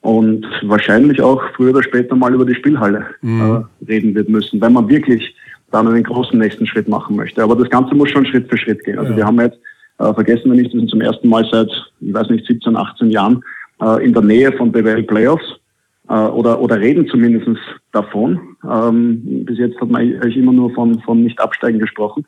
Und 0.00 0.44
wahrscheinlich 0.62 1.22
auch 1.22 1.40
früher 1.54 1.70
oder 1.70 1.82
später 1.82 2.16
mal 2.16 2.34
über 2.34 2.44
die 2.44 2.56
Spielhalle 2.56 3.06
mhm. 3.22 3.64
äh, 3.80 3.84
reden 3.86 4.14
wird 4.16 4.28
müssen, 4.28 4.60
wenn 4.60 4.72
man 4.72 4.88
wirklich 4.88 5.34
dann 5.70 5.86
einen 5.86 6.02
großen 6.02 6.38
nächsten 6.38 6.66
Schritt 6.66 6.88
machen 6.88 7.14
möchte. 7.14 7.42
Aber 7.42 7.54
das 7.54 7.70
Ganze 7.70 7.94
muss 7.94 8.10
schon 8.10 8.26
Schritt 8.26 8.50
für 8.50 8.58
Schritt 8.58 8.82
gehen. 8.84 8.98
Also 8.98 9.12
ja. 9.12 9.18
wir 9.18 9.26
haben 9.26 9.40
jetzt, 9.40 9.58
äh, 9.98 10.12
vergessen 10.12 10.50
wir 10.50 10.60
nicht, 10.60 10.72
wir 10.72 10.80
sind 10.80 10.90
zum 10.90 11.00
ersten 11.00 11.28
Mal 11.28 11.46
seit, 11.50 11.70
ich 12.00 12.12
weiß 12.12 12.28
nicht, 12.30 12.44
17, 12.46 12.76
18 12.76 13.10
Jahren 13.10 13.42
äh, 13.80 14.04
in 14.04 14.12
der 14.12 14.22
Nähe 14.22 14.52
von 14.52 14.72
BWL 14.72 15.04
Playoffs 15.04 15.44
äh, 16.08 16.14
oder, 16.14 16.60
oder 16.60 16.80
reden 16.80 17.06
zumindest 17.06 17.60
davon. 17.92 18.40
Ähm, 18.68 19.44
bis 19.44 19.58
jetzt 19.58 19.80
hat 19.80 19.88
man 19.88 20.02
eigentlich 20.02 20.36
immer 20.36 20.52
nur 20.52 20.74
von, 20.74 21.00
von 21.02 21.22
nicht 21.22 21.40
absteigen 21.40 21.78
gesprochen. 21.78 22.26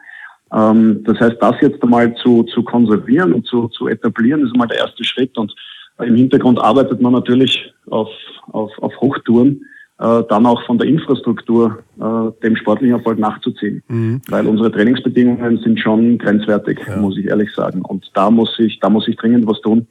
Ähm, 0.55 1.03
das 1.05 1.19
heißt, 1.19 1.37
das 1.41 1.57
jetzt 1.61 1.83
einmal 1.83 2.15
zu, 2.17 2.45
zu 2.45 2.63
konservieren 2.63 3.33
und 3.33 3.47
zu, 3.47 3.69
zu 3.69 3.89
etablieren, 3.89 4.45
ist 4.47 4.57
mal 4.57 4.67
der 4.67 4.79
erste 4.79 5.05
Schritt. 5.05 5.37
Und 5.37 5.55
im 6.03 6.15
Hintergrund 6.15 6.61
arbeitet 6.61 7.01
man 7.01 7.13
natürlich 7.13 7.73
auf, 7.91 8.09
auf, 8.53 8.71
auf 8.79 8.93
Hochtouren 9.01 9.63
äh, 9.99 10.23
dann 10.29 10.47
auch 10.47 10.63
von 10.65 10.79
der 10.79 10.89
Infrastruktur 10.89 11.79
äh, 12.01 12.43
dem 12.43 12.57
sportlichen 12.57 12.97
Erfolg 12.97 13.19
nachzuziehen. 13.19 13.83
Mhm. 13.89 14.21
Weil 14.29 14.47
unsere 14.47 14.71
Trainingsbedingungen 14.71 15.59
sind 15.59 15.79
schon 15.81 16.19
grenzwertig, 16.19 16.81
ja. 16.87 16.97
muss 16.97 17.17
ich 17.17 17.27
ehrlich 17.27 17.53
sagen. 17.55 17.83
Und 17.83 18.11
da 18.15 18.31
muss 18.31 18.59
ich, 18.59 18.81
da 18.81 18.91
muss 18.91 19.09
ich 19.09 19.17
dringend 19.17 19.47
was 19.47 19.61
tun. 19.61 19.87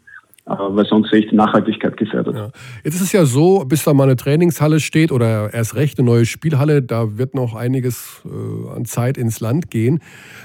Äh, 0.45 0.51
weil 0.51 0.86
sonst 0.86 1.10
sehe 1.10 1.21
ich 1.21 1.29
die 1.29 1.36
Nachhaltigkeit 1.36 1.95
gefährdet. 1.95 2.36
Ja. 2.36 2.51
Jetzt 2.84 2.95
ist 2.95 3.01
es 3.01 3.12
ja 3.12 3.25
so, 3.25 3.65
bis 3.65 3.84
da 3.84 3.93
mal 3.93 4.03
eine 4.03 4.15
Trainingshalle 4.15 4.79
steht 4.79 5.12
oder 5.12 5.53
erst 5.53 5.75
recht 5.75 5.97
eine 5.97 6.06
neue 6.06 6.25
Spielhalle, 6.25 6.82
da 6.82 7.17
wird 7.17 7.34
noch 7.34 7.56
einiges 7.56 8.21
äh, 8.25 8.75
an 8.75 8.86
Zeit 8.86 9.17
ins 9.17 9.39
Land 9.39 9.71
gehen. 9.71 9.99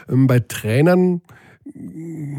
Ähm, 0.08 0.26
bei 0.26 0.40
Trainern 0.40 1.22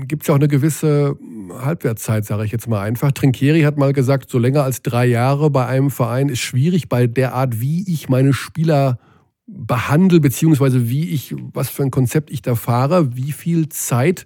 gibt 0.07 0.23
es 0.23 0.27
ja 0.27 0.33
auch 0.33 0.39
eine 0.39 0.47
gewisse 0.47 1.17
Halbwertszeit, 1.61 2.25
sage 2.25 2.45
ich 2.45 2.51
jetzt 2.51 2.67
mal 2.67 2.81
einfach. 2.81 3.11
Trinkieri 3.11 3.61
hat 3.61 3.77
mal 3.77 3.93
gesagt, 3.93 4.29
so 4.29 4.39
länger 4.39 4.63
als 4.63 4.81
drei 4.81 5.05
Jahre 5.05 5.49
bei 5.49 5.65
einem 5.65 5.91
Verein 5.91 6.29
ist 6.29 6.39
schwierig 6.39 6.89
bei 6.89 7.07
der 7.07 7.35
Art, 7.35 7.61
wie 7.61 7.83
ich 7.91 8.09
meine 8.09 8.33
Spieler 8.33 8.97
behandle, 9.45 10.19
beziehungsweise 10.19 10.89
wie 10.89 11.09
ich, 11.09 11.35
was 11.53 11.69
für 11.69 11.83
ein 11.83 11.91
Konzept 11.91 12.31
ich 12.31 12.41
da 12.41 12.55
fahre, 12.55 13.15
wie 13.15 13.31
viel 13.31 13.69
Zeit, 13.69 14.25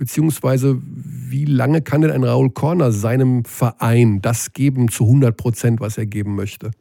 beziehungsweise 0.00 0.80
wie 0.82 1.44
lange 1.44 1.82
kann 1.82 2.00
denn 2.00 2.10
ein 2.10 2.24
Raul 2.24 2.50
Korner 2.50 2.90
seinem 2.90 3.44
Verein 3.44 4.20
das 4.20 4.52
geben 4.52 4.88
zu 4.88 5.04
100 5.04 5.36
Prozent, 5.36 5.80
was 5.80 5.96
er 5.96 6.06
geben 6.06 6.34
möchte? 6.34 6.72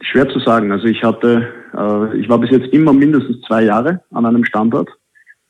Schwer 0.00 0.28
zu 0.30 0.40
sagen. 0.40 0.72
Also 0.72 0.86
ich 0.86 1.04
hatte, 1.04 1.46
äh, 1.76 2.18
ich 2.18 2.28
war 2.28 2.38
bis 2.38 2.50
jetzt 2.50 2.72
immer 2.72 2.92
mindestens 2.92 3.40
zwei 3.46 3.64
Jahre 3.64 4.00
an 4.10 4.26
einem 4.26 4.44
Standort 4.44 4.88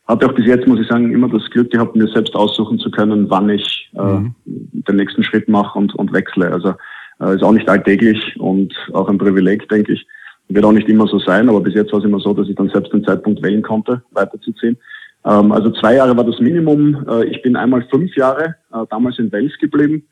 hatte 0.08 0.26
auch 0.26 0.32
bis 0.32 0.46
jetzt, 0.46 0.66
muss 0.66 0.80
ich 0.80 0.88
sagen, 0.88 1.12
immer 1.12 1.28
das 1.28 1.48
Glück 1.50 1.70
gehabt, 1.70 1.94
mir 1.94 2.08
selbst 2.08 2.34
aussuchen 2.34 2.78
zu 2.78 2.90
können, 2.90 3.28
wann 3.28 3.50
ich 3.50 3.90
äh, 3.94 4.02
mhm. 4.02 4.34
den 4.46 4.96
nächsten 4.96 5.22
Schritt 5.22 5.48
mache 5.48 5.78
und, 5.78 5.94
und 5.96 6.14
wechsle. 6.14 6.50
Also 6.50 6.74
äh, 7.20 7.34
ist 7.34 7.42
auch 7.42 7.52
nicht 7.52 7.68
alltäglich 7.68 8.34
und 8.40 8.74
auch 8.94 9.08
ein 9.08 9.18
Privileg, 9.18 9.68
denke 9.68 9.92
ich. 9.92 10.06
Wird 10.48 10.64
auch 10.64 10.72
nicht 10.72 10.88
immer 10.88 11.06
so 11.06 11.18
sein, 11.18 11.50
aber 11.50 11.60
bis 11.60 11.74
jetzt 11.74 11.92
war 11.92 11.98
es 11.98 12.06
immer 12.06 12.20
so, 12.20 12.32
dass 12.32 12.48
ich 12.48 12.56
dann 12.56 12.70
selbst 12.70 12.90
den 12.90 13.04
Zeitpunkt 13.04 13.42
wählen 13.42 13.60
konnte, 13.60 14.02
weiterzuziehen. 14.12 14.78
Ähm, 15.24 15.52
also 15.52 15.70
zwei 15.70 15.96
Jahre 15.96 16.16
war 16.16 16.24
das 16.24 16.38
Minimum. 16.40 17.06
Äh, 17.08 17.26
ich 17.26 17.42
bin 17.42 17.56
einmal 17.56 17.86
fünf 17.90 18.14
Jahre 18.16 18.56
äh, 18.72 18.84
damals 18.90 19.18
in 19.18 19.32
Wels 19.32 19.56
geblieben. 19.58 20.04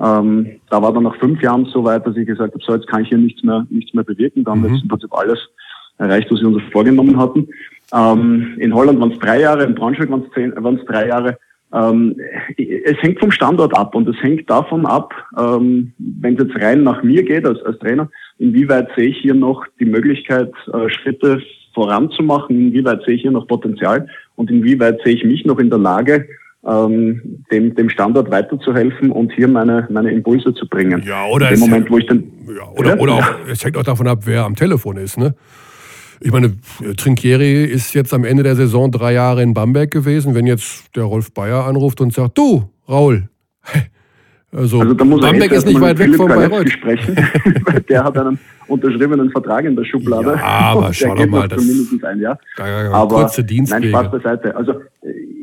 Ähm, 0.00 0.60
da 0.70 0.82
war 0.82 0.92
dann 0.92 1.04
nach 1.04 1.16
fünf 1.16 1.40
Jahren 1.42 1.66
so 1.66 1.84
weit, 1.84 2.06
dass 2.06 2.16
ich 2.16 2.26
gesagt 2.26 2.54
habe, 2.54 2.64
so 2.64 2.74
jetzt 2.74 2.88
kann 2.88 3.02
ich 3.02 3.08
hier 3.08 3.18
nichts 3.18 3.42
mehr, 3.42 3.66
nichts 3.70 3.94
mehr 3.94 4.04
bewirken. 4.04 4.44
Da 4.44 4.52
haben 4.52 4.62
wir 4.62 4.68
mhm. 4.68 4.76
jetzt 4.76 4.82
im 4.82 4.88
Prinzip 4.88 5.14
alles 5.14 5.38
erreicht, 5.98 6.30
was 6.30 6.40
wir 6.40 6.48
uns 6.48 6.62
vorgenommen 6.72 7.18
hatten. 7.18 7.48
Ähm, 7.94 8.56
in 8.58 8.74
Holland 8.74 8.98
waren 9.00 9.12
es 9.12 9.18
drei 9.18 9.40
Jahre, 9.40 9.64
in 9.64 9.74
Braunschweig 9.74 10.10
waren 10.10 10.76
es 10.78 10.84
drei 10.86 11.08
Jahre. 11.08 11.38
Ähm, 11.72 12.16
es 12.56 13.00
hängt 13.02 13.18
vom 13.18 13.32
Standort 13.32 13.76
ab 13.76 13.94
und 13.94 14.08
es 14.08 14.20
hängt 14.22 14.48
davon 14.48 14.86
ab, 14.86 15.12
ähm, 15.36 15.92
wenn 15.98 16.34
es 16.34 16.44
jetzt 16.44 16.62
rein 16.62 16.84
nach 16.84 17.02
mir 17.02 17.24
geht 17.24 17.46
als, 17.46 17.60
als 17.62 17.78
Trainer, 17.80 18.08
inwieweit 18.38 18.88
sehe 18.96 19.08
ich 19.08 19.18
hier 19.18 19.34
noch 19.34 19.64
die 19.80 19.84
Möglichkeit, 19.84 20.52
äh, 20.72 20.88
Schritte 20.88 21.42
voranzumachen, 21.74 22.68
inwieweit 22.68 23.02
sehe 23.04 23.14
ich 23.14 23.22
hier 23.22 23.30
noch 23.30 23.46
Potenzial 23.46 24.08
und 24.36 24.50
inwieweit 24.50 25.00
sehe 25.04 25.14
ich 25.14 25.24
mich 25.24 25.44
noch 25.44 25.58
in 25.58 25.70
der 25.70 25.78
Lage, 25.78 26.26
ähm, 26.66 27.44
dem, 27.52 27.74
dem 27.74 27.90
Standort 27.90 28.30
weiterzuhelfen 28.30 29.10
und 29.10 29.32
hier 29.32 29.48
meine, 29.48 29.86
meine 29.90 30.10
Impulse 30.10 30.54
zu 30.54 30.66
bringen. 30.68 31.02
Ja, 31.06 31.26
oder 31.26 31.50
in 31.50 31.56
dem 31.56 31.60
Moment, 31.60 31.90
wo 31.90 31.98
ich 31.98 32.06
dann. 32.06 32.24
Ja, 32.46 32.70
oder, 32.76 32.98
oder 32.98 33.12
auch, 33.14 33.34
es 33.50 33.64
hängt 33.64 33.76
auch 33.76 33.82
davon 33.82 34.08
ab, 34.08 34.20
wer 34.24 34.44
am 34.44 34.54
Telefon 34.54 34.96
ist, 34.96 35.18
ne? 35.18 35.34
Ich 36.20 36.32
meine, 36.32 36.56
Trinkieri 36.96 37.64
ist 37.64 37.92
jetzt 37.92 38.14
am 38.14 38.24
Ende 38.24 38.42
der 38.44 38.56
Saison 38.56 38.90
drei 38.90 39.12
Jahre 39.12 39.42
in 39.42 39.52
Bamberg 39.52 39.90
gewesen. 39.90 40.34
Wenn 40.34 40.46
jetzt 40.46 40.96
der 40.96 41.02
Rolf 41.02 41.32
Bayer 41.34 41.66
anruft 41.66 42.00
und 42.00 42.14
sagt, 42.14 42.38
du, 42.38 42.70
Raul, 42.88 43.28
also, 44.54 44.80
also 44.80 44.94
Bamberg 44.94 45.52
ist 45.52 45.66
nicht 45.66 45.80
weit 45.80 45.98
weg 45.98 46.14
von 46.14 46.28
Bayreuth. 46.28 46.70
Sprechen, 46.70 47.16
der 47.88 48.04
hat 48.04 48.16
einen 48.16 48.38
unterschriebenen 48.68 49.30
Vertrag 49.30 49.64
in 49.64 49.74
der 49.74 49.84
Schublade. 49.84 50.36
Ja, 50.36 50.72
aber 50.72 50.92
schau 50.92 51.14
doch 51.14 51.26
mal, 51.26 51.48
das 51.48 51.64
mindestens 51.64 52.04
ein 52.04 52.20
Jahr. 52.20 52.38
Ja, 52.58 52.82
ja, 52.84 52.90
aber 52.92 53.22
kurze 53.22 53.42
Dienstwege. 53.42 53.90
Nein, 53.90 54.04
Spaß 54.04 54.12
beiseite. 54.12 54.56
Also 54.56 54.74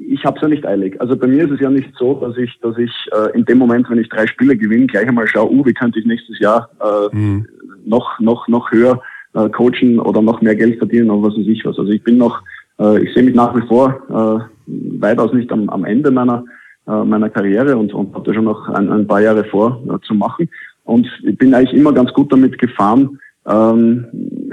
ich 0.08 0.24
habe 0.26 0.38
es 0.38 0.42
ja 0.42 0.48
nicht 0.48 0.66
eilig. 0.66 1.00
Also 1.00 1.16
bei 1.16 1.28
mir 1.28 1.46
ist 1.46 1.52
es 1.52 1.60
ja 1.60 1.70
nicht 1.70 1.90
so, 1.98 2.16
dass 2.16 2.38
ich, 2.38 2.58
dass 2.62 2.78
ich 2.78 2.92
äh, 3.12 3.38
in 3.38 3.46
dem 3.46 3.58
Moment, 3.58 3.90
wenn 3.90 4.00
ich 4.00 4.10
drei 4.10 4.28
Spiele 4.28 4.56
gewinne, 4.56 4.88
gleich 4.88 5.08
einmal 5.08 5.28
schaue, 5.28 5.52
uh, 5.52 5.66
wie 5.66 5.74
könnte 5.74 6.00
ich 6.00 6.06
nächstes 6.06 6.40
Jahr 6.40 6.70
äh, 6.80 7.12
hm. 7.14 7.48
noch, 7.86 8.20
noch, 8.20 8.48
noch 8.48 8.72
höher 8.72 9.02
äh, 9.34 9.50
coachen 9.50 10.00
oder 10.00 10.22
noch 10.22 10.42
mehr 10.42 10.56
Geld 10.56 10.78
verdienen 10.78 11.10
oder 11.10 11.30
was 11.30 11.38
weiß 11.38 11.48
ich 11.48 11.66
was. 11.66 11.78
Also 11.78 11.92
ich 11.92 12.04
bin 12.04 12.18
noch, 12.18 12.42
äh, 12.80 13.04
ich 13.04 13.14
sehe 13.14 13.24
mich 13.24 13.36
nach 13.36 13.56
wie 13.56 13.66
vor 13.68 14.00
äh, 14.10 14.72
weitaus 15.00 15.34
nicht 15.34 15.52
am, 15.52 15.70
am 15.70 15.86
Ende 15.86 16.12
meiner, 16.12 16.44
äh, 16.44 16.61
meiner 16.92 17.30
Karriere 17.30 17.78
und, 17.78 17.94
und 17.94 18.16
da 18.28 18.34
schon 18.34 18.46
noch 18.46 18.68
ein, 18.70 18.90
ein 18.92 19.08
paar 19.08 19.22
Jahre 19.22 19.44
vor 19.46 19.82
äh, 19.88 20.06
zu 20.06 20.14
machen. 20.14 20.50
Und 20.84 21.08
ich 21.24 21.38
bin 21.38 21.54
eigentlich 21.54 21.78
immer 21.78 21.94
ganz 21.94 22.12
gut 22.14 22.32
damit 22.32 22.58
gefahren, 22.58 23.20
ähm, 23.48 24.06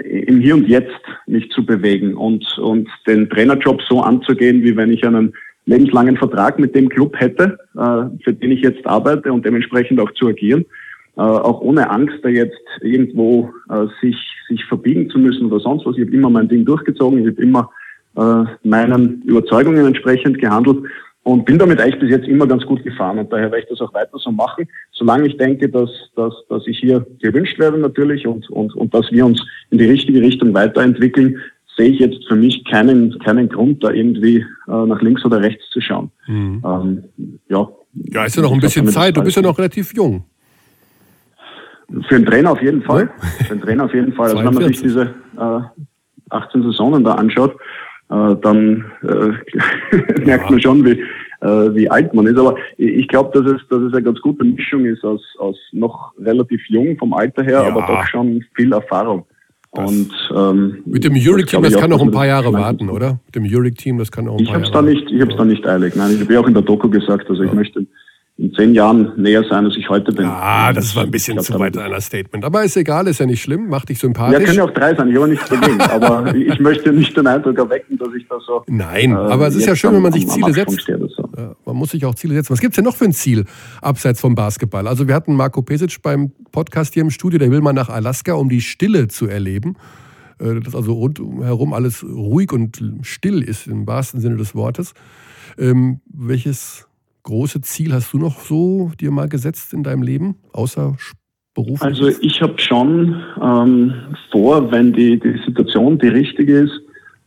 im 0.04 0.40
Hier 0.40 0.54
und 0.54 0.68
Jetzt 0.68 1.00
mich 1.26 1.50
zu 1.50 1.64
bewegen 1.64 2.14
und, 2.14 2.46
und 2.58 2.88
den 3.06 3.28
Trainerjob 3.28 3.80
so 3.88 4.00
anzugehen, 4.00 4.62
wie 4.62 4.76
wenn 4.76 4.92
ich 4.92 5.04
einen 5.04 5.34
lebenslangen 5.66 6.16
Vertrag 6.16 6.58
mit 6.58 6.74
dem 6.74 6.88
Club 6.88 7.14
hätte, 7.18 7.58
äh, 7.76 8.22
für 8.24 8.32
den 8.32 8.52
ich 8.52 8.62
jetzt 8.62 8.86
arbeite 8.86 9.32
und 9.32 9.44
dementsprechend 9.44 10.00
auch 10.00 10.12
zu 10.12 10.28
agieren 10.28 10.64
äh, 11.18 11.22
auch 11.22 11.60
ohne 11.60 11.90
Angst, 11.90 12.18
da 12.22 12.28
jetzt 12.28 12.56
irgendwo 12.80 13.50
äh, 13.68 13.86
sich, 14.00 14.16
sich 14.48 14.64
verbiegen 14.66 15.10
zu 15.10 15.18
müssen 15.18 15.46
oder 15.46 15.58
sonst 15.58 15.84
was. 15.84 15.96
Ich 15.96 16.02
habe 16.06 16.14
immer 16.14 16.30
mein 16.30 16.48
Ding 16.48 16.64
durchgezogen, 16.64 17.18
ich 17.18 17.26
habe 17.26 17.42
immer 17.42 17.70
äh, 18.16 18.44
meinen 18.62 19.22
Überzeugungen 19.22 19.84
entsprechend 19.84 20.38
gehandelt 20.38 20.78
und 21.22 21.44
bin 21.44 21.58
damit 21.58 21.80
eigentlich 21.80 21.98
bis 22.00 22.10
jetzt 22.10 22.26
immer 22.26 22.46
ganz 22.46 22.64
gut 22.64 22.82
gefahren 22.82 23.18
und 23.18 23.32
daher 23.32 23.50
werde 23.50 23.60
ich 23.60 23.68
das 23.68 23.80
auch 23.80 23.92
weiter 23.92 24.18
so 24.18 24.30
machen, 24.30 24.66
solange 24.92 25.26
ich 25.26 25.36
denke, 25.36 25.68
dass, 25.68 25.90
dass, 26.16 26.32
dass 26.48 26.66
ich 26.66 26.78
hier 26.78 27.06
gewünscht 27.20 27.58
werde 27.58 27.78
natürlich 27.78 28.26
und, 28.26 28.48
und, 28.50 28.74
und 28.74 28.94
dass 28.94 29.10
wir 29.10 29.26
uns 29.26 29.44
in 29.70 29.78
die 29.78 29.86
richtige 29.86 30.20
Richtung 30.20 30.54
weiterentwickeln, 30.54 31.38
sehe 31.76 31.90
ich 31.90 32.00
jetzt 32.00 32.26
für 32.26 32.34
mich 32.34 32.64
keinen, 32.64 33.18
keinen 33.20 33.48
Grund, 33.48 33.84
da 33.84 33.90
irgendwie 33.90 34.38
äh, 34.38 34.86
nach 34.86 35.00
links 35.00 35.24
oder 35.24 35.40
rechts 35.40 35.68
zu 35.70 35.80
schauen. 35.80 36.10
Mhm. 36.26 36.62
Ähm, 36.64 37.04
ja. 37.48 37.68
ja, 37.94 38.24
ist 38.24 38.36
ja 38.36 38.42
noch 38.42 38.52
ein 38.52 38.60
bisschen 38.60 38.86
Zeit, 38.88 39.16
du 39.16 39.22
bist 39.22 39.36
ja 39.36 39.42
noch 39.42 39.58
relativ 39.58 39.94
jung. 39.94 40.24
Für 42.08 42.16
einen 42.16 42.26
Trainer 42.26 42.52
auf 42.52 42.60
jeden 42.60 42.82
Fall. 42.82 43.10
Für 43.46 43.52
einen 43.52 43.62
Trainer 43.62 43.84
auf 43.84 43.94
jeden 43.94 44.12
Fall. 44.12 44.30
Also 44.30 44.38
wenn 44.44 44.54
man 44.54 44.64
sich 44.64 44.82
diese 44.82 45.14
äh, 45.38 45.60
18 46.30 46.62
Saisonen 46.62 47.04
da 47.04 47.14
anschaut, 47.14 47.56
äh, 48.10 48.36
dann 48.42 48.84
äh, 49.02 50.20
merkt 50.24 50.50
man 50.50 50.60
schon, 50.60 50.84
wie, 50.84 51.00
äh, 51.40 51.74
wie 51.74 51.90
alt 51.90 52.14
man 52.14 52.26
ist. 52.26 52.38
Aber 52.38 52.56
ich 52.76 53.08
glaube, 53.08 53.38
dass 53.38 53.52
es, 53.52 53.60
dass 53.68 53.80
es 53.80 53.92
eine 53.92 54.02
ganz 54.02 54.20
gute 54.20 54.44
Mischung 54.44 54.84
ist 54.84 55.04
aus, 55.04 55.22
aus 55.38 55.56
noch 55.72 56.12
relativ 56.18 56.60
jung 56.68 56.96
vom 56.98 57.14
Alter 57.14 57.44
her, 57.44 57.62
ja. 57.62 57.68
aber 57.68 57.86
doch 57.86 58.06
schon 58.06 58.44
viel 58.54 58.72
Erfahrung. 58.72 59.24
Und, 59.70 60.10
ähm, 60.34 60.78
mit 60.86 61.04
dem 61.04 61.12
Euroleague-Team, 61.14 61.62
das, 61.62 61.72
das 61.72 61.80
kann 61.80 61.90
noch 61.90 62.00
ein 62.00 62.10
paar 62.10 62.26
Jahre 62.26 62.52
warten, 62.52 62.88
oder? 62.88 63.20
Mit 63.26 63.34
dem 63.34 63.44
Euroleague-Team, 63.44 63.98
das 63.98 64.10
kann 64.10 64.26
auch 64.26 64.38
ein 64.38 64.40
ich 64.40 64.50
paar 64.50 64.60
Jahre 64.60 64.74
warten. 64.74 64.88
Ich 64.88 65.20
habe 65.20 65.30
es 65.30 65.36
da 65.36 65.44
nicht 65.44 65.66
eilig. 65.66 65.94
Nein, 65.94 66.12
ich 66.14 66.20
habe 66.20 66.32
ja 66.32 66.40
auch 66.40 66.48
in 66.48 66.54
der 66.54 66.62
Doku 66.62 66.88
gesagt, 66.88 67.28
also 67.28 67.42
ja. 67.42 67.48
ich 67.48 67.54
möchte 67.54 67.86
in 68.38 68.54
zehn 68.54 68.72
Jahren 68.72 69.12
näher 69.16 69.42
sein, 69.50 69.64
als 69.64 69.76
ich 69.76 69.88
heute 69.88 70.12
bin. 70.12 70.24
Ah, 70.24 70.72
das 70.72 70.94
war 70.94 71.02
ein 71.02 71.10
bisschen 71.10 71.34
glaub, 71.34 71.46
zu 71.46 71.58
weit 71.58 71.76
einer 71.76 72.00
Statement. 72.00 72.44
Aber 72.44 72.62
ist 72.62 72.76
egal, 72.76 73.08
ist 73.08 73.18
ja 73.18 73.26
nicht 73.26 73.42
schlimm, 73.42 73.68
macht 73.68 73.88
dich 73.88 73.98
sympathisch. 73.98 74.38
Ja, 74.38 74.44
können 74.44 74.58
ja 74.58 74.64
auch 74.64 74.70
drei 74.70 74.94
sein, 74.94 75.08
ich 75.08 75.16
habe 75.16 75.28
nichts 75.28 75.48
dagegen. 75.48 75.80
aber 75.80 76.32
ich 76.34 76.60
möchte 76.60 76.92
nicht 76.92 77.16
den 77.16 77.26
Eindruck 77.26 77.58
erwecken, 77.58 77.98
dass 77.98 78.08
ich 78.16 78.28
da 78.28 78.38
so. 78.46 78.62
Nein, 78.68 79.10
äh, 79.10 79.14
aber 79.14 79.48
es 79.48 79.56
ist 79.56 79.66
ja 79.66 79.74
schön, 79.74 79.92
wenn 79.92 80.02
man 80.02 80.12
sich 80.12 80.28
Ziele 80.28 80.52
setzt. 80.52 80.80
So. 80.86 81.28
Ja, 81.36 81.56
man 81.64 81.76
muss 81.76 81.90
sich 81.90 82.04
auch 82.04 82.14
Ziele 82.14 82.34
setzen. 82.34 82.52
Was 82.52 82.60
gibt 82.60 82.74
es 82.74 82.76
denn 82.76 82.84
noch 82.84 82.94
für 82.94 83.06
ein 83.06 83.12
Ziel 83.12 83.44
abseits 83.82 84.20
vom 84.20 84.36
Basketball? 84.36 84.86
Also, 84.86 85.08
wir 85.08 85.16
hatten 85.16 85.34
Marco 85.34 85.60
Pesic 85.62 86.00
beim 86.00 86.30
Podcast 86.52 86.94
hier 86.94 87.02
im 87.02 87.10
Studio, 87.10 87.40
der 87.40 87.50
will 87.50 87.60
mal 87.60 87.72
nach 87.72 87.88
Alaska, 87.88 88.34
um 88.34 88.48
die 88.48 88.60
Stille 88.60 89.08
zu 89.08 89.26
erleben. 89.26 89.74
äh, 90.38 90.60
dass 90.60 90.76
also 90.76 90.92
rundherum 90.92 91.72
alles 91.72 92.04
ruhig 92.04 92.52
und 92.52 92.80
still 93.02 93.42
ist 93.42 93.66
im 93.66 93.84
wahrsten 93.88 94.20
Sinne 94.20 94.36
des 94.36 94.54
Wortes. 94.54 94.94
Ähm, 95.58 96.00
welches 96.06 96.87
große 97.28 97.60
Ziel 97.60 97.92
hast 97.92 98.14
du 98.14 98.18
noch 98.18 98.40
so 98.40 98.90
dir 98.98 99.10
mal 99.10 99.28
gesetzt 99.28 99.74
in 99.74 99.82
deinem 99.82 100.02
Leben, 100.02 100.36
außer 100.52 100.96
Beruf? 101.54 101.82
Also 101.82 102.08
ich 102.08 102.40
habe 102.40 102.58
schon 102.58 103.22
ähm, 103.42 103.92
vor, 104.32 104.72
wenn 104.72 104.94
die, 104.94 105.20
die 105.20 105.38
Situation 105.44 105.98
die 105.98 106.08
richtige 106.08 106.60
ist, 106.60 106.80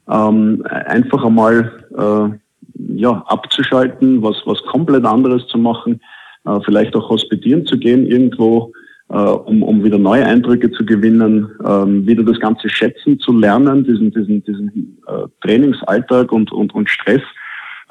ähm, 0.09 0.63
einfach 0.69 1.23
einmal 1.23 1.71
äh, 1.95 2.95
ja, 2.95 3.11
abzuschalten, 3.27 4.23
was, 4.23 4.37
was 4.45 4.61
komplett 4.63 5.05
anderes 5.05 5.45
zu 5.47 5.59
machen, 5.59 6.01
äh, 6.45 6.59
vielleicht 6.65 6.95
auch 6.95 7.07
hospitieren 7.09 7.67
zu 7.67 7.77
gehen 7.77 8.07
irgendwo, 8.07 8.73
äh, 9.09 9.17
um, 9.17 9.61
um 9.61 9.83
wieder 9.83 9.99
neue 9.99 10.25
Eindrücke 10.25 10.71
zu 10.71 10.83
gewinnen, 10.83 11.47
ähm, 11.63 12.07
wieder 12.07 12.23
das 12.23 12.39
Ganze 12.39 12.69
schätzen 12.69 13.19
zu 13.19 13.37
lernen, 13.37 13.83
diesen, 13.83 14.11
diesen, 14.11 14.43
diesen 14.45 14.97
äh, 15.07 15.27
Trainingsalltag 15.41 16.31
und, 16.31 16.51
und, 16.51 16.73
und 16.73 16.89
Stress. 16.89 17.21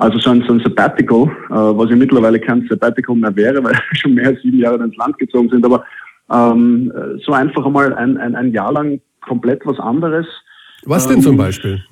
Also 0.00 0.18
so 0.18 0.30
ein, 0.30 0.42
so 0.46 0.54
ein 0.54 0.60
Sabbatical, 0.60 1.24
äh, 1.50 1.54
was 1.76 1.90
ja 1.90 1.96
mittlerweile 1.96 2.40
kein 2.40 2.66
Sabbatical 2.66 3.14
mehr 3.16 3.36
wäre, 3.36 3.62
weil 3.62 3.74
wir 3.74 3.82
schon 3.92 4.14
mehr 4.14 4.28
als 4.28 4.40
sieben 4.40 4.58
Jahre 4.58 4.82
ins 4.82 4.96
Land 4.96 5.18
gezogen 5.18 5.50
sind, 5.50 5.62
aber 5.62 5.84
ähm, 6.32 6.90
so 7.22 7.32
einfach 7.32 7.66
einmal 7.66 7.92
ein, 7.92 8.16
ein, 8.16 8.34
ein 8.34 8.50
Jahr 8.50 8.72
lang 8.72 9.02
komplett 9.20 9.60
was 9.66 9.78
anderes. 9.78 10.26
Was 10.84 11.06
denn 11.06 11.18
ähm, 11.18 11.22
zum 11.22 11.36
Beispiel? 11.36 11.84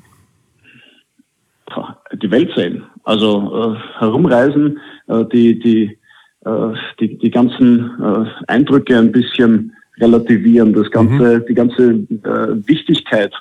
Die 2.23 2.31
Welt 2.31 2.51
sehen, 2.57 2.83
also 3.05 3.75
äh, 3.75 3.99
herumreisen, 3.99 4.79
äh, 5.09 5.27
die, 5.27 5.59
die, 5.59 5.99
äh, 6.47 6.75
die, 6.99 7.19
die 7.19 7.31
ganzen 7.31 7.91
äh, 8.03 8.25
Eindrücke 8.47 8.97
ein 8.97 9.13
bisschen 9.13 9.77
relativieren, 10.01 10.73
das 10.73 10.91
ganze, 10.91 11.41
mhm. 11.41 11.45
die 11.47 11.55
ganze 11.55 11.83
äh, 11.91 12.67
Wichtigkeit 12.67 13.35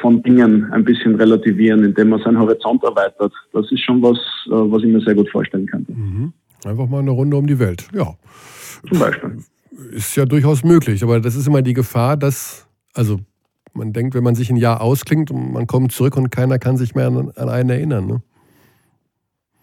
von 0.00 0.22
Dingen 0.22 0.72
ein 0.72 0.84
bisschen 0.84 1.16
relativieren, 1.16 1.84
indem 1.84 2.10
man 2.10 2.20
seinen 2.22 2.38
Horizont 2.38 2.82
erweitert. 2.84 3.32
Das 3.52 3.70
ist 3.72 3.80
schon 3.80 4.02
was, 4.02 4.18
äh, 4.46 4.50
was 4.50 4.82
ich 4.82 4.88
mir 4.88 5.00
sehr 5.00 5.14
gut 5.14 5.28
vorstellen 5.30 5.66
kann. 5.66 5.84
Mhm. 5.88 6.32
Einfach 6.64 6.88
mal 6.88 7.00
eine 7.00 7.10
Runde 7.10 7.36
um 7.36 7.46
die 7.46 7.58
Welt, 7.58 7.88
ja. 7.92 8.14
Zum 8.88 8.98
Beispiel. 8.98 9.38
Ist 9.92 10.16
ja 10.16 10.24
durchaus 10.24 10.64
möglich, 10.64 11.02
aber 11.02 11.20
das 11.20 11.34
ist 11.34 11.46
immer 11.46 11.62
die 11.62 11.74
Gefahr, 11.74 12.16
dass, 12.16 12.68
also 12.94 13.18
man 13.74 13.92
denkt, 13.92 14.14
wenn 14.14 14.24
man 14.24 14.34
sich 14.34 14.50
ein 14.50 14.56
Jahr 14.56 14.80
ausklingt 14.80 15.30
und 15.30 15.52
man 15.52 15.66
kommt 15.66 15.92
zurück 15.92 16.16
und 16.16 16.30
keiner 16.30 16.58
kann 16.58 16.76
sich 16.76 16.94
mehr 16.94 17.08
an, 17.08 17.32
an 17.34 17.48
einen 17.48 17.70
erinnern. 17.70 18.06
Ne? 18.06 18.22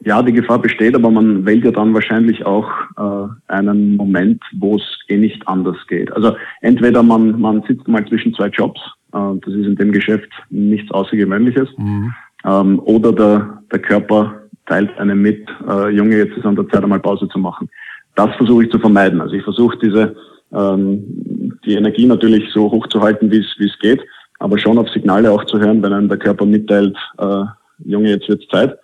Ja, 0.04 0.22
die 0.24 0.34
Gefahr 0.34 0.60
besteht, 0.60 0.96
aber 0.96 1.12
man 1.12 1.46
wählt 1.46 1.64
ja 1.64 1.72
dann 1.72 1.94
wahrscheinlich 1.94 2.44
auch 2.46 2.68
äh, 2.98 3.54
einen 3.54 3.96
Moment, 3.96 4.42
wo 4.58 4.76
es 4.76 4.84
eh 5.08 5.18
nicht 5.18 5.48
anders 5.48 5.78
geht. 5.88 6.12
Also 6.14 6.36
entweder 6.62 7.04
man, 7.04 7.40
man 7.40 7.64
sitzt 7.68 7.88
mal 7.88 8.06
zwischen 8.08 8.34
zwei 8.34 8.48
Jobs, 8.48 8.82
äh, 8.82 9.01
das 9.12 9.54
ist 9.54 9.66
in 9.66 9.76
dem 9.76 9.92
Geschäft 9.92 10.30
nichts 10.50 10.92
Außergewöhnliches, 10.92 11.70
mhm. 11.78 12.14
ähm, 12.46 12.80
oder 12.86 13.12
der, 13.12 13.64
der 13.72 13.80
Körper 13.80 14.42
teilt 14.66 14.98
einem 14.98 15.22
mit, 15.22 15.48
äh, 15.68 15.90
Junge, 15.90 16.18
jetzt 16.18 16.38
ist 16.38 16.46
an 16.46 16.56
der 16.56 16.68
Zeit 16.70 16.84
einmal 16.84 17.00
Pause 17.00 17.28
zu 17.28 17.40
machen. 17.40 17.70
Das 18.16 18.34
versuche 18.36 18.64
ich 18.66 18.72
zu 18.72 18.80
vermeiden. 18.80 19.22
Also 19.22 19.36
ich 19.36 19.44
versuche 19.44 19.78
diese 19.78 20.16
ähm, 20.54 21.60
die 21.66 21.76
Energie 21.76 22.06
natürlich 22.06 22.52
so 22.52 22.70
hoch 22.72 22.88
zu 22.88 23.02
halten, 23.02 23.32
wie 23.32 23.40
es 23.40 23.56
wie 23.58 23.68
es 23.68 23.80
geht, 23.80 24.02
aber 24.40 24.58
schon 24.58 24.78
auf 24.78 24.90
Signale 24.90 25.32
auch 25.32 25.44
zu 25.46 25.60
hören, 25.60 25.82
wenn 25.82 25.94
einem 25.94 26.10
der 26.10 26.18
Körper 26.18 26.46
mitteilt, 26.46 26.98
äh, 27.18 27.44
Junge, 27.86 28.10
jetzt 28.10 28.28
wird's 28.28 28.48
Zeit. 28.48 28.78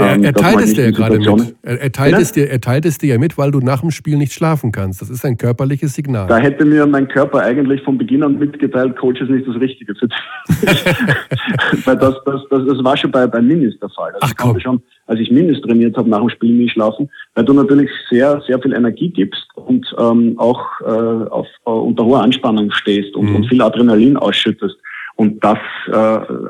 Er, 0.00 0.14
ähm, 0.14 0.24
er 0.24 0.32
teilt 0.32 0.60
es 0.60 0.74
dir 0.74 0.84
ja 0.84 0.90
gerade 0.90 1.18
mit. 1.18 1.54
Er, 1.62 1.80
er, 1.80 1.92
teilt 1.92 2.18
es 2.18 2.32
dir, 2.32 2.48
er 2.50 2.60
teilt 2.60 2.84
es 2.86 2.98
dir 2.98 3.14
ja 3.14 3.18
mit, 3.18 3.36
weil 3.36 3.50
du 3.50 3.60
nach 3.60 3.80
dem 3.80 3.90
Spiel 3.90 4.16
nicht 4.16 4.32
schlafen 4.32 4.72
kannst. 4.72 5.02
Das 5.02 5.10
ist 5.10 5.24
ein 5.24 5.36
körperliches 5.36 5.94
Signal. 5.94 6.26
Da 6.26 6.38
hätte 6.38 6.64
mir 6.64 6.86
mein 6.86 7.08
Körper 7.08 7.40
eigentlich 7.40 7.82
von 7.82 7.98
Beginn 7.98 8.22
an 8.22 8.38
mitgeteilt, 8.38 8.96
Coach 8.96 9.20
ist 9.20 9.30
nicht 9.30 9.46
das 9.46 9.56
Richtige 9.56 9.94
für 9.94 10.08
dich. 10.08 10.18
weil 11.86 11.96
das, 11.96 12.14
das, 12.24 12.42
das, 12.50 12.66
das 12.66 12.84
war 12.84 12.96
schon 12.96 13.10
bei, 13.10 13.26
bei 13.26 13.40
Minis 13.40 13.78
der 13.80 13.90
Fall. 13.90 14.12
Also 14.20 14.26
Ach, 14.28 14.32
komm. 14.36 14.60
Schon, 14.60 14.82
als 15.06 15.20
ich 15.20 15.30
Minis 15.30 15.60
trainiert 15.60 15.96
habe, 15.96 16.08
nach 16.08 16.20
dem 16.20 16.30
Spiel 16.30 16.52
nie 16.52 16.68
schlafen, 16.68 17.10
weil 17.34 17.44
du 17.44 17.52
natürlich 17.52 17.90
sehr, 18.08 18.42
sehr 18.46 18.60
viel 18.60 18.72
Energie 18.72 19.10
gibst 19.10 19.46
und 19.54 19.86
ähm, 19.98 20.34
auch 20.38 20.60
äh, 20.82 21.28
auf, 21.30 21.46
äh, 21.66 21.70
unter 21.70 22.04
hoher 22.04 22.22
Anspannung 22.22 22.70
stehst 22.72 23.14
und, 23.16 23.26
mhm. 23.26 23.36
und 23.36 23.48
viel 23.48 23.62
Adrenalin 23.62 24.16
ausschüttest. 24.16 24.76
Und 25.16 25.42
das 25.44 25.58
äh, 25.88 25.92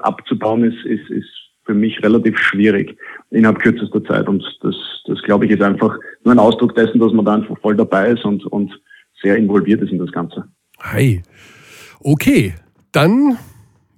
abzubauen 0.03 0.65
ist, 0.65 0.85
ist, 0.85 1.11
ist 1.11 1.40
für 1.71 1.75
mich 1.75 2.03
relativ 2.03 2.37
schwierig 2.37 2.97
innerhalb 3.31 3.61
kürzester 3.61 4.03
Zeit. 4.05 4.29
Und 4.29 4.43
das, 4.63 4.75
das 5.07 5.23
glaube 5.23 5.47
ich, 5.47 5.53
ist 5.53 5.63
einfach 5.63 5.97
nur 6.25 6.35
ein 6.35 6.39
Ausdruck 6.41 6.75
dessen, 6.75 6.99
dass 6.99 7.13
man 7.13 7.25
da 7.25 7.35
einfach 7.35 7.57
voll 7.61 7.77
dabei 7.77 8.09
ist 8.11 8.25
und, 8.25 8.45
und 8.47 8.73
sehr 9.23 9.37
involviert 9.37 9.81
ist 9.83 9.93
in 9.93 9.99
das 9.99 10.11
Ganze. 10.11 10.45
Hi. 10.81 11.23
Okay, 12.01 12.55
dann 12.91 13.39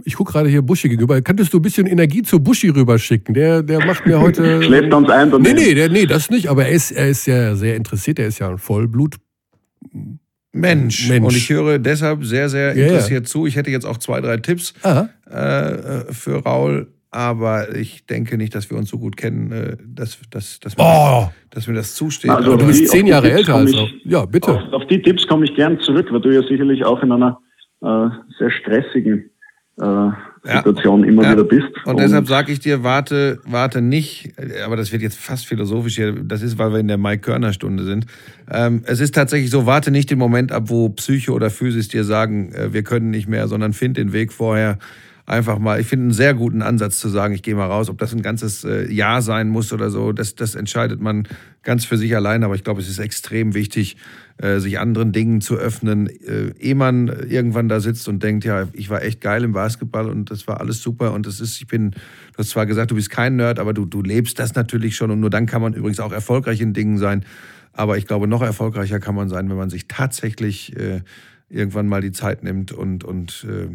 ich 0.04 0.16
gucke 0.16 0.32
gerade 0.32 0.48
hier 0.48 0.60
Buschi 0.60 0.88
gegenüber. 0.88 1.22
Könntest 1.22 1.54
du 1.54 1.58
ein 1.58 1.62
bisschen 1.62 1.86
Energie 1.86 2.22
zu 2.22 2.40
Buschi 2.40 2.68
rüberschicken? 2.68 3.32
Der, 3.32 3.62
der 3.62 3.86
macht 3.86 4.04
mir 4.04 4.20
heute. 4.20 4.62
Schläft 4.64 4.92
uns 4.92 5.08
ein. 5.08 5.30
Nee, 5.40 5.54
nee, 5.54 5.74
der, 5.74 5.88
nee, 5.88 6.06
das 6.06 6.28
nicht. 6.28 6.48
Aber 6.48 6.66
er 6.66 6.72
ist, 6.72 6.90
er 6.90 7.08
ist 7.08 7.26
ja 7.26 7.54
sehr 7.54 7.76
interessiert. 7.76 8.18
Er 8.18 8.26
ist 8.26 8.40
ja 8.40 8.50
ein 8.50 8.58
Vollblut. 8.58 9.16
Mensch. 10.52 11.08
Mensch. 11.08 11.24
Und 11.24 11.36
ich 11.36 11.48
höre 11.48 11.78
deshalb 11.78 12.24
sehr, 12.24 12.48
sehr 12.48 12.74
interessiert 12.74 13.24
ja. 13.26 13.30
zu. 13.30 13.46
Ich 13.46 13.56
hätte 13.56 13.70
jetzt 13.70 13.86
auch 13.86 13.96
zwei, 13.96 14.20
drei 14.20 14.36
Tipps 14.36 14.74
äh, 14.82 16.12
für 16.12 16.42
Raul 16.44 16.88
aber 17.12 17.76
ich 17.76 18.06
denke 18.06 18.38
nicht, 18.38 18.54
dass 18.54 18.70
wir 18.70 18.78
uns 18.78 18.88
so 18.88 18.98
gut 18.98 19.16
kennen, 19.16 19.52
äh, 19.52 19.76
dass, 19.86 20.18
dass, 20.30 20.58
dass, 20.60 20.76
mir, 20.76 20.82
oh. 20.82 21.28
das, 21.50 21.50
dass 21.50 21.68
mir 21.68 21.74
das 21.74 21.94
zusteht. 21.94 22.30
Also 22.30 22.56
du 22.56 22.66
bist 22.66 22.88
zehn 22.88 23.06
Jahre 23.06 23.30
älter 23.30 23.56
als 23.56 23.74
auch. 23.74 23.88
Ja, 24.04 24.24
bitte. 24.24 24.52
Auf, 24.52 24.72
auf, 24.72 24.86
die 24.86 25.00
Tipps 25.00 25.26
komme 25.26 25.44
ich 25.44 25.54
gern 25.54 25.78
zurück, 25.80 26.08
weil 26.10 26.20
du 26.22 26.30
ja 26.30 26.42
sicherlich 26.42 26.84
auch 26.84 27.02
in 27.02 27.12
einer 27.12 27.38
äh, 27.82 28.08
sehr 28.38 28.50
stressigen 28.50 29.30
äh, 29.78 30.08
Situation 30.42 31.02
ja. 31.02 31.08
immer 31.08 31.22
ja. 31.22 31.32
wieder 31.32 31.44
bist. 31.44 31.68
Und, 31.84 31.92
und 31.92 32.00
deshalb 32.00 32.26
sage 32.26 32.50
ich 32.50 32.60
dir, 32.60 32.82
warte, 32.82 33.40
warte 33.44 33.82
nicht, 33.82 34.32
aber 34.64 34.76
das 34.76 34.90
wird 34.90 35.02
jetzt 35.02 35.18
fast 35.18 35.46
philosophisch 35.46 35.96
hier, 35.96 36.12
das 36.12 36.40
ist, 36.40 36.56
weil 36.56 36.72
wir 36.72 36.80
in 36.80 36.88
der 36.88 36.98
Mike 36.98 37.20
Körner 37.20 37.52
Stunde 37.52 37.84
sind. 37.84 38.06
Ähm, 38.50 38.82
es 38.86 39.00
ist 39.00 39.14
tatsächlich 39.14 39.50
so, 39.50 39.66
warte 39.66 39.90
nicht 39.90 40.10
den 40.10 40.18
Moment 40.18 40.50
ab, 40.50 40.64
wo 40.66 40.88
Psyche 40.88 41.32
oder 41.32 41.50
Physis 41.50 41.88
dir 41.88 42.04
sagen, 42.04 42.52
äh, 42.52 42.72
wir 42.72 42.82
können 42.82 43.10
nicht 43.10 43.28
mehr, 43.28 43.48
sondern 43.48 43.74
find 43.74 43.98
den 43.98 44.14
Weg 44.14 44.32
vorher 44.32 44.78
einfach 45.26 45.58
mal, 45.58 45.80
ich 45.80 45.86
finde 45.86 46.04
einen 46.04 46.12
sehr 46.12 46.34
guten 46.34 46.62
Ansatz 46.62 46.98
zu 46.98 47.08
sagen, 47.08 47.34
ich 47.34 47.42
gehe 47.42 47.54
mal 47.54 47.66
raus. 47.66 47.88
Ob 47.88 47.98
das 47.98 48.12
ein 48.12 48.22
ganzes 48.22 48.64
äh, 48.64 48.90
Jahr 48.92 49.22
sein 49.22 49.48
muss 49.48 49.72
oder 49.72 49.90
so, 49.90 50.12
das, 50.12 50.34
das 50.34 50.54
entscheidet 50.54 51.00
man 51.00 51.28
ganz 51.62 51.84
für 51.84 51.96
sich 51.96 52.14
allein. 52.16 52.42
Aber 52.44 52.54
ich 52.54 52.64
glaube, 52.64 52.80
es 52.80 52.88
ist 52.88 52.98
extrem 52.98 53.54
wichtig, 53.54 53.96
äh, 54.38 54.58
sich 54.58 54.78
anderen 54.78 55.12
Dingen 55.12 55.40
zu 55.40 55.56
öffnen, 55.56 56.08
äh, 56.08 56.52
ehe 56.58 56.74
man 56.74 57.08
irgendwann 57.08 57.68
da 57.68 57.80
sitzt 57.80 58.08
und 58.08 58.22
denkt, 58.22 58.44
ja, 58.44 58.68
ich 58.72 58.90
war 58.90 59.02
echt 59.02 59.20
geil 59.20 59.44
im 59.44 59.52
Basketball 59.52 60.08
und 60.08 60.30
das 60.30 60.48
war 60.48 60.60
alles 60.60 60.82
super 60.82 61.12
und 61.12 61.26
das 61.26 61.40
ist, 61.40 61.60
ich 61.60 61.66
bin, 61.66 61.92
du 61.92 62.38
hast 62.38 62.50
zwar 62.50 62.66
gesagt, 62.66 62.90
du 62.90 62.94
bist 62.94 63.10
kein 63.10 63.36
Nerd, 63.36 63.58
aber 63.58 63.72
du, 63.72 63.84
du 63.84 64.02
lebst 64.02 64.38
das 64.38 64.54
natürlich 64.54 64.96
schon 64.96 65.10
und 65.10 65.20
nur 65.20 65.30
dann 65.30 65.46
kann 65.46 65.62
man 65.62 65.74
übrigens 65.74 66.00
auch 66.00 66.12
erfolgreich 66.12 66.60
in 66.60 66.72
Dingen 66.72 66.98
sein. 66.98 67.24
Aber 67.72 67.96
ich 67.96 68.06
glaube, 68.06 68.26
noch 68.26 68.42
erfolgreicher 68.42 69.00
kann 69.00 69.14
man 69.14 69.28
sein, 69.28 69.48
wenn 69.48 69.56
man 69.56 69.70
sich 69.70 69.88
tatsächlich 69.88 70.76
äh, 70.76 71.00
irgendwann 71.48 71.86
mal 71.86 72.00
die 72.00 72.12
Zeit 72.12 72.42
nimmt 72.42 72.72
und, 72.72 73.04
und 73.04 73.46
äh, 73.48 73.68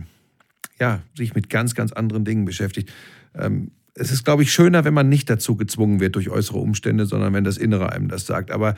ja, 0.79 1.01
sich 1.15 1.33
mit 1.35 1.49
ganz, 1.49 1.75
ganz 1.75 1.91
anderen 1.91 2.25
Dingen 2.25 2.45
beschäftigt. 2.45 2.91
Ähm, 3.35 3.71
es 3.93 4.11
ist, 4.11 4.23
glaube 4.23 4.43
ich, 4.43 4.51
schöner, 4.51 4.85
wenn 4.85 4.93
man 4.93 5.09
nicht 5.09 5.29
dazu 5.29 5.55
gezwungen 5.55 5.99
wird 5.99 6.15
durch 6.15 6.29
äußere 6.29 6.59
Umstände, 6.59 7.05
sondern 7.05 7.33
wenn 7.33 7.43
das 7.43 7.57
Innere 7.57 7.91
einem 7.91 8.09
das 8.09 8.25
sagt. 8.25 8.51
Aber 8.51 8.75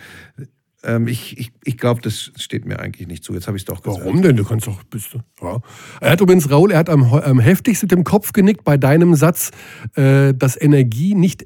ähm, 0.84 1.08
ich, 1.08 1.38
ich, 1.38 1.52
ich 1.64 1.78
glaube, 1.78 2.02
das 2.02 2.32
steht 2.38 2.66
mir 2.66 2.80
eigentlich 2.80 3.08
nicht 3.08 3.24
zu. 3.24 3.34
Jetzt 3.34 3.48
habe 3.48 3.58
ich 3.58 3.64
es 3.64 3.66
doch 3.66 3.82
gesagt. 3.84 4.06
Warum 4.06 4.22
denn? 4.22 4.38
Du 4.38 4.46
kannst 4.46 4.68
doch. 4.68 4.82
Bist 4.84 5.14
du, 5.14 5.20
ja. 5.42 5.60
Er 6.00 6.12
hat 6.12 6.22
übrigens, 6.22 6.50
Raul, 6.50 6.72
er 6.72 6.80
hat 6.80 6.90
am, 6.90 7.04
am 7.14 7.40
heftigsten 7.40 7.88
mit 7.88 7.92
dem 7.92 8.04
Kopf 8.04 8.32
genickt 8.32 8.64
bei 8.64 8.78
deinem 8.78 9.16
Satz, 9.16 9.52
äh, 9.96 10.34
dass 10.34 10.60
Energie 10.60 11.16
nicht 11.16 11.46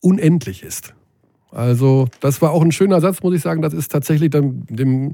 unendlich 0.00 0.62
ist. 0.62 0.94
Also, 1.50 2.08
das 2.20 2.40
war 2.42 2.50
auch 2.50 2.62
ein 2.62 2.72
schöner 2.72 3.00
Satz, 3.00 3.22
muss 3.22 3.34
ich 3.34 3.42
sagen. 3.42 3.62
Das 3.62 3.74
ist 3.74 3.92
tatsächlich 3.92 4.30
dann 4.30 4.64
dem. 4.68 5.12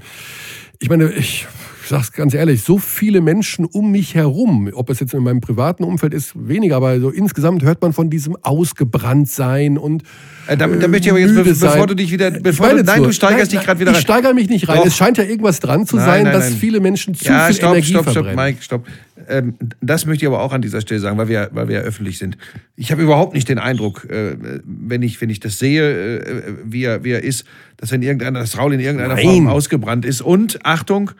Ich 0.79 0.89
meine, 0.89 1.11
ich 1.11 1.47
ich 1.83 1.89
sage 1.89 2.03
es 2.03 2.11
ganz 2.13 2.33
ehrlich, 2.33 2.63
so 2.63 2.77
viele 2.77 3.19
Menschen 3.19 3.65
um 3.65 3.91
mich 3.91 4.15
herum, 4.15 4.69
ob 4.73 4.89
es 4.89 5.01
jetzt 5.01 5.13
in 5.13 5.21
meinem 5.21 5.41
privaten 5.41 5.83
Umfeld 5.83 6.13
ist, 6.13 6.31
weniger, 6.35 6.77
aber 6.77 6.99
so 6.99 7.09
insgesamt 7.09 7.63
hört 7.63 7.81
man 7.81 7.91
von 7.91 8.09
diesem 8.09 8.37
Ausgebranntsein 8.41 9.77
und 9.77 10.03
äh, 10.47 10.55
da, 10.55 10.67
da 10.67 10.87
möchte 10.87 11.07
ich 11.07 11.11
aber 11.11 11.19
jetzt, 11.19 11.35
be 11.35 11.43
bevor 11.43 11.69
sein. 11.69 11.87
du 11.87 11.95
dich 11.95 12.11
wieder, 12.11 12.31
bevor 12.31 12.69
du, 12.69 12.83
nein, 12.83 13.03
du 13.03 13.11
steigerst 13.11 13.51
nein, 13.51 13.59
dich 13.59 13.65
gerade 13.65 13.79
wieder 13.81 13.91
rein. 13.91 13.97
Ich 13.97 14.03
steigere 14.03 14.33
mich 14.33 14.49
nicht 14.49 14.67
rein. 14.69 14.77
Doch. 14.77 14.85
Es 14.85 14.95
scheint 14.95 15.17
ja 15.17 15.25
irgendwas 15.25 15.59
dran 15.59 15.85
zu 15.85 15.97
nein, 15.97 16.05
sein, 16.05 16.23
nein, 16.23 16.33
dass 16.33 16.53
viele 16.53 16.79
Menschen 16.79 17.15
zu 17.15 17.25
ja, 17.25 17.47
viel 17.47 17.55
stopp, 17.55 17.71
Energie 17.71 17.91
stopp, 17.91 18.09
verbrennen. 18.09 18.33
Stopp, 18.33 18.45
Mike, 18.45 18.61
stopp. 18.61 18.87
Ähm, 19.27 19.55
das 19.81 20.05
möchte 20.05 20.25
ich 20.25 20.27
aber 20.27 20.41
auch 20.41 20.51
an 20.53 20.61
dieser 20.61 20.81
Stelle 20.81 20.99
sagen, 20.99 21.17
weil 21.17 21.27
wir, 21.27 21.49
weil 21.53 21.67
wir 21.67 21.75
ja 21.77 21.81
öffentlich 21.81 22.17
sind. 22.17 22.37
Ich 22.75 22.91
habe 22.91 23.01
überhaupt 23.01 23.33
nicht 23.33 23.47
den 23.47 23.59
Eindruck, 23.59 24.09
äh, 24.09 24.35
wenn 24.65 25.01
ich, 25.01 25.21
wenn 25.21 25.29
ich 25.29 25.39
das 25.39 25.59
sehe, 25.59 26.19
äh, 26.19 26.53
wie 26.65 26.83
er, 26.83 27.03
wie 27.03 27.11
er 27.11 27.23
ist, 27.23 27.45
dass 27.77 27.91
wenn 27.91 28.01
irgendeiner, 28.01 28.39
das 28.39 28.57
Raul 28.57 28.73
in 28.73 28.79
irgendeiner 28.79 29.17
Form 29.17 29.47
ausgebrannt 29.47 30.05
ist. 30.05 30.21
Und 30.21 30.65
Achtung, 30.65 31.11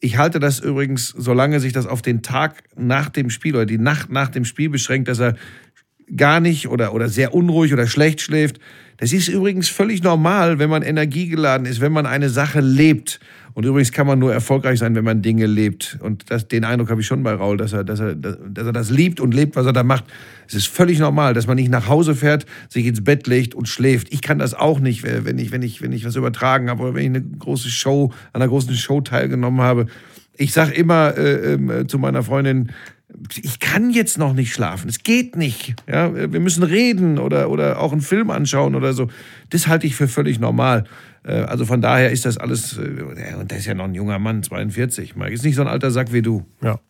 ich 0.00 0.16
halte 0.16 0.38
das 0.38 0.60
übrigens, 0.60 1.08
solange 1.16 1.60
sich 1.60 1.72
das 1.72 1.86
auf 1.86 2.02
den 2.02 2.22
Tag 2.22 2.62
nach 2.76 3.08
dem 3.08 3.30
Spiel 3.30 3.56
oder 3.56 3.66
die 3.66 3.78
Nacht 3.78 4.10
nach 4.10 4.28
dem 4.28 4.44
Spiel 4.44 4.70
beschränkt, 4.70 5.08
dass 5.08 5.18
er 5.18 5.34
gar 6.16 6.40
nicht 6.40 6.68
oder, 6.68 6.94
oder 6.94 7.08
sehr 7.08 7.34
unruhig 7.34 7.72
oder 7.72 7.86
schlecht 7.86 8.20
schläft. 8.20 8.58
Das 8.96 9.12
ist 9.12 9.28
übrigens 9.28 9.68
völlig 9.68 10.02
normal, 10.02 10.58
wenn 10.58 10.70
man 10.70 10.82
energiegeladen 10.82 11.66
ist, 11.66 11.80
wenn 11.80 11.92
man 11.92 12.06
eine 12.06 12.30
Sache 12.30 12.60
lebt. 12.60 13.20
Und 13.58 13.64
übrigens 13.64 13.90
kann 13.90 14.06
man 14.06 14.20
nur 14.20 14.32
erfolgreich 14.32 14.78
sein, 14.78 14.94
wenn 14.94 15.02
man 15.02 15.20
Dinge 15.20 15.46
lebt. 15.46 15.98
Und 16.00 16.30
das, 16.30 16.46
den 16.46 16.62
Eindruck 16.62 16.90
habe 16.90 17.00
ich 17.00 17.08
schon 17.08 17.24
bei 17.24 17.32
Raul, 17.32 17.56
dass 17.56 17.72
er, 17.72 17.82
dass, 17.82 17.98
er, 17.98 18.14
dass 18.14 18.66
er 18.66 18.72
das 18.72 18.88
liebt 18.88 19.18
und 19.18 19.34
lebt, 19.34 19.56
was 19.56 19.66
er 19.66 19.72
da 19.72 19.82
macht. 19.82 20.04
Es 20.46 20.54
ist 20.54 20.68
völlig 20.68 21.00
normal, 21.00 21.34
dass 21.34 21.48
man 21.48 21.56
nicht 21.56 21.68
nach 21.68 21.88
Hause 21.88 22.14
fährt, 22.14 22.46
sich 22.68 22.86
ins 22.86 23.02
Bett 23.02 23.26
legt 23.26 23.56
und 23.56 23.66
schläft. 23.66 24.12
Ich 24.12 24.22
kann 24.22 24.38
das 24.38 24.54
auch 24.54 24.78
nicht, 24.78 25.02
wenn 25.02 25.38
ich, 25.38 25.50
wenn 25.50 25.62
ich, 25.62 25.82
wenn 25.82 25.90
ich 25.90 26.04
was 26.04 26.14
übertragen 26.14 26.70
habe 26.70 26.84
oder 26.84 26.94
wenn 26.94 27.02
ich 27.02 27.08
eine 27.08 27.20
große 27.20 27.68
Show, 27.68 28.12
an 28.32 28.42
einer 28.42 28.48
großen 28.48 28.72
Show 28.76 29.00
teilgenommen 29.00 29.60
habe. 29.60 29.86
Ich 30.36 30.52
sage 30.52 30.70
immer 30.74 31.16
äh, 31.16 31.54
äh, 31.54 31.86
zu 31.88 31.98
meiner 31.98 32.22
Freundin, 32.22 32.70
ich 33.42 33.58
kann 33.58 33.90
jetzt 33.90 34.18
noch 34.18 34.34
nicht 34.34 34.52
schlafen. 34.52 34.88
Es 34.88 35.02
geht 35.02 35.34
nicht. 35.34 35.74
Ja, 35.88 36.14
wir 36.14 36.40
müssen 36.40 36.62
reden 36.62 37.18
oder, 37.18 37.50
oder 37.50 37.80
auch 37.80 37.90
einen 37.90 38.02
Film 38.02 38.30
anschauen 38.30 38.76
oder 38.76 38.92
so. 38.92 39.08
Das 39.50 39.66
halte 39.66 39.88
ich 39.88 39.96
für 39.96 40.06
völlig 40.06 40.38
normal. 40.38 40.84
Äh, 41.28 41.42
also 41.42 41.66
von 41.66 41.82
daher 41.82 42.10
ist 42.10 42.24
das 42.24 42.38
alles, 42.38 42.78
äh, 42.78 43.34
und 43.38 43.50
der 43.50 43.58
ist 43.58 43.66
ja 43.66 43.74
noch 43.74 43.84
ein 43.84 43.94
junger 43.94 44.18
Mann, 44.18 44.42
42. 44.42 45.14
Mike 45.14 45.32
ist 45.32 45.44
nicht 45.44 45.56
so 45.56 45.62
ein 45.62 45.68
alter 45.68 45.90
Sack 45.90 46.12
wie 46.12 46.22
du. 46.22 46.44
Ja, 46.62 46.80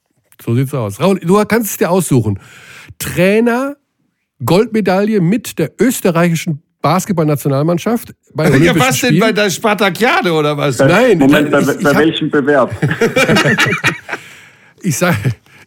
so 0.41 0.55
sieht's 0.55 0.73
aus. 0.73 1.01
Raul, 1.01 1.19
du 1.19 1.45
kannst 1.45 1.73
es 1.73 1.77
dir 1.77 1.91
aussuchen. 1.91 2.39
Trainer, 2.99 3.77
Goldmedaille 4.45 5.21
mit 5.21 5.59
der 5.59 5.73
österreichischen 5.81 6.63
Basketballnationalmannschaft 6.81 8.15
bei 8.35 8.47
Olympischen 8.47 8.77
Ja, 8.77 8.81
was 8.81 9.01
denn 9.01 9.19
bei 9.19 9.33
der 9.33 9.51
Spartakiade 9.51 10.33
oder 10.33 10.57
was? 10.57 10.79
Nein, 10.79 11.19
Moment, 11.19 11.51
bei, 11.51 11.61
bei 11.61 11.97
welchem 11.97 12.31
Bewerb? 12.31 12.73
ich 14.83 14.97
sage, 14.97 15.17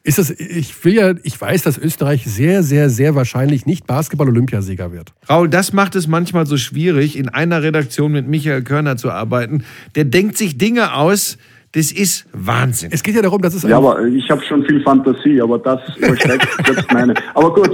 ist 0.03 0.17
das, 0.17 0.31
ich 0.31 0.83
will 0.83 0.95
ja, 0.95 1.13
ich 1.23 1.39
weiß, 1.39 1.61
dass 1.63 1.77
Österreich 1.77 2.23
sehr, 2.25 2.63
sehr, 2.63 2.89
sehr 2.89 3.13
wahrscheinlich 3.13 3.65
nicht 3.65 3.85
Basketball-Olympiasieger 3.85 4.91
wird. 4.91 5.13
Raul, 5.29 5.47
das 5.47 5.73
macht 5.73 5.95
es 5.95 6.07
manchmal 6.07 6.47
so 6.47 6.57
schwierig, 6.57 7.17
in 7.17 7.29
einer 7.29 7.61
Redaktion 7.61 8.11
mit 8.11 8.27
Michael 8.27 8.63
Körner 8.63 8.97
zu 8.97 9.11
arbeiten. 9.11 9.63
Der 9.95 10.05
denkt 10.05 10.37
sich 10.37 10.57
Dinge 10.57 10.95
aus, 10.95 11.37
das 11.73 11.91
ist 11.93 12.25
Wahnsinn. 12.33 12.89
Es 12.91 13.01
geht 13.01 13.15
ja 13.15 13.21
darum, 13.21 13.41
dass 13.41 13.53
es. 13.53 13.63
Ja, 13.63 13.77
aber 13.77 14.05
ich 14.05 14.29
habe 14.29 14.43
schon 14.43 14.65
viel 14.65 14.81
Fantasie, 14.81 15.41
aber 15.41 15.57
das 15.57 15.79
übersteigt 15.97 16.47
selbst 16.65 16.91
meine. 16.91 17.13
Aber 17.33 17.53
gut, 17.53 17.71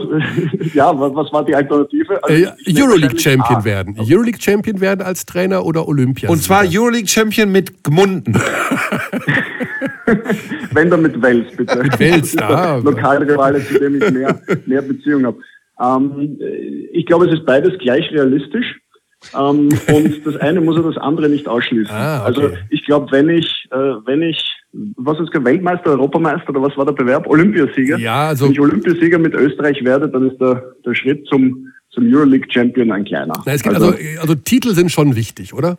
ja, 0.74 0.92
was 0.98 1.34
war 1.34 1.44
die 1.44 1.56
Alternative? 1.56 2.24
Also 2.24 2.46
äh, 2.46 2.52
Euroleague 2.68 3.18
Champion 3.18 3.60
ah. 3.62 3.66
werden. 3.66 3.96
Euroleague 3.98 4.40
Champion 4.40 4.80
werden 4.82 5.02
als 5.02 5.26
Trainer 5.26 5.66
oder 5.66 5.88
Olympia. 5.88 6.30
Und 6.30 6.44
zwar 6.44 6.64
Euroleague 6.68 7.08
Champion 7.08 7.52
mit 7.52 7.84
Gmunden. 7.84 8.40
Wenn 10.72 10.90
dann 10.92 11.02
mit 11.02 11.20
Wels, 11.22 11.56
bitte. 11.56 11.82
Mit 11.82 12.00
Wels, 12.00 12.34
ja. 12.40 12.78
Lokalrivale, 12.78 13.66
zu 13.66 13.80
dem 13.80 14.02
ich 14.02 14.12
mehr, 14.12 14.40
mehr 14.66 14.82
Beziehung 14.84 15.26
habe. 15.26 15.40
Ähm, 15.82 16.38
ich 16.94 17.06
glaube, 17.08 17.28
es 17.28 17.34
ist 17.34 17.46
beides 17.46 17.78
gleich 17.80 18.12
realistisch. 18.12 18.80
Ähm, 19.36 19.70
und 19.88 20.26
das 20.26 20.38
eine 20.38 20.62
muss 20.62 20.78
ja 20.78 20.84
das 20.84 20.98
andere 20.98 21.30
nicht 21.30 21.48
ausschließen. 21.48 21.94
Ah, 21.94 22.20
okay. 22.20 22.26
Also 22.26 22.50
ich 22.70 22.86
glaube, 22.86 23.12
wenn 23.12 23.30
ich, 23.30 23.57
äh, 23.72 24.06
wenn 24.06 24.22
ich, 24.22 24.44
was 24.98 25.20
ist 25.20 25.34
der 25.34 25.44
Weltmeister, 25.44 25.92
Europameister 25.92 26.50
oder 26.50 26.62
was 26.62 26.78
war 26.78 26.86
der 26.86 26.94
Bewerb? 26.94 27.28
Olympiasieger. 27.28 27.98
Ja, 27.98 28.28
also 28.28 28.46
wenn 28.46 28.52
ich 28.54 28.60
Olympiasieger 28.60 29.20
mit 29.20 29.34
Österreich 29.34 29.84
werde, 29.84 30.10
dann 30.10 30.30
ist 30.30 30.40
der, 30.40 30.74
der 30.86 30.96
Schritt 30.96 31.26
zum, 31.28 31.68
zum 31.92 32.14
Euroleague 32.14 32.48
Champion 32.50 32.92
ein 32.92 33.06
kleiner. 33.06 33.34
Na, 33.46 33.54
es 33.54 33.66
also, 33.66 33.88
also, 33.88 33.98
also 34.22 34.36
Titel 34.36 34.70
sind 34.70 34.92
schon 34.92 35.16
wichtig, 35.16 35.54
oder? 35.54 35.78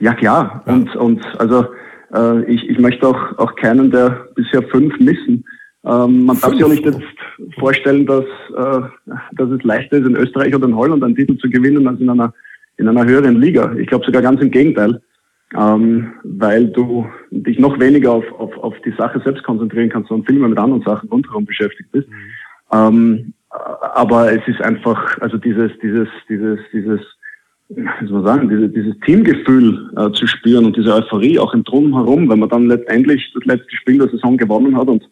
Ja 0.00 0.14
klar. 0.14 0.62
Ja. 0.66 0.72
Und, 0.72 0.96
und 0.96 1.24
also 1.38 1.66
äh, 2.14 2.44
ich, 2.44 2.68
ich 2.68 2.78
möchte 2.78 3.06
auch, 3.06 3.38
auch 3.38 3.54
keinen 3.56 3.90
der 3.90 4.28
bisher 4.34 4.62
fünf 4.62 4.98
missen. 4.98 5.44
Ähm, 5.84 6.24
man 6.26 6.38
darf 6.40 6.52
sich 6.52 6.64
auch 6.64 6.68
nicht 6.68 6.84
jetzt 6.84 7.00
vorstellen, 7.58 8.06
dass, 8.06 8.24
äh, 8.24 8.80
dass 9.32 9.50
es 9.50 9.62
leichter 9.62 9.98
ist, 9.98 10.06
in 10.06 10.16
Österreich 10.16 10.54
oder 10.54 10.66
in 10.66 10.76
Holland 10.76 11.02
einen 11.04 11.14
Titel 11.14 11.36
zu 11.38 11.48
gewinnen 11.48 11.86
als 11.86 12.00
in 12.00 12.10
einer, 12.10 12.34
in 12.76 12.88
einer 12.88 13.04
höheren 13.04 13.40
Liga. 13.40 13.72
Ich 13.78 13.86
glaube 13.86 14.04
sogar 14.04 14.22
ganz 14.22 14.40
im 14.40 14.50
Gegenteil, 14.50 15.00
ähm, 15.54 16.12
weil 16.24 16.68
du 16.68 17.06
dich 17.30 17.58
noch 17.58 17.78
weniger 17.78 18.12
auf, 18.12 18.24
auf, 18.38 18.56
auf 18.58 18.74
die 18.84 18.92
Sache 18.92 19.20
selbst 19.20 19.44
konzentrieren 19.44 19.90
kannst, 19.90 20.08
sondern 20.08 20.26
viel 20.26 20.38
mehr 20.38 20.48
mit 20.48 20.58
anderen 20.58 20.82
Sachen 20.82 21.08
rundherum 21.08 21.44
beschäftigt 21.44 21.90
bist. 21.92 22.08
Mhm. 22.08 22.14
Ähm, 22.72 23.32
aber 23.94 24.32
es 24.32 24.46
ist 24.46 24.60
einfach, 24.60 25.18
also 25.20 25.36
dieses, 25.36 25.70
dieses, 25.82 26.08
dieses, 26.28 26.58
dieses, 26.72 27.00
wie 27.68 28.06
soll 28.06 28.22
man 28.22 28.24
sagen, 28.24 28.48
diese, 28.48 28.68
dieses 28.68 28.98
Teamgefühl 29.00 29.90
äh, 29.96 30.10
zu 30.12 30.26
spüren 30.26 30.66
und 30.66 30.76
diese 30.76 30.92
Euphorie 30.92 31.38
auch 31.38 31.54
im 31.54 31.64
Drumherum, 31.64 32.28
wenn 32.28 32.40
man 32.40 32.48
dann 32.48 32.66
letztendlich 32.66 33.30
das 33.34 33.44
letzte 33.44 33.76
Spiel 33.76 33.98
der 33.98 34.08
Saison 34.08 34.36
gewonnen 34.36 34.76
hat 34.76 34.88
und 34.88 35.08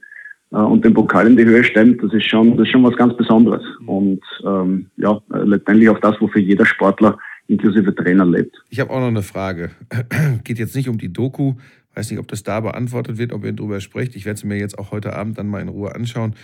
äh, 0.55 0.59
und 0.59 0.85
den 0.85 0.95
Pokal 0.95 1.27
in 1.27 1.37
die 1.37 1.45
Höhe 1.45 1.65
stemmt, 1.65 2.03
das 2.03 2.13
ist 2.13 2.29
schon, 2.29 2.57
das 2.57 2.67
ist 2.67 2.73
schon 2.73 2.85
was 2.85 2.97
ganz 2.97 3.17
Besonderes. 3.17 3.63
Und 3.87 4.21
ähm, 4.45 4.87
ja, 4.97 5.21
letztendlich 5.31 5.89
auch 5.89 5.99
das, 5.99 6.21
wofür 6.21 6.41
jeder 6.41 6.65
Sportler 6.65 7.19
inklusive 7.49 7.95
Trainer 7.95 8.25
lebt. 8.25 8.57
Ich 8.71 8.81
habe 8.81 8.91
auch 8.91 9.01
noch 9.01 9.09
eine 9.09 9.23
Frage. 9.23 9.71
Geht 10.45 10.59
jetzt 10.59 10.75
nicht 10.75 10.89
um 10.89 10.99
die 10.99 11.13
Doku. 11.13 11.55
Weiß 11.95 12.11
nicht, 12.11 12.19
ob 12.19 12.29
das 12.29 12.43
da 12.43 12.61
beantwortet 12.61 13.19
wird, 13.19 13.33
ob 13.33 13.45
ihr 13.45 13.53
darüber 13.53 13.81
sprecht. 13.81 14.17
Ich 14.17 14.25
werde 14.25 14.39
es 14.39 14.45
mir 14.45 14.59
jetzt 14.59 14.79
auch 14.79 14.91
heute 14.91 15.15
Abend 15.15 15.39
dann 15.39 15.47
mal 15.47 15.61
in 15.61 15.69
Ruhe 15.69 15.95
anschauen. 15.95 16.35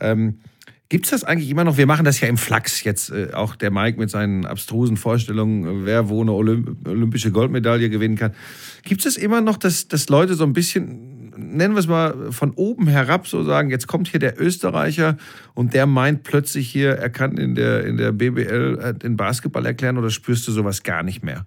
Ähm, 0.00 0.38
Gibt 0.88 1.06
es 1.06 1.10
das 1.10 1.24
eigentlich 1.24 1.50
immer 1.50 1.64
noch? 1.64 1.78
Wir 1.78 1.86
machen 1.86 2.04
das 2.04 2.20
ja 2.20 2.28
im 2.28 2.36
Flachs 2.36 2.84
jetzt, 2.84 3.10
äh, 3.10 3.30
auch 3.32 3.56
der 3.56 3.72
Mike 3.72 3.98
mit 3.98 4.08
seinen 4.08 4.46
abstrusen 4.46 4.96
Vorstellungen, 4.96 5.84
wer 5.84 6.08
wo 6.08 6.20
eine 6.20 6.32
Olymp 6.32 6.86
olympische 6.86 7.32
Goldmedaille 7.32 7.90
gewinnen 7.90 8.16
kann. 8.16 8.34
Gibt 8.84 9.04
es 9.04 9.14
das 9.14 9.22
immer 9.22 9.40
noch, 9.40 9.56
dass, 9.56 9.88
dass 9.88 10.08
Leute 10.08 10.34
so 10.34 10.44
ein 10.44 10.52
bisschen 10.52 11.15
nennen 11.56 11.74
wir 11.74 11.80
es 11.80 11.88
mal, 11.88 12.32
von 12.32 12.52
oben 12.52 12.86
herab 12.86 13.26
so 13.26 13.42
sagen, 13.42 13.70
jetzt 13.70 13.86
kommt 13.86 14.08
hier 14.08 14.20
der 14.20 14.40
Österreicher 14.40 15.16
und 15.54 15.74
der 15.74 15.86
meint 15.86 16.22
plötzlich 16.22 16.68
hier, 16.68 16.92
er 16.92 17.10
kann 17.10 17.36
in 17.36 17.54
der, 17.54 17.84
in 17.84 17.96
der 17.96 18.12
BBL 18.12 18.78
äh, 18.80 18.94
den 18.94 19.16
Basketball 19.16 19.66
erklären 19.66 19.98
oder 19.98 20.10
spürst 20.10 20.46
du 20.48 20.52
sowas 20.52 20.82
gar 20.82 21.02
nicht 21.02 21.24
mehr? 21.24 21.46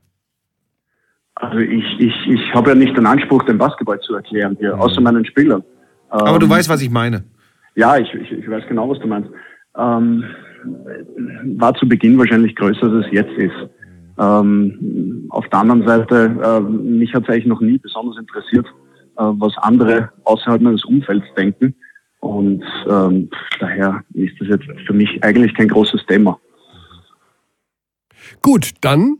Also 1.35 1.59
ich, 1.59 1.85
ich, 1.99 2.27
ich 2.27 2.53
habe 2.53 2.71
ja 2.71 2.75
nicht 2.75 2.97
den 2.97 3.05
Anspruch, 3.05 3.43
den 3.43 3.57
Basketball 3.57 3.99
zu 4.01 4.15
erklären 4.15 4.57
hier, 4.59 4.75
mhm. 4.75 4.81
außer 4.81 4.99
meinen 5.01 5.25
Spielern. 5.25 5.63
Aber 6.09 6.33
ähm, 6.33 6.39
du 6.39 6.49
weißt, 6.49 6.67
was 6.69 6.81
ich 6.81 6.89
meine. 6.89 7.23
Ja, 7.75 7.97
ich, 7.97 8.13
ich, 8.13 8.31
ich 8.31 8.49
weiß 8.49 8.63
genau, 8.67 8.89
was 8.89 8.99
du 8.99 9.07
meinst. 9.07 9.29
Ähm, 9.77 10.23
war 11.57 11.73
zu 11.75 11.87
Beginn 11.87 12.17
wahrscheinlich 12.17 12.55
größer, 12.55 12.83
als 12.83 13.05
es 13.05 13.11
jetzt 13.11 13.31
ist. 13.37 13.69
Ähm, 14.19 15.27
auf 15.29 15.47
der 15.47 15.59
anderen 15.59 15.87
Seite, 15.87 16.35
äh, 16.43 16.59
mich 16.59 17.13
hat 17.13 17.23
es 17.23 17.29
eigentlich 17.29 17.45
noch 17.45 17.61
nie 17.61 17.77
besonders 17.77 18.17
interessiert, 18.17 18.65
was 19.23 19.58
andere 19.58 20.12
außerhalb 20.23 20.62
meines 20.62 20.86
Umfelds 20.86 21.25
denken. 21.36 21.75
Und 22.19 22.63
ähm, 22.89 23.29
daher 23.60 24.03
ist 24.13 24.34
das 24.39 24.49
jetzt 24.49 24.65
für 24.86 24.93
mich 24.93 25.23
eigentlich 25.23 25.53
kein 25.55 25.69
großes 25.69 26.05
Thema. 26.08 26.39
Gut, 28.41 28.71
dann 28.82 29.17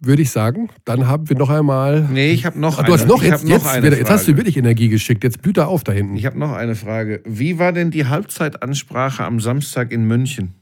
würde 0.00 0.22
ich 0.22 0.30
sagen, 0.30 0.70
dann 0.84 1.08
haben 1.08 1.28
wir 1.28 1.36
noch 1.36 1.50
einmal. 1.50 2.08
Nee, 2.12 2.30
ich 2.30 2.46
habe 2.46 2.58
noch 2.58 2.78
Ach, 2.78 2.84
Du 2.84 2.92
hast 2.92 3.08
noch, 3.08 3.22
jetzt, 3.22 3.44
noch 3.44 3.50
jetzt, 3.50 3.66
eine 3.66 3.88
jetzt 3.88 4.10
hast 4.10 4.28
du 4.28 4.36
wirklich 4.36 4.56
Energie 4.56 4.88
geschickt. 4.88 5.24
Jetzt 5.24 5.42
blüht 5.42 5.56
er 5.56 5.68
auf 5.68 5.82
da 5.82 5.92
hinten. 5.92 6.16
Ich 6.16 6.26
habe 6.26 6.38
noch 6.38 6.52
eine 6.52 6.76
Frage. 6.76 7.20
Wie 7.24 7.58
war 7.58 7.72
denn 7.72 7.90
die 7.90 8.06
Halbzeitansprache 8.06 9.24
am 9.24 9.40
Samstag 9.40 9.90
in 9.90 10.04
München? 10.04 10.54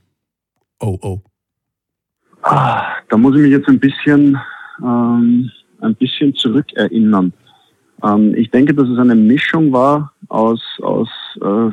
Oh, 0.81 0.99
oh. 1.03 1.21
Ah, 2.43 2.87
da 3.09 3.17
muss 3.17 3.35
ich 3.37 3.43
mich 3.43 3.51
jetzt 3.51 3.69
ein 3.69 3.79
bisschen, 3.79 4.39
ähm, 4.83 5.51
ein 5.81 5.95
bisschen 5.97 6.35
zurückerinnern. 6.35 7.33
Ähm, 8.05 8.35
ich 8.35 8.51
denke, 8.51 8.75
dass 8.75 8.89
es 8.89 8.99
eine 8.99 9.15
Mischung 9.15 9.73
war 9.73 10.13
aus, 10.29 10.63
aus 10.83 11.09
äh, 11.41 11.71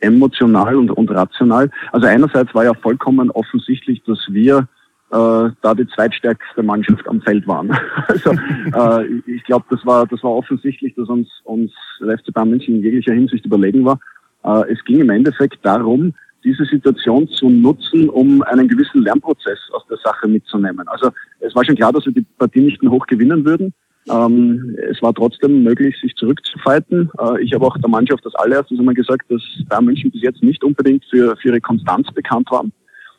emotional 0.00 0.76
und, 0.76 0.90
und 0.90 1.10
rational. 1.10 1.70
Also 1.92 2.06
einerseits 2.06 2.54
war 2.54 2.64
ja 2.64 2.74
vollkommen 2.74 3.30
offensichtlich, 3.30 4.02
dass 4.04 4.18
wir 4.28 4.68
äh, 5.10 5.50
da 5.60 5.74
die 5.74 5.86
zweitstärkste 5.88 6.62
Mannschaft 6.62 7.06
am 7.08 7.20
Feld 7.20 7.46
waren. 7.46 7.70
also 8.08 8.30
äh, 8.32 9.20
ich 9.26 9.44
glaube, 9.44 9.66
das 9.70 9.84
war 9.86 10.06
das 10.06 10.22
war 10.22 10.32
offensichtlich, 10.32 10.94
dass 10.94 11.08
uns 11.08 11.28
uns 11.44 11.72
FC 12.00 12.32
Bayern 12.32 12.50
München 12.50 12.76
in 12.76 12.82
jeglicher 12.82 13.12
Hinsicht 13.12 13.44
überlegen 13.44 13.84
war. 13.84 13.98
Äh, 14.44 14.72
es 14.72 14.84
ging 14.84 15.00
im 15.00 15.10
Endeffekt 15.10 15.64
darum, 15.64 16.14
diese 16.44 16.64
Situation 16.64 17.28
zu 17.28 17.48
nutzen, 17.48 18.08
um 18.08 18.42
einen 18.42 18.68
gewissen 18.68 19.02
Lernprozess 19.02 19.58
aus 19.72 19.86
der 19.88 19.98
Sache 19.98 20.26
mitzunehmen. 20.26 20.86
Also 20.88 21.10
es 21.40 21.54
war 21.54 21.64
schon 21.64 21.76
klar, 21.76 21.92
dass 21.92 22.04
wir 22.04 22.12
die 22.12 22.26
Partie 22.38 22.60
nicht 22.60 22.82
mehr 22.82 22.90
hoch 22.90 23.06
gewinnen 23.06 23.44
würden. 23.44 23.72
Ähm, 24.10 24.76
es 24.90 25.00
war 25.00 25.14
trotzdem 25.14 25.62
möglich, 25.62 25.96
sich 26.00 26.14
zurückzufighten. 26.16 27.10
Äh, 27.18 27.42
ich 27.42 27.54
habe 27.54 27.66
auch 27.66 27.76
der 27.78 27.88
Mannschaft 27.88 28.24
das 28.24 28.34
allererstes 28.34 28.78
einmal 28.78 28.94
gesagt, 28.94 29.30
dass 29.30 29.42
Bayern 29.68 29.84
München 29.84 30.10
bis 30.10 30.22
jetzt 30.22 30.42
nicht 30.42 30.62
unbedingt 30.64 31.04
für, 31.10 31.36
für 31.36 31.48
ihre 31.48 31.60
Konstanz 31.60 32.08
bekannt 32.12 32.50
waren. 32.50 32.72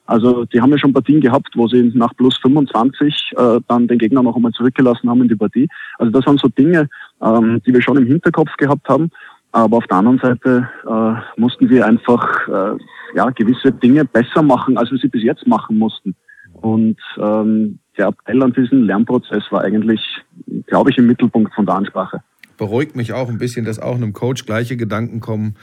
Also 0.06 0.44
die 0.46 0.60
haben 0.60 0.72
ja 0.72 0.78
schon 0.78 0.92
Partien 0.92 1.22
gehabt, 1.22 1.50
wo 1.56 1.68
sie 1.68 1.92
nach 1.94 2.14
plus 2.18 2.38
25 2.38 3.32
äh, 3.38 3.60
dann 3.68 3.88
den 3.88 3.98
Gegner 3.98 4.22
noch 4.22 4.36
einmal 4.36 4.52
zurückgelassen 4.52 5.10
haben 5.10 5.22
in 5.22 5.30
die 5.30 5.36
Partie. 5.36 5.70
Also 5.98 6.12
das 6.12 6.26
waren 6.26 6.38
so 6.38 6.50
Dinge, 6.50 6.90
ähm, 7.22 7.62
die 7.66 7.74
wir 7.74 7.82
schon 7.82 7.98
im 7.98 8.08
Hinterkopf 8.08 8.52
gehabt 8.58 8.88
haben. 8.90 9.10
Aber 9.54 9.78
auf 9.78 9.88
der 9.88 9.98
anderen 9.98 10.20
Seite 10.20 10.68
äh, 10.86 11.40
mussten 11.40 11.70
wir 11.70 11.86
einfach 11.86 12.48
äh, 12.48 12.78
ja, 13.16 13.30
gewisse 13.30 13.72
Dinge 13.72 14.04
besser 14.04 14.42
machen, 14.42 14.78
als 14.78 14.92
wir 14.92 14.98
sie 14.98 15.08
bis 15.08 15.24
jetzt 15.24 15.48
machen 15.48 15.78
mussten. 15.78 16.16
Und 16.54 16.98
ähm, 17.18 17.80
der 17.98 18.08
Appell 18.08 18.42
an 18.42 18.54
diesen 18.54 18.84
Lernprozess 18.84 19.44
war 19.52 19.62
eigentlich, 19.62 20.02
glaube 20.68 20.92
ich, 20.92 20.98
im 20.98 21.08
Mittelpunkt 21.08 21.54
von 21.54 21.66
der 21.66 21.76
Ansprache. 21.76 22.24
Beruhigt 22.58 22.96
mich 22.96 23.14
auch 23.14 23.30
ein 23.30 23.38
bisschen, 23.38 23.66
dass 23.66 23.80
auch 23.80 23.96
einem 23.96 24.14
Coach 24.14 24.46
gleiche 24.46 24.78
Gedanken 24.78 25.20
kommen 25.20 25.56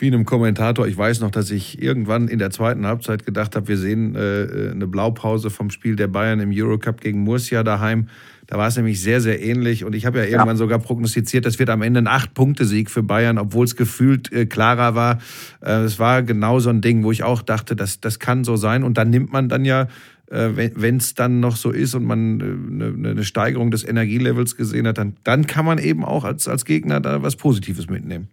wie 0.00 0.06
einem 0.06 0.24
Kommentator. 0.24 0.86
Ich 0.86 0.96
weiß 0.96 1.20
noch, 1.20 1.30
dass 1.30 1.50
ich 1.50 1.82
irgendwann 1.82 2.28
in 2.28 2.38
der 2.38 2.50
zweiten 2.50 2.86
Halbzeit 2.86 3.26
gedacht 3.26 3.54
habe, 3.54 3.68
wir 3.68 3.76
sehen 3.76 4.14
äh, 4.14 4.70
eine 4.70 4.86
Blaupause 4.86 5.50
vom 5.50 5.70
Spiel 5.70 5.96
der 5.96 6.08
Bayern 6.08 6.40
im 6.40 6.50
Eurocup 6.52 7.00
gegen 7.00 7.20
Murcia 7.20 7.62
daheim. 7.62 8.08
Da 8.46 8.58
war 8.58 8.66
es 8.66 8.76
nämlich 8.76 9.00
sehr, 9.00 9.20
sehr 9.20 9.40
ähnlich. 9.42 9.84
Und 9.84 9.94
ich 9.94 10.06
habe 10.06 10.18
ja 10.18 10.24
irgendwann 10.24 10.48
ja. 10.48 10.56
sogar 10.56 10.78
prognostiziert, 10.78 11.46
das 11.46 11.58
wird 11.58 11.70
am 11.70 11.82
Ende 11.82 12.00
ein 12.00 12.06
Acht-Punkte-Sieg 12.08 12.90
für 12.90 13.02
Bayern, 13.02 13.38
obwohl 13.38 13.64
es 13.64 13.76
gefühlt 13.76 14.32
äh, 14.32 14.46
klarer 14.46 14.94
war. 14.94 15.18
Äh, 15.60 15.82
es 15.82 15.98
war 15.98 16.22
genau 16.22 16.58
so 16.58 16.70
ein 16.70 16.80
Ding, 16.80 17.04
wo 17.04 17.12
ich 17.12 17.22
auch 17.22 17.42
dachte, 17.42 17.76
das, 17.76 18.00
das 18.00 18.18
kann 18.18 18.42
so 18.42 18.56
sein. 18.56 18.82
Und 18.82 18.98
dann 18.98 19.10
nimmt 19.10 19.32
man 19.32 19.48
dann 19.48 19.64
ja 19.64 19.82
äh, 19.82 19.86
wenn 20.30 20.96
es 20.96 21.14
dann 21.14 21.40
noch 21.40 21.56
so 21.56 21.70
ist 21.70 21.94
und 21.94 22.04
man 22.04 22.40
eine, 22.40 22.84
äh, 22.84 23.10
eine, 23.10 23.24
Steigerung 23.24 23.70
des 23.72 23.86
Energielevels 23.86 24.56
gesehen 24.56 24.86
hat, 24.86 24.98
dann, 24.98 25.16
dann 25.24 25.46
kann 25.46 25.64
man 25.64 25.78
eben 25.78 26.04
auch 26.04 26.24
als, 26.24 26.46
als 26.46 26.64
Gegner 26.64 27.00
da 27.00 27.22
was 27.22 27.34
Positives 27.34 27.88
mitnehmen. 27.88 28.28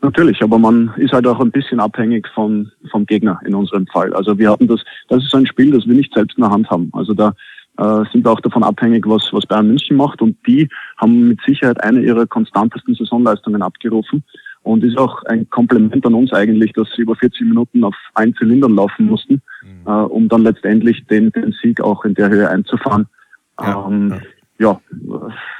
Natürlich, 0.00 0.42
aber 0.42 0.58
man 0.58 0.92
ist 0.96 1.12
halt 1.12 1.26
auch 1.26 1.40
ein 1.40 1.50
bisschen 1.50 1.80
abhängig 1.80 2.26
vom, 2.34 2.70
vom 2.90 3.04
Gegner 3.04 3.40
in 3.44 3.54
unserem 3.54 3.86
Fall. 3.88 4.14
Also 4.14 4.38
wir 4.38 4.50
hatten 4.50 4.68
das, 4.68 4.82
das 5.08 5.24
ist 5.24 5.34
ein 5.34 5.46
Spiel, 5.46 5.72
das 5.72 5.86
wir 5.86 5.94
nicht 5.94 6.14
selbst 6.14 6.38
in 6.38 6.42
der 6.42 6.50
Hand 6.50 6.70
haben. 6.70 6.90
Also 6.92 7.14
da 7.14 7.34
äh, 7.78 8.04
sind 8.12 8.24
wir 8.24 8.30
auch 8.30 8.40
davon 8.40 8.62
abhängig, 8.62 9.06
was, 9.06 9.28
was 9.32 9.46
Bayern 9.46 9.66
München 9.66 9.96
macht 9.96 10.22
und 10.22 10.36
die 10.46 10.68
haben 10.96 11.28
mit 11.28 11.40
Sicherheit 11.46 11.82
eine 11.82 12.00
ihrer 12.00 12.26
konstantesten 12.26 12.94
Saisonleistungen 12.94 13.62
abgerufen 13.62 14.24
und 14.68 14.84
ist 14.84 14.98
auch 14.98 15.22
ein 15.24 15.48
Kompliment 15.48 16.04
an 16.04 16.14
uns 16.14 16.32
eigentlich, 16.32 16.72
dass 16.74 16.88
sie 16.94 17.02
über 17.02 17.16
40 17.16 17.48
Minuten 17.48 17.84
auf 17.84 17.94
ein 18.14 18.34
Zylindern 18.34 18.74
laufen 18.74 19.06
mussten, 19.06 19.40
mhm. 19.62 19.86
äh, 19.86 19.90
um 19.90 20.28
dann 20.28 20.42
letztendlich 20.42 21.06
den, 21.06 21.30
den 21.32 21.54
Sieg 21.62 21.80
auch 21.80 22.04
in 22.04 22.14
der 22.14 22.28
Höhe 22.28 22.48
einzufahren. 22.48 23.06
Ja, 23.60 23.86
ähm, 23.88 24.10
ja 24.10 24.20
ja, 24.60 24.80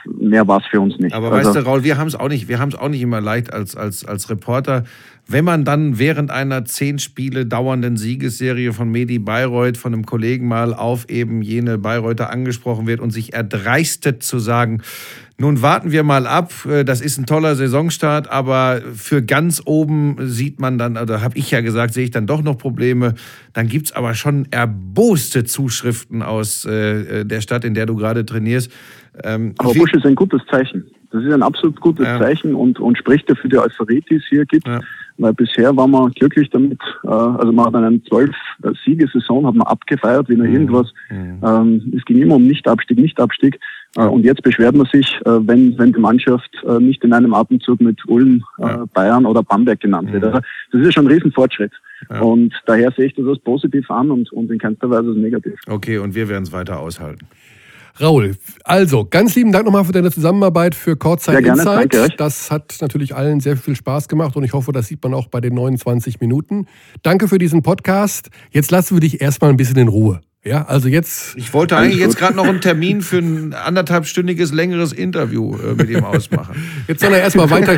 mehr 0.05 0.49
war 0.49 0.59
es 0.59 0.67
für 0.67 0.81
uns 0.81 0.99
nicht. 0.99 1.15
Aber 1.15 1.31
also, 1.31 1.51
weißt 1.51 1.61
du, 1.61 1.65
Raul, 1.65 1.85
wir 1.85 1.99
haben 1.99 2.09
es 2.09 2.17
auch 2.17 2.29
nicht, 2.29 2.49
wir 2.49 2.59
haben 2.59 2.71
es 2.71 2.75
auch 2.75 2.89
nicht 2.89 3.01
immer 3.01 3.21
leicht 3.21 3.53
als, 3.53 3.77
als, 3.77 4.05
als 4.05 4.29
Reporter. 4.29 4.85
Wenn 5.29 5.45
man 5.45 5.65
dann 5.65 5.99
während 5.99 6.33
einer 6.33 6.65
zehn 6.65 6.99
Spiele 6.99 7.47
dauernden 7.47 7.97
Siegesserie 7.97 8.73
von 8.73 8.91
Medi 8.91 9.21
Bayreuth 9.21 9.77
von 9.77 9.95
einem 9.95 10.05
Kollegen 10.05 10.49
mal 10.49 10.75
auf 10.75 11.09
eben 11.09 11.43
jene 11.43 11.79
Bayreuther 11.79 12.31
angesprochen 12.31 12.89
wird 12.89 12.99
und 12.99 13.11
sich 13.11 13.35
erdreistet 13.35 14.25
zu 14.25 14.41
sagen, 14.41 14.83
nun 15.41 15.63
warten 15.63 15.93
wir 15.93 16.03
mal 16.03 16.27
ab. 16.27 16.53
Äh, 16.67 16.85
das 16.85 17.01
ist 17.01 17.17
ein 17.19 17.27
toller 17.27 17.55
Saisonstart, 17.55 18.29
aber 18.31 18.81
für 18.95 19.23
ganz 19.23 19.63
oben 19.65 20.17
sieht 20.21 20.61
man 20.61 20.79
dann, 20.79 20.97
oder 20.97 21.23
habe 21.23 21.39
ich 21.39 21.51
ja 21.53 21.61
gesagt, 21.61 21.95
sehe 21.95 22.05
ich 22.05 22.11
dann 22.11 22.27
doch 22.27 22.43
noch 22.43 22.59
Probleme. 22.59 23.15
Dann 23.53 23.69
gibt's 23.69 23.93
aber 23.93 24.15
schon 24.15 24.49
erboste 24.51 25.45
Zuschriften 25.45 26.23
aus 26.23 26.65
äh, 26.65 27.25
der 27.25 27.41
Stadt, 27.41 27.65
in 27.65 27.75
der 27.75 27.87
du 27.87 27.95
gerade 27.95 28.27
trainierst. 28.27 28.73
Ähm, 29.23 29.55
aber 29.59 29.75
Busch 29.75 29.93
ist 29.95 30.05
ein 30.05 30.17
gutes 30.17 30.43
Zeichen. 30.51 30.85
Das 31.11 31.23
ist 31.23 31.33
ein 31.33 31.43
absolut 31.43 31.81
gutes 31.81 32.05
ja. 32.05 32.19
Zeichen 32.19 32.55
und, 32.55 32.79
und 32.81 32.99
spricht 32.99 33.31
dafür 33.31 33.49
die 33.49 33.59
Euphorie, 33.59 34.05
die 34.11 34.17
es 34.17 34.25
hier 34.29 34.45
gibt. 34.45 34.67
Ja. 34.67 34.81
Weil 35.17 35.33
bisher 35.33 35.75
waren 35.77 35.91
wir 35.91 36.11
glücklich 36.11 36.51
damit. 36.51 36.81
Äh, 37.05 37.09
also 37.09 37.53
man 37.53 37.67
hat 37.67 37.77
einen 37.77 38.05
zwölf 38.07 38.35
Siegesaison, 38.85 39.47
hat 39.47 39.55
man 39.55 39.69
abgefeiert 39.69 40.29
wie 40.29 40.37
nur 40.37 40.49
mhm. 40.49 40.53
irgendwas. 40.53 40.93
Mhm. 41.11 41.39
Ähm, 41.45 41.93
es 41.97 42.05
ging 42.05 42.19
immer 42.19 42.35
um 42.35 42.47
Nicht-Abstieg, 42.47 42.99
Nicht-Abstieg. 42.99 43.61
Äh, 43.97 44.03
und 44.03 44.25
jetzt 44.25 44.43
beschwert 44.43 44.75
man 44.75 44.87
sich, 44.93 45.07
äh, 45.25 45.31
wenn, 45.47 45.79
wenn 45.79 45.93
die 45.93 46.01
Mannschaft 46.01 46.51
äh, 46.67 46.79
nicht 46.79 47.03
in 47.05 47.13
einem 47.13 47.35
Atemzug 47.35 47.81
mit 47.81 47.99
Ulm, 48.07 48.45
ja. 48.59 48.85
Bayern 48.93 49.27
oder 49.27 49.43
Bamberg 49.43 49.81
genannt 49.81 50.13
wird. 50.13 50.25
Also 50.25 50.39
das 50.39 50.81
ist 50.81 50.87
ja 50.87 50.93
schon 50.93 51.07
ein 51.07 51.13
Riesenfortschritt. 51.13 51.73
Ja. 52.11 52.21
Und 52.21 52.55
daher 52.67 52.93
sehe 52.93 53.07
ich 53.07 53.15
das 53.15 53.27
als 53.27 53.39
positiv 53.41 53.91
an 53.91 54.11
und, 54.11 54.33
und 54.33 54.51
in 54.51 54.59
keinster 54.59 54.89
Weise 54.91 55.09
als 55.09 55.17
negativ. 55.17 55.59
Okay, 55.69 55.99
und 55.99 56.15
wir 56.15 56.29
werden 56.29 56.45
es 56.45 56.53
weiter 56.53 56.81
aushalten. 56.81 57.27
Raul, 58.01 58.37
also 58.63 59.05
ganz 59.05 59.35
lieben 59.35 59.51
Dank 59.51 59.65
nochmal 59.65 59.85
für 59.85 59.91
deine 59.91 60.13
Zusammenarbeit 60.13 60.77
für 60.77 60.97
Kurzzeit 60.97 61.45
ja, 61.45 61.55
Insight. 61.55 61.93
Danke. 61.93 62.15
Das 62.17 62.49
hat 62.51 62.77
natürlich 62.81 63.17
allen 63.17 63.41
sehr 63.41 63.57
viel 63.57 63.75
Spaß 63.75 64.07
gemacht 64.07 64.37
und 64.37 64.45
ich 64.45 64.53
hoffe, 64.53 64.71
das 64.71 64.87
sieht 64.87 65.03
man 65.03 65.15
auch 65.15 65.27
bei 65.27 65.41
den 65.41 65.55
29 65.55 66.21
Minuten. 66.21 66.67
Danke 67.03 67.27
für 67.27 67.39
diesen 67.39 67.63
Podcast. 67.63 68.31
Jetzt 68.53 68.71
lassen 68.71 68.95
wir 68.95 69.01
dich 69.01 69.21
erstmal 69.21 69.51
ein 69.51 69.57
bisschen 69.57 69.79
in 69.79 69.89
Ruhe. 69.89 70.21
Ja, 70.49 70.65
also 70.65 70.89
jetzt. 70.89 71.37
Ich 71.37 71.53
wollte 71.53 71.77
eigentlich 71.77 71.99
jetzt 71.99 72.17
gerade 72.17 72.35
noch 72.35 72.47
einen 72.47 72.63
Termin 72.63 73.03
für 73.03 73.19
ein 73.19 73.53
anderthalbstündiges, 73.53 74.51
längeres 74.51 74.95
Interview 74.95 75.55
äh, 75.57 75.75
mit 75.75 75.91
ihm 75.91 76.03
ausmachen. 76.03 76.57
Jetzt 76.89 77.03
soll 77.03 77.13
er 77.13 77.21
erstmal 77.21 77.51
weiter, 77.51 77.77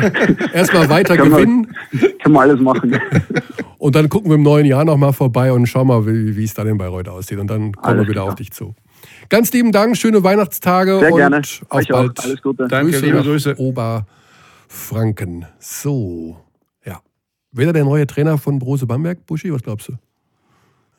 erstmal 0.53 0.87
weiter 0.87 1.17
kann 1.17 1.29
gewinnen. 1.29 1.67
Man, 1.91 2.11
kann 2.19 2.31
man 2.31 2.49
alles 2.49 2.61
machen. 2.61 2.97
Und 3.77 3.95
dann 3.95 4.07
gucken 4.07 4.31
wir 4.31 4.35
im 4.35 4.43
neuen 4.43 4.65
Jahr 4.65 4.85
nochmal 4.85 5.11
vorbei 5.11 5.51
und 5.51 5.65
schauen 5.65 5.87
mal, 5.87 6.05
wie, 6.05 6.37
wie 6.37 6.43
es 6.43 6.53
dann 6.53 6.67
in 6.67 6.77
Bayreuth 6.77 7.09
aussieht. 7.09 7.39
Und 7.39 7.47
dann 7.47 7.73
kommen 7.73 7.97
alles 7.97 8.03
wir 8.03 8.09
wieder 8.09 8.21
klar. 8.21 8.27
auf 8.27 8.35
dich 8.35 8.51
zu. 8.51 8.75
Ganz 9.27 9.51
lieben 9.53 9.71
Dank, 9.71 9.97
schöne 9.97 10.23
Weihnachtstage 10.23 10.99
Sehr 10.99 11.11
und 11.11 11.17
gerne. 11.17 11.37
auf 11.39 11.79
Euch 11.79 11.87
bald. 11.87 12.19
Auch. 12.19 12.23
Alles 12.23 12.41
Gute. 12.43 12.67
Danke, 12.67 12.91
Grüße 12.91 13.05
liebe 13.05 13.23
Grüße. 13.23 13.55
Oberfranken. 13.57 15.47
So, 15.59 16.37
ja. 16.85 17.01
Wer 17.51 17.73
der 17.73 17.83
neue 17.83 18.05
Trainer 18.05 18.37
von 18.37 18.59
Brose 18.59 18.85
Bamberg? 18.85 19.25
Buschi, 19.25 19.51
was 19.51 19.63
glaubst 19.63 19.89
du? 19.89 19.93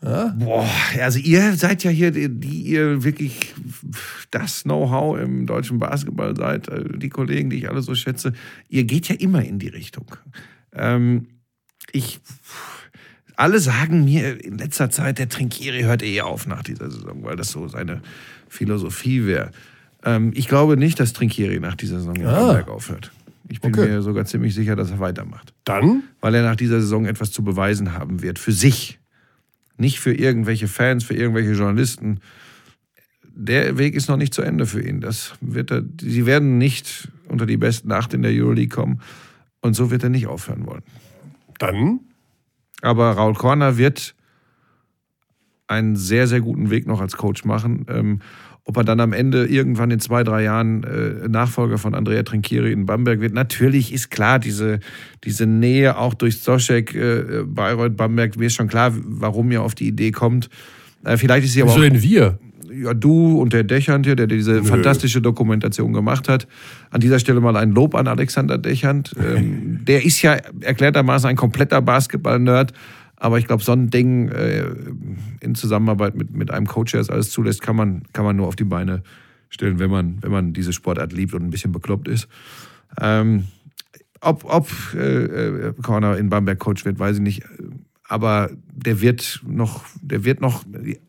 Ja? 0.04 0.34
Boah, 0.36 0.68
also 1.00 1.18
ihr 1.18 1.54
seid 1.54 1.84
ja 1.84 1.90
hier, 1.90 2.10
die 2.10 2.62
ihr 2.62 3.04
wirklich 3.04 3.54
das 4.30 4.64
Know-how 4.64 5.18
im 5.18 5.46
deutschen 5.46 5.78
Basketball 5.78 6.36
seid, 6.36 6.68
äh, 6.68 6.98
die 6.98 7.08
Kollegen, 7.08 7.50
die 7.50 7.58
ich 7.58 7.68
alle 7.68 7.82
so 7.82 7.94
schätze. 7.94 8.32
Ihr 8.68 8.84
geht 8.84 9.08
ja 9.08 9.14
immer 9.14 9.44
in 9.44 9.58
die 9.58 9.68
Richtung. 9.68 10.06
Ähm, 10.74 11.28
ich, 11.92 12.20
alle 13.36 13.60
sagen 13.60 14.04
mir 14.04 14.44
in 14.44 14.58
letzter 14.58 14.90
Zeit, 14.90 15.18
der 15.18 15.28
Trinkieri 15.28 15.82
hört 15.82 16.02
eh 16.02 16.20
auf 16.20 16.46
nach 16.46 16.64
dieser 16.64 16.90
Saison, 16.90 17.22
weil 17.22 17.36
das 17.36 17.50
so 17.52 17.68
seine 17.68 18.02
Philosophie 18.48 19.24
wäre. 19.26 19.52
Ähm, 20.04 20.32
ich 20.34 20.48
glaube 20.48 20.76
nicht, 20.76 20.98
dass 20.98 21.12
Trinkieri 21.12 21.60
nach 21.60 21.76
dieser 21.76 21.98
Saison 21.98 22.16
in 22.16 22.26
ah. 22.26 22.60
aufhört. 22.66 23.12
Ich 23.48 23.60
bin 23.60 23.72
okay. 23.72 23.88
mir 23.88 24.02
sogar 24.02 24.24
ziemlich 24.24 24.54
sicher, 24.54 24.76
dass 24.76 24.90
er 24.90 24.98
weitermacht. 24.98 25.52
Dann? 25.64 26.04
Weil 26.20 26.34
er 26.34 26.42
nach 26.42 26.56
dieser 26.56 26.80
Saison 26.80 27.06
etwas 27.06 27.30
zu 27.30 27.44
beweisen 27.44 27.92
haben 27.92 28.22
wird. 28.22 28.38
Für 28.38 28.52
sich. 28.52 28.98
Nicht 29.76 30.00
für 30.00 30.14
irgendwelche 30.14 30.68
Fans, 30.68 31.04
für 31.04 31.14
irgendwelche 31.14 31.52
Journalisten. 31.52 32.20
Der 33.34 33.78
Weg 33.78 33.94
ist 33.94 34.08
noch 34.08 34.16
nicht 34.16 34.34
zu 34.34 34.42
Ende 34.42 34.66
für 34.66 34.82
ihn. 34.82 35.00
Das 35.00 35.34
wird 35.40 35.70
er, 35.70 35.82
sie 36.00 36.26
werden 36.26 36.58
nicht 36.58 37.08
unter 37.28 37.46
die 37.46 37.56
besten 37.56 37.90
acht 37.92 38.12
in 38.14 38.22
der 38.22 38.32
Euroleague 38.32 38.68
kommen. 38.68 39.00
Und 39.60 39.74
so 39.74 39.90
wird 39.90 40.02
er 40.02 40.10
nicht 40.10 40.26
aufhören 40.26 40.66
wollen. 40.66 40.82
Dann? 41.58 42.00
Aber 42.82 43.12
Raul 43.12 43.34
Korner 43.34 43.78
wird 43.78 44.14
einen 45.68 45.96
sehr, 45.96 46.26
sehr 46.26 46.40
guten 46.40 46.70
Weg 46.70 46.86
noch 46.86 47.00
als 47.00 47.16
Coach 47.16 47.44
machen. 47.44 47.86
Ähm, 47.88 48.20
ob 48.64 48.76
er 48.76 48.84
dann 48.84 49.00
am 49.00 49.12
Ende 49.12 49.46
irgendwann 49.46 49.90
in 49.90 49.98
zwei, 49.98 50.22
drei 50.22 50.44
Jahren 50.44 50.84
äh, 50.84 51.28
Nachfolger 51.28 51.78
von 51.78 51.94
Andrea 51.94 52.22
Trinkieri 52.22 52.72
in 52.72 52.86
Bamberg 52.86 53.20
wird. 53.20 53.34
Natürlich 53.34 53.92
ist 53.92 54.10
klar, 54.10 54.38
diese, 54.38 54.78
diese 55.24 55.46
Nähe 55.46 55.98
auch 55.98 56.14
durch 56.14 56.40
Zoschek, 56.40 56.94
äh, 56.94 57.42
Bayreuth, 57.44 57.96
Bamberg, 57.96 58.36
mir 58.36 58.46
ist 58.46 58.54
schon 58.54 58.68
klar, 58.68 58.92
warum 58.94 59.50
ihr 59.50 59.62
auf 59.62 59.74
die 59.74 59.88
Idee 59.88 60.12
kommt. 60.12 60.48
Äh, 61.04 61.16
vielleicht 61.16 61.44
ist 61.44 61.54
sie 61.54 61.62
aber 61.62 61.72
Wieso 61.72 61.82
denn 61.82 62.02
wir? 62.02 62.38
Ja, 62.72 62.94
du 62.94 63.38
und 63.38 63.52
der 63.52 63.64
Dechant 63.64 64.06
hier, 64.06 64.16
der 64.16 64.28
diese 64.28 64.52
Nö. 64.52 64.64
fantastische 64.64 65.20
Dokumentation 65.20 65.92
gemacht 65.92 66.28
hat. 66.28 66.46
An 66.90 67.00
dieser 67.00 67.18
Stelle 67.18 67.40
mal 67.40 67.56
ein 67.56 67.72
Lob 67.72 67.94
an 67.94 68.06
Alexander 68.06 68.58
Dechant. 68.58 69.14
Ähm, 69.20 69.80
der 69.86 70.04
ist 70.04 70.22
ja 70.22 70.38
erklärtermaßen 70.60 71.28
ein 71.28 71.36
kompletter 71.36 71.82
Basketball-Nerd 71.82 72.72
aber 73.22 73.38
ich 73.38 73.46
glaube, 73.46 73.62
so 73.62 73.70
ein 73.70 73.88
Ding 73.88 74.30
äh, 74.30 74.66
in 75.40 75.54
Zusammenarbeit 75.54 76.16
mit, 76.16 76.34
mit 76.34 76.50
einem 76.50 76.66
Coach, 76.66 76.90
der 76.90 77.00
es 77.00 77.08
alles 77.08 77.30
zulässt, 77.30 77.62
kann 77.62 77.76
man, 77.76 78.02
kann 78.12 78.24
man 78.24 78.34
nur 78.34 78.48
auf 78.48 78.56
die 78.56 78.64
Beine 78.64 79.04
stellen, 79.48 79.78
wenn 79.78 79.92
man, 79.92 80.18
wenn 80.22 80.32
man 80.32 80.52
diese 80.52 80.72
Sportart 80.72 81.12
liebt 81.12 81.32
und 81.32 81.44
ein 81.44 81.50
bisschen 81.50 81.70
bekloppt 81.70 82.08
ist. 82.08 82.26
Ähm, 83.00 83.44
ob 84.20 84.44
ob 84.44 84.68
äh, 84.94 85.24
äh 85.68 85.72
Corner 85.82 86.16
in 86.16 86.30
Bamberg 86.30 86.58
Coach 86.58 86.84
wird, 86.84 86.98
weiß 86.98 87.18
ich 87.18 87.22
nicht. 87.22 87.44
Aber 88.08 88.50
der 88.72 89.00
wird 89.00 89.40
noch, 89.46 89.84
der 90.02 90.24
wird 90.24 90.40
noch, 90.40 90.64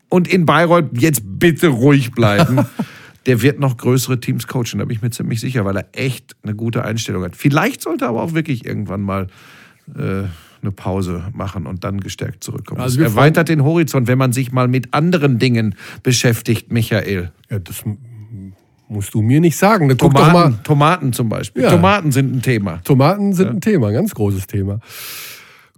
und 0.08 0.28
in 0.28 0.46
Bayreuth 0.46 0.90
jetzt 0.96 1.22
bitte 1.24 1.66
ruhig 1.66 2.12
bleiben. 2.12 2.64
der 3.26 3.42
wird 3.42 3.58
noch 3.58 3.76
größere 3.76 4.20
Teams 4.20 4.46
coachen, 4.46 4.78
da 4.78 4.84
bin 4.84 4.94
ich 4.94 5.02
mir 5.02 5.10
ziemlich 5.10 5.40
sicher, 5.40 5.64
weil 5.64 5.78
er 5.78 5.88
echt 5.92 6.36
eine 6.44 6.54
gute 6.54 6.84
Einstellung 6.84 7.24
hat. 7.24 7.34
Vielleicht 7.34 7.82
sollte 7.82 8.04
er 8.04 8.10
aber 8.10 8.22
auch 8.22 8.34
wirklich 8.34 8.64
irgendwann 8.64 9.02
mal 9.02 9.26
äh, 9.96 10.24
eine 10.64 10.72
Pause 10.72 11.24
machen 11.32 11.66
und 11.66 11.84
dann 11.84 12.00
gestärkt 12.00 12.42
zurückkommen. 12.42 12.80
Also 12.80 13.00
erweitert 13.02 13.48
den 13.48 13.62
Horizont, 13.64 14.08
wenn 14.08 14.18
man 14.18 14.32
sich 14.32 14.52
mal 14.52 14.68
mit 14.68 14.92
anderen 14.92 15.38
Dingen 15.38 15.74
beschäftigt, 16.02 16.72
Michael. 16.72 17.32
Ja, 17.50 17.58
das 17.58 17.84
musst 18.88 19.14
du 19.14 19.22
mir 19.22 19.40
nicht 19.40 19.56
sagen. 19.56 19.88
Da 19.88 19.94
Tomaten, 19.94 20.60
Tomaten 20.62 21.12
zum 21.12 21.28
Beispiel. 21.28 21.62
Ja. 21.62 21.70
Tomaten 21.70 22.12
sind 22.12 22.34
ein 22.34 22.42
Thema. 22.42 22.80
Tomaten 22.84 23.32
sind 23.32 23.46
ja. 23.46 23.52
ein 23.52 23.60
Thema, 23.60 23.88
ein 23.88 23.94
ganz 23.94 24.14
großes 24.14 24.46
Thema. 24.46 24.80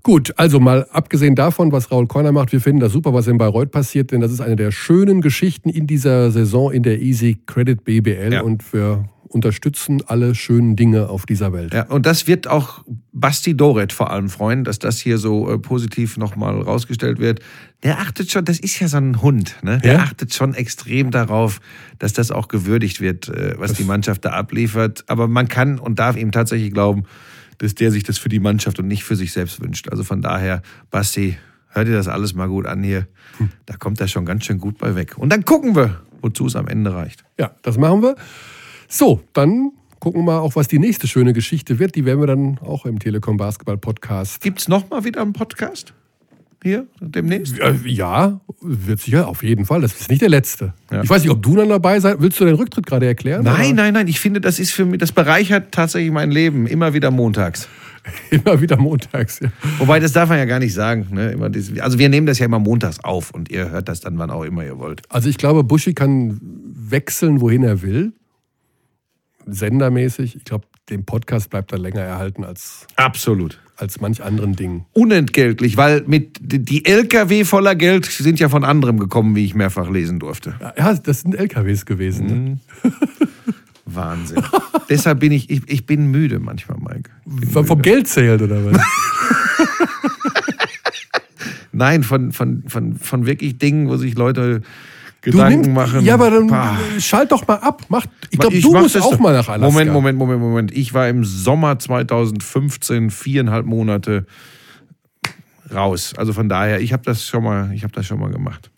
Gut, 0.03 0.32
also 0.37 0.61
mal 0.61 0.87
abgesehen 0.93 1.34
davon, 1.34 1.72
was 1.72 1.91
Raul 1.91 2.07
Korner 2.07 2.30
macht, 2.30 2.53
wir 2.53 2.61
finden 2.61 2.78
das 2.78 2.93
super, 2.93 3.12
was 3.12 3.26
in 3.26 3.39
Bayreuth 3.39 3.72
passiert, 3.72 4.12
denn 4.12 4.20
das 4.20 4.30
ist 4.30 4.41
eine 4.41 4.55
der 4.55 4.70
schönen 4.70 5.20
Geschichten 5.20 5.68
in 5.68 5.89
dieser 5.89 6.30
Saison 6.30 6.70
in 6.70 6.84
der 6.84 7.03
Easy 7.03 7.39
Credit 7.45 7.84
BBL 7.84 8.34
ja. 8.34 8.43
und 8.43 8.72
wir 8.72 9.09
unterstützen 9.29 10.03
alle 10.07 10.35
schönen 10.35 10.77
Dinge 10.77 11.09
auf 11.09 11.27
dieser 11.27 11.53
Welt. 11.53 11.74
Ja, 11.74 11.85
und 11.87 12.07
das 12.07 12.27
wird 12.27 12.47
auch 12.47 12.85
Basti 13.12 13.57
Doret 13.57 13.93
vor 13.93 14.11
allem 14.11 14.29
freuen, 14.29 14.64
dass 14.64 14.79
das 14.79 14.99
hier 14.99 15.18
so 15.18 15.51
äh, 15.51 15.59
positiv 15.59 16.16
nochmal 16.16 16.61
rausgestellt 16.61 17.18
wird. 17.18 17.41
Der 17.83 17.99
achtet 17.99 18.31
schon, 18.31 18.45
das 18.45 18.59
ist 18.59 18.79
ja 18.81 18.89
so 18.89 18.97
ein 18.99 19.22
Hund, 19.22 19.57
ne? 19.62 19.79
Der 19.79 19.95
ja? 19.95 19.99
achtet 20.01 20.35
schon 20.35 20.55
extrem 20.55 21.11
darauf, 21.11 21.61
dass 21.99 22.12
das 22.12 22.31
auch 22.31 22.49
gewürdigt 22.49 23.01
wird, 23.01 23.29
äh, 23.29 23.55
was 23.59 23.70
das 23.70 23.79
die 23.79 23.85
Mannschaft 23.85 24.24
da 24.24 24.31
abliefert. 24.31 25.05
Aber 25.09 25.29
man 25.29 25.49
kann 25.49 25.79
und 25.79 25.99
darf 25.99 26.16
ihm 26.16 26.33
tatsächlich 26.33 26.72
glauben, 26.72 27.05
dass 27.59 27.74
der 27.74 27.91
sich 27.91 28.03
das 28.03 28.18
für 28.18 28.29
die 28.29 28.41
Mannschaft 28.41 28.79
und 28.79 28.87
nicht 28.87 29.05
für 29.05 29.16
sich 29.16 29.33
selbst 29.33 29.61
wünscht. 29.62 29.89
Also 29.89 30.05
von 30.05 30.22
daher, 30.22 30.62
Basti, 30.91 31.39
hör 31.68 31.85
dir 31.85 31.95
das 31.95 32.09
alles 32.09 32.35
mal 32.35 32.49
gut 32.49 32.66
an 32.66 32.83
hier. 32.83 33.07
Da 33.66 33.77
kommt 33.77 34.01
er 34.01 34.09
schon 34.09 34.24
ganz 34.24 34.45
schön 34.45 34.59
gut 34.59 34.79
bei 34.79 34.95
weg. 34.95 35.18
Und 35.18 35.31
dann 35.31 35.45
gucken 35.45 35.74
wir, 35.74 36.03
wozu 36.22 36.47
es 36.47 36.57
am 36.57 36.68
Ende 36.68 36.95
reicht. 36.95 37.24
Ja, 37.39 37.53
das 37.62 37.79
machen 37.79 38.03
wir. 38.03 38.16
So, 38.89 39.20
dann 39.32 39.72
gucken 39.99 40.20
wir 40.20 40.24
mal 40.24 40.39
auch, 40.39 40.57
was 40.57 40.68
die 40.68 40.78
nächste 40.78 41.09
schöne 41.09 41.32
Geschichte 41.32 41.78
wird. 41.78 41.95
Die 41.95 42.05
werden 42.05 42.20
wir 42.20 42.26
dann 42.26 42.59
auch 42.59 42.87
im 42.87 42.99
Telekom 42.99 43.37
Basketball 43.37 43.78
Podcast. 43.78 44.41
Gibt 44.41 44.61
es 44.61 44.68
nochmal 44.68 45.05
wieder 45.05 45.22
einen 45.22 45.32
Podcast? 45.32 45.93
Hier 46.62 46.87
demnächst? 47.01 47.57
Ja, 47.84 48.41
wird 48.61 49.01
sicher, 49.01 49.28
auf 49.28 49.43
jeden 49.43 49.66
Fall. 49.66 49.82
Das 49.82 50.01
ist 50.01 50.11
nicht 50.11 50.22
der 50.22 50.28
letzte. 50.28 50.74
Ja. 50.91 51.03
Ich 51.03 51.11
weiß 51.11 51.22
nicht, 51.22 51.30
ob 51.30 51.43
du 51.43 51.55
dann 51.55 51.68
dabei 51.68 52.01
sein 52.01 52.16
Willst 52.18 52.41
du 52.41 52.45
den 52.45 52.55
Rücktritt 52.55 52.87
gerade 52.87 53.07
erklären? 53.07 53.45
Nein, 53.45 53.66
oder? 53.66 53.74
nein, 53.74 53.95
nein. 53.95 54.09
Ich 54.09 54.18
finde, 54.18 54.41
das 54.41 54.59
ist 54.59 54.72
für 54.72 54.84
mich, 54.84 54.99
das 54.99 55.12
bereichert 55.12 55.72
tatsächlich 55.72 56.12
mein 56.12 56.30
Leben. 56.30 56.66
Immer 56.66 56.95
wieder 56.95 57.11
montags. 57.11 57.68
Immer 58.30 58.61
wieder 58.61 58.76
montags, 58.78 59.41
ja. 59.41 59.51
Wobei, 59.78 60.01
das 60.01 60.12
darf 60.12 60.28
man 60.28 60.39
ja 60.39 60.45
gar 60.45 60.59
nicht 60.59 60.74
sagen. 60.74 61.09
Ne? 61.11 61.32
Immer 61.32 61.51
dieses, 61.51 61.78
also 61.80 61.99
wir 61.99 62.09
nehmen 62.09 62.26
das 62.26 62.39
ja 62.39 62.47
immer 62.47 62.61
montags 62.61 63.03
auf 63.03 63.32
und 63.32 63.51
ihr 63.51 63.70
hört 63.70 63.89
das 63.89 64.01
dann 64.01 64.18
wann 64.18 64.30
auch 64.30 64.45
immer 64.45 64.64
ihr 64.64 64.78
wollt. 64.78 65.03
Also 65.09 65.28
ich 65.28 65.39
glaube, 65.39 65.64
Buschi 65.64 65.93
kann 65.95 66.41
wechseln, 66.41 67.41
wohin 67.41 67.64
er 67.64 67.82
will. 67.82 68.12
Sendermäßig. 69.47 70.36
Ich 70.36 70.44
glaube, 70.44 70.66
dem 70.90 71.05
Podcast 71.05 71.51
bleibt 71.51 71.72
er 71.72 71.78
länger 71.78 72.01
erhalten 72.01 72.44
als, 72.44 72.86
Absolut. 72.97 73.61
als 73.76 74.01
manch 74.01 74.22
anderen 74.22 74.55
Dingen. 74.55 74.86
Unentgeltlich, 74.92 75.76
weil 75.76 76.03
mit 76.07 76.38
die 76.40 76.84
LKW 76.84 77.44
voller 77.44 77.74
Geld 77.74 78.07
sind 78.07 78.38
ja 78.38 78.49
von 78.49 78.64
anderem 78.64 78.99
gekommen, 78.99 79.34
wie 79.36 79.44
ich 79.44 79.55
mehrfach 79.55 79.88
lesen 79.88 80.18
durfte. 80.18 80.55
Ja, 80.76 80.94
das 80.94 81.20
sind 81.20 81.34
LKWs 81.34 81.86
gewesen. 81.86 82.26
Ne? 82.26 82.59
Wahnsinn. 83.86 84.42
Deshalb 84.90 85.20
bin 85.20 85.32
ich, 85.32 85.49
ich, 85.49 85.62
ich 85.68 85.86
bin 85.86 86.11
müde 86.11 86.40
manchmal, 86.40 86.78
Mike. 86.78 87.11
Vom, 87.53 87.64
müde. 87.64 87.82
Geld 87.82 88.09
zählt 88.09 88.42
oder 88.42 88.64
was? 88.64 88.80
Nein, 91.72 92.03
von, 92.03 92.32
von, 92.32 92.64
von, 92.66 92.97
von 92.97 93.26
wirklich 93.26 93.59
Dingen, 93.59 93.88
wo 93.88 93.97
sich 93.97 94.16
Leute 94.16 94.62
Gedanken 95.23 95.61
nimmst- 95.62 95.71
machen. 95.75 96.05
Ja, 96.05 96.14
aber 96.14 96.31
dann 96.31 96.47
Pah. 96.47 96.77
schalt 97.01 97.33
doch 97.33 97.47
mal 97.49 97.57
ab. 97.57 97.83
Mach, 97.89 98.07
ich 98.31 98.39
glaube, 98.39 98.61
du 98.61 98.73
musst 98.73 98.97
auch 99.01 99.11
doch. 99.12 99.19
mal 99.19 99.33
nach 99.33 99.49
Alaska. 99.49 99.71
Moment, 99.73 99.93
Moment, 99.93 100.19
Moment, 100.19 100.41
Moment. 100.41 100.73
Ich 100.73 100.95
war 100.95 101.09
im 101.09 101.25
Sommer 101.25 101.79
2015 101.79 103.11
viereinhalb 103.11 103.67
Monate 103.67 104.27
raus. 105.75 106.14
Also 106.17 106.33
von 106.33 106.49
daher, 106.49 106.81
ich 106.81 106.93
habe 106.93 107.03
das 107.05 107.27
schon 107.27 107.43
mal, 107.45 107.73
ich 107.75 107.83
habe 107.83 107.93
das 107.93 108.07
schon 108.07 108.21
mal 108.21 108.31
gemacht. 108.31 108.71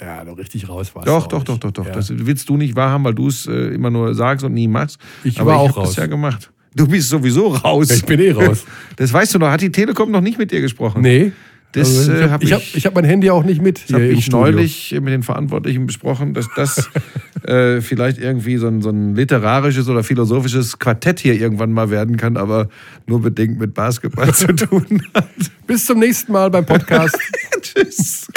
Ja, 0.00 0.24
doch 0.24 0.38
richtig 0.38 0.68
raus 0.68 0.94
warst 0.94 1.08
Doch, 1.08 1.26
doch, 1.26 1.42
doch, 1.42 1.58
doch, 1.58 1.72
doch. 1.72 1.86
Ja. 1.86 1.92
Das 1.92 2.10
willst 2.14 2.48
du 2.48 2.56
nicht 2.56 2.76
wahrhaben, 2.76 3.02
weil 3.02 3.14
du 3.14 3.26
es 3.26 3.46
äh, 3.46 3.74
immer 3.74 3.90
nur 3.90 4.14
sagst 4.14 4.44
und 4.44 4.54
nie 4.54 4.68
machst. 4.68 4.98
Ich 5.24 5.40
Aber 5.40 5.50
war 5.50 5.64
ich 5.64 5.70
auch 5.72 5.76
hab 5.76 5.82
das 5.82 5.90
raus. 5.90 5.96
ja 5.96 6.06
gemacht. 6.06 6.52
Du 6.76 6.86
bist 6.86 7.08
sowieso 7.08 7.48
raus. 7.48 7.90
Ich 7.90 8.04
bin 8.04 8.20
eh 8.20 8.30
raus. 8.30 8.64
Das 8.96 9.12
weißt 9.12 9.34
du 9.34 9.38
noch. 9.40 9.48
Hat 9.50 9.60
die 9.60 9.72
Telekom 9.72 10.12
noch 10.12 10.20
nicht 10.20 10.38
mit 10.38 10.52
dir 10.52 10.60
gesprochen? 10.60 11.02
Nee. 11.02 11.32
Das 11.72 11.88
Also, 11.88 12.12
ich 12.12 12.18
äh, 12.18 12.22
habe 12.22 12.32
habe 12.32 12.44
ich 12.44 12.50
ich, 12.50 12.54
hab, 12.54 12.76
ich 12.76 12.86
hab 12.86 12.94
mein 12.94 13.04
Handy 13.04 13.30
auch 13.30 13.44
nicht 13.44 13.60
mit. 13.60 13.82
das 13.84 13.92
hab 13.92 14.00
hier 14.00 14.10
im 14.10 14.18
ich 14.18 14.30
neulich 14.30 14.96
mit 15.00 15.12
den 15.12 15.22
Verantwortlichen 15.22 15.86
besprochen, 15.86 16.32
dass 16.32 16.48
das 16.56 16.88
äh, 17.46 17.80
vielleicht 17.80 18.18
irgendwie 18.18 18.56
so 18.56 18.68
ein, 18.68 18.80
so 18.80 18.88
ein 18.88 19.14
literarisches 19.14 19.88
oder 19.88 20.02
philosophisches 20.02 20.78
Quartett 20.78 21.20
hier 21.20 21.34
irgendwann 21.34 21.72
mal 21.72 21.90
werden 21.90 22.16
kann, 22.16 22.36
aber 22.36 22.68
nur 23.06 23.20
bedingt 23.20 23.58
mit 23.58 23.74
Basketball 23.74 24.32
zu 24.34 24.54
tun 24.54 25.02
hat. 25.14 25.28
Bis 25.66 25.84
zum 25.84 25.98
nächsten 25.98 26.32
Mal 26.32 26.50
beim 26.50 26.64
Podcast. 26.64 27.18
Tschüss. 27.60 28.28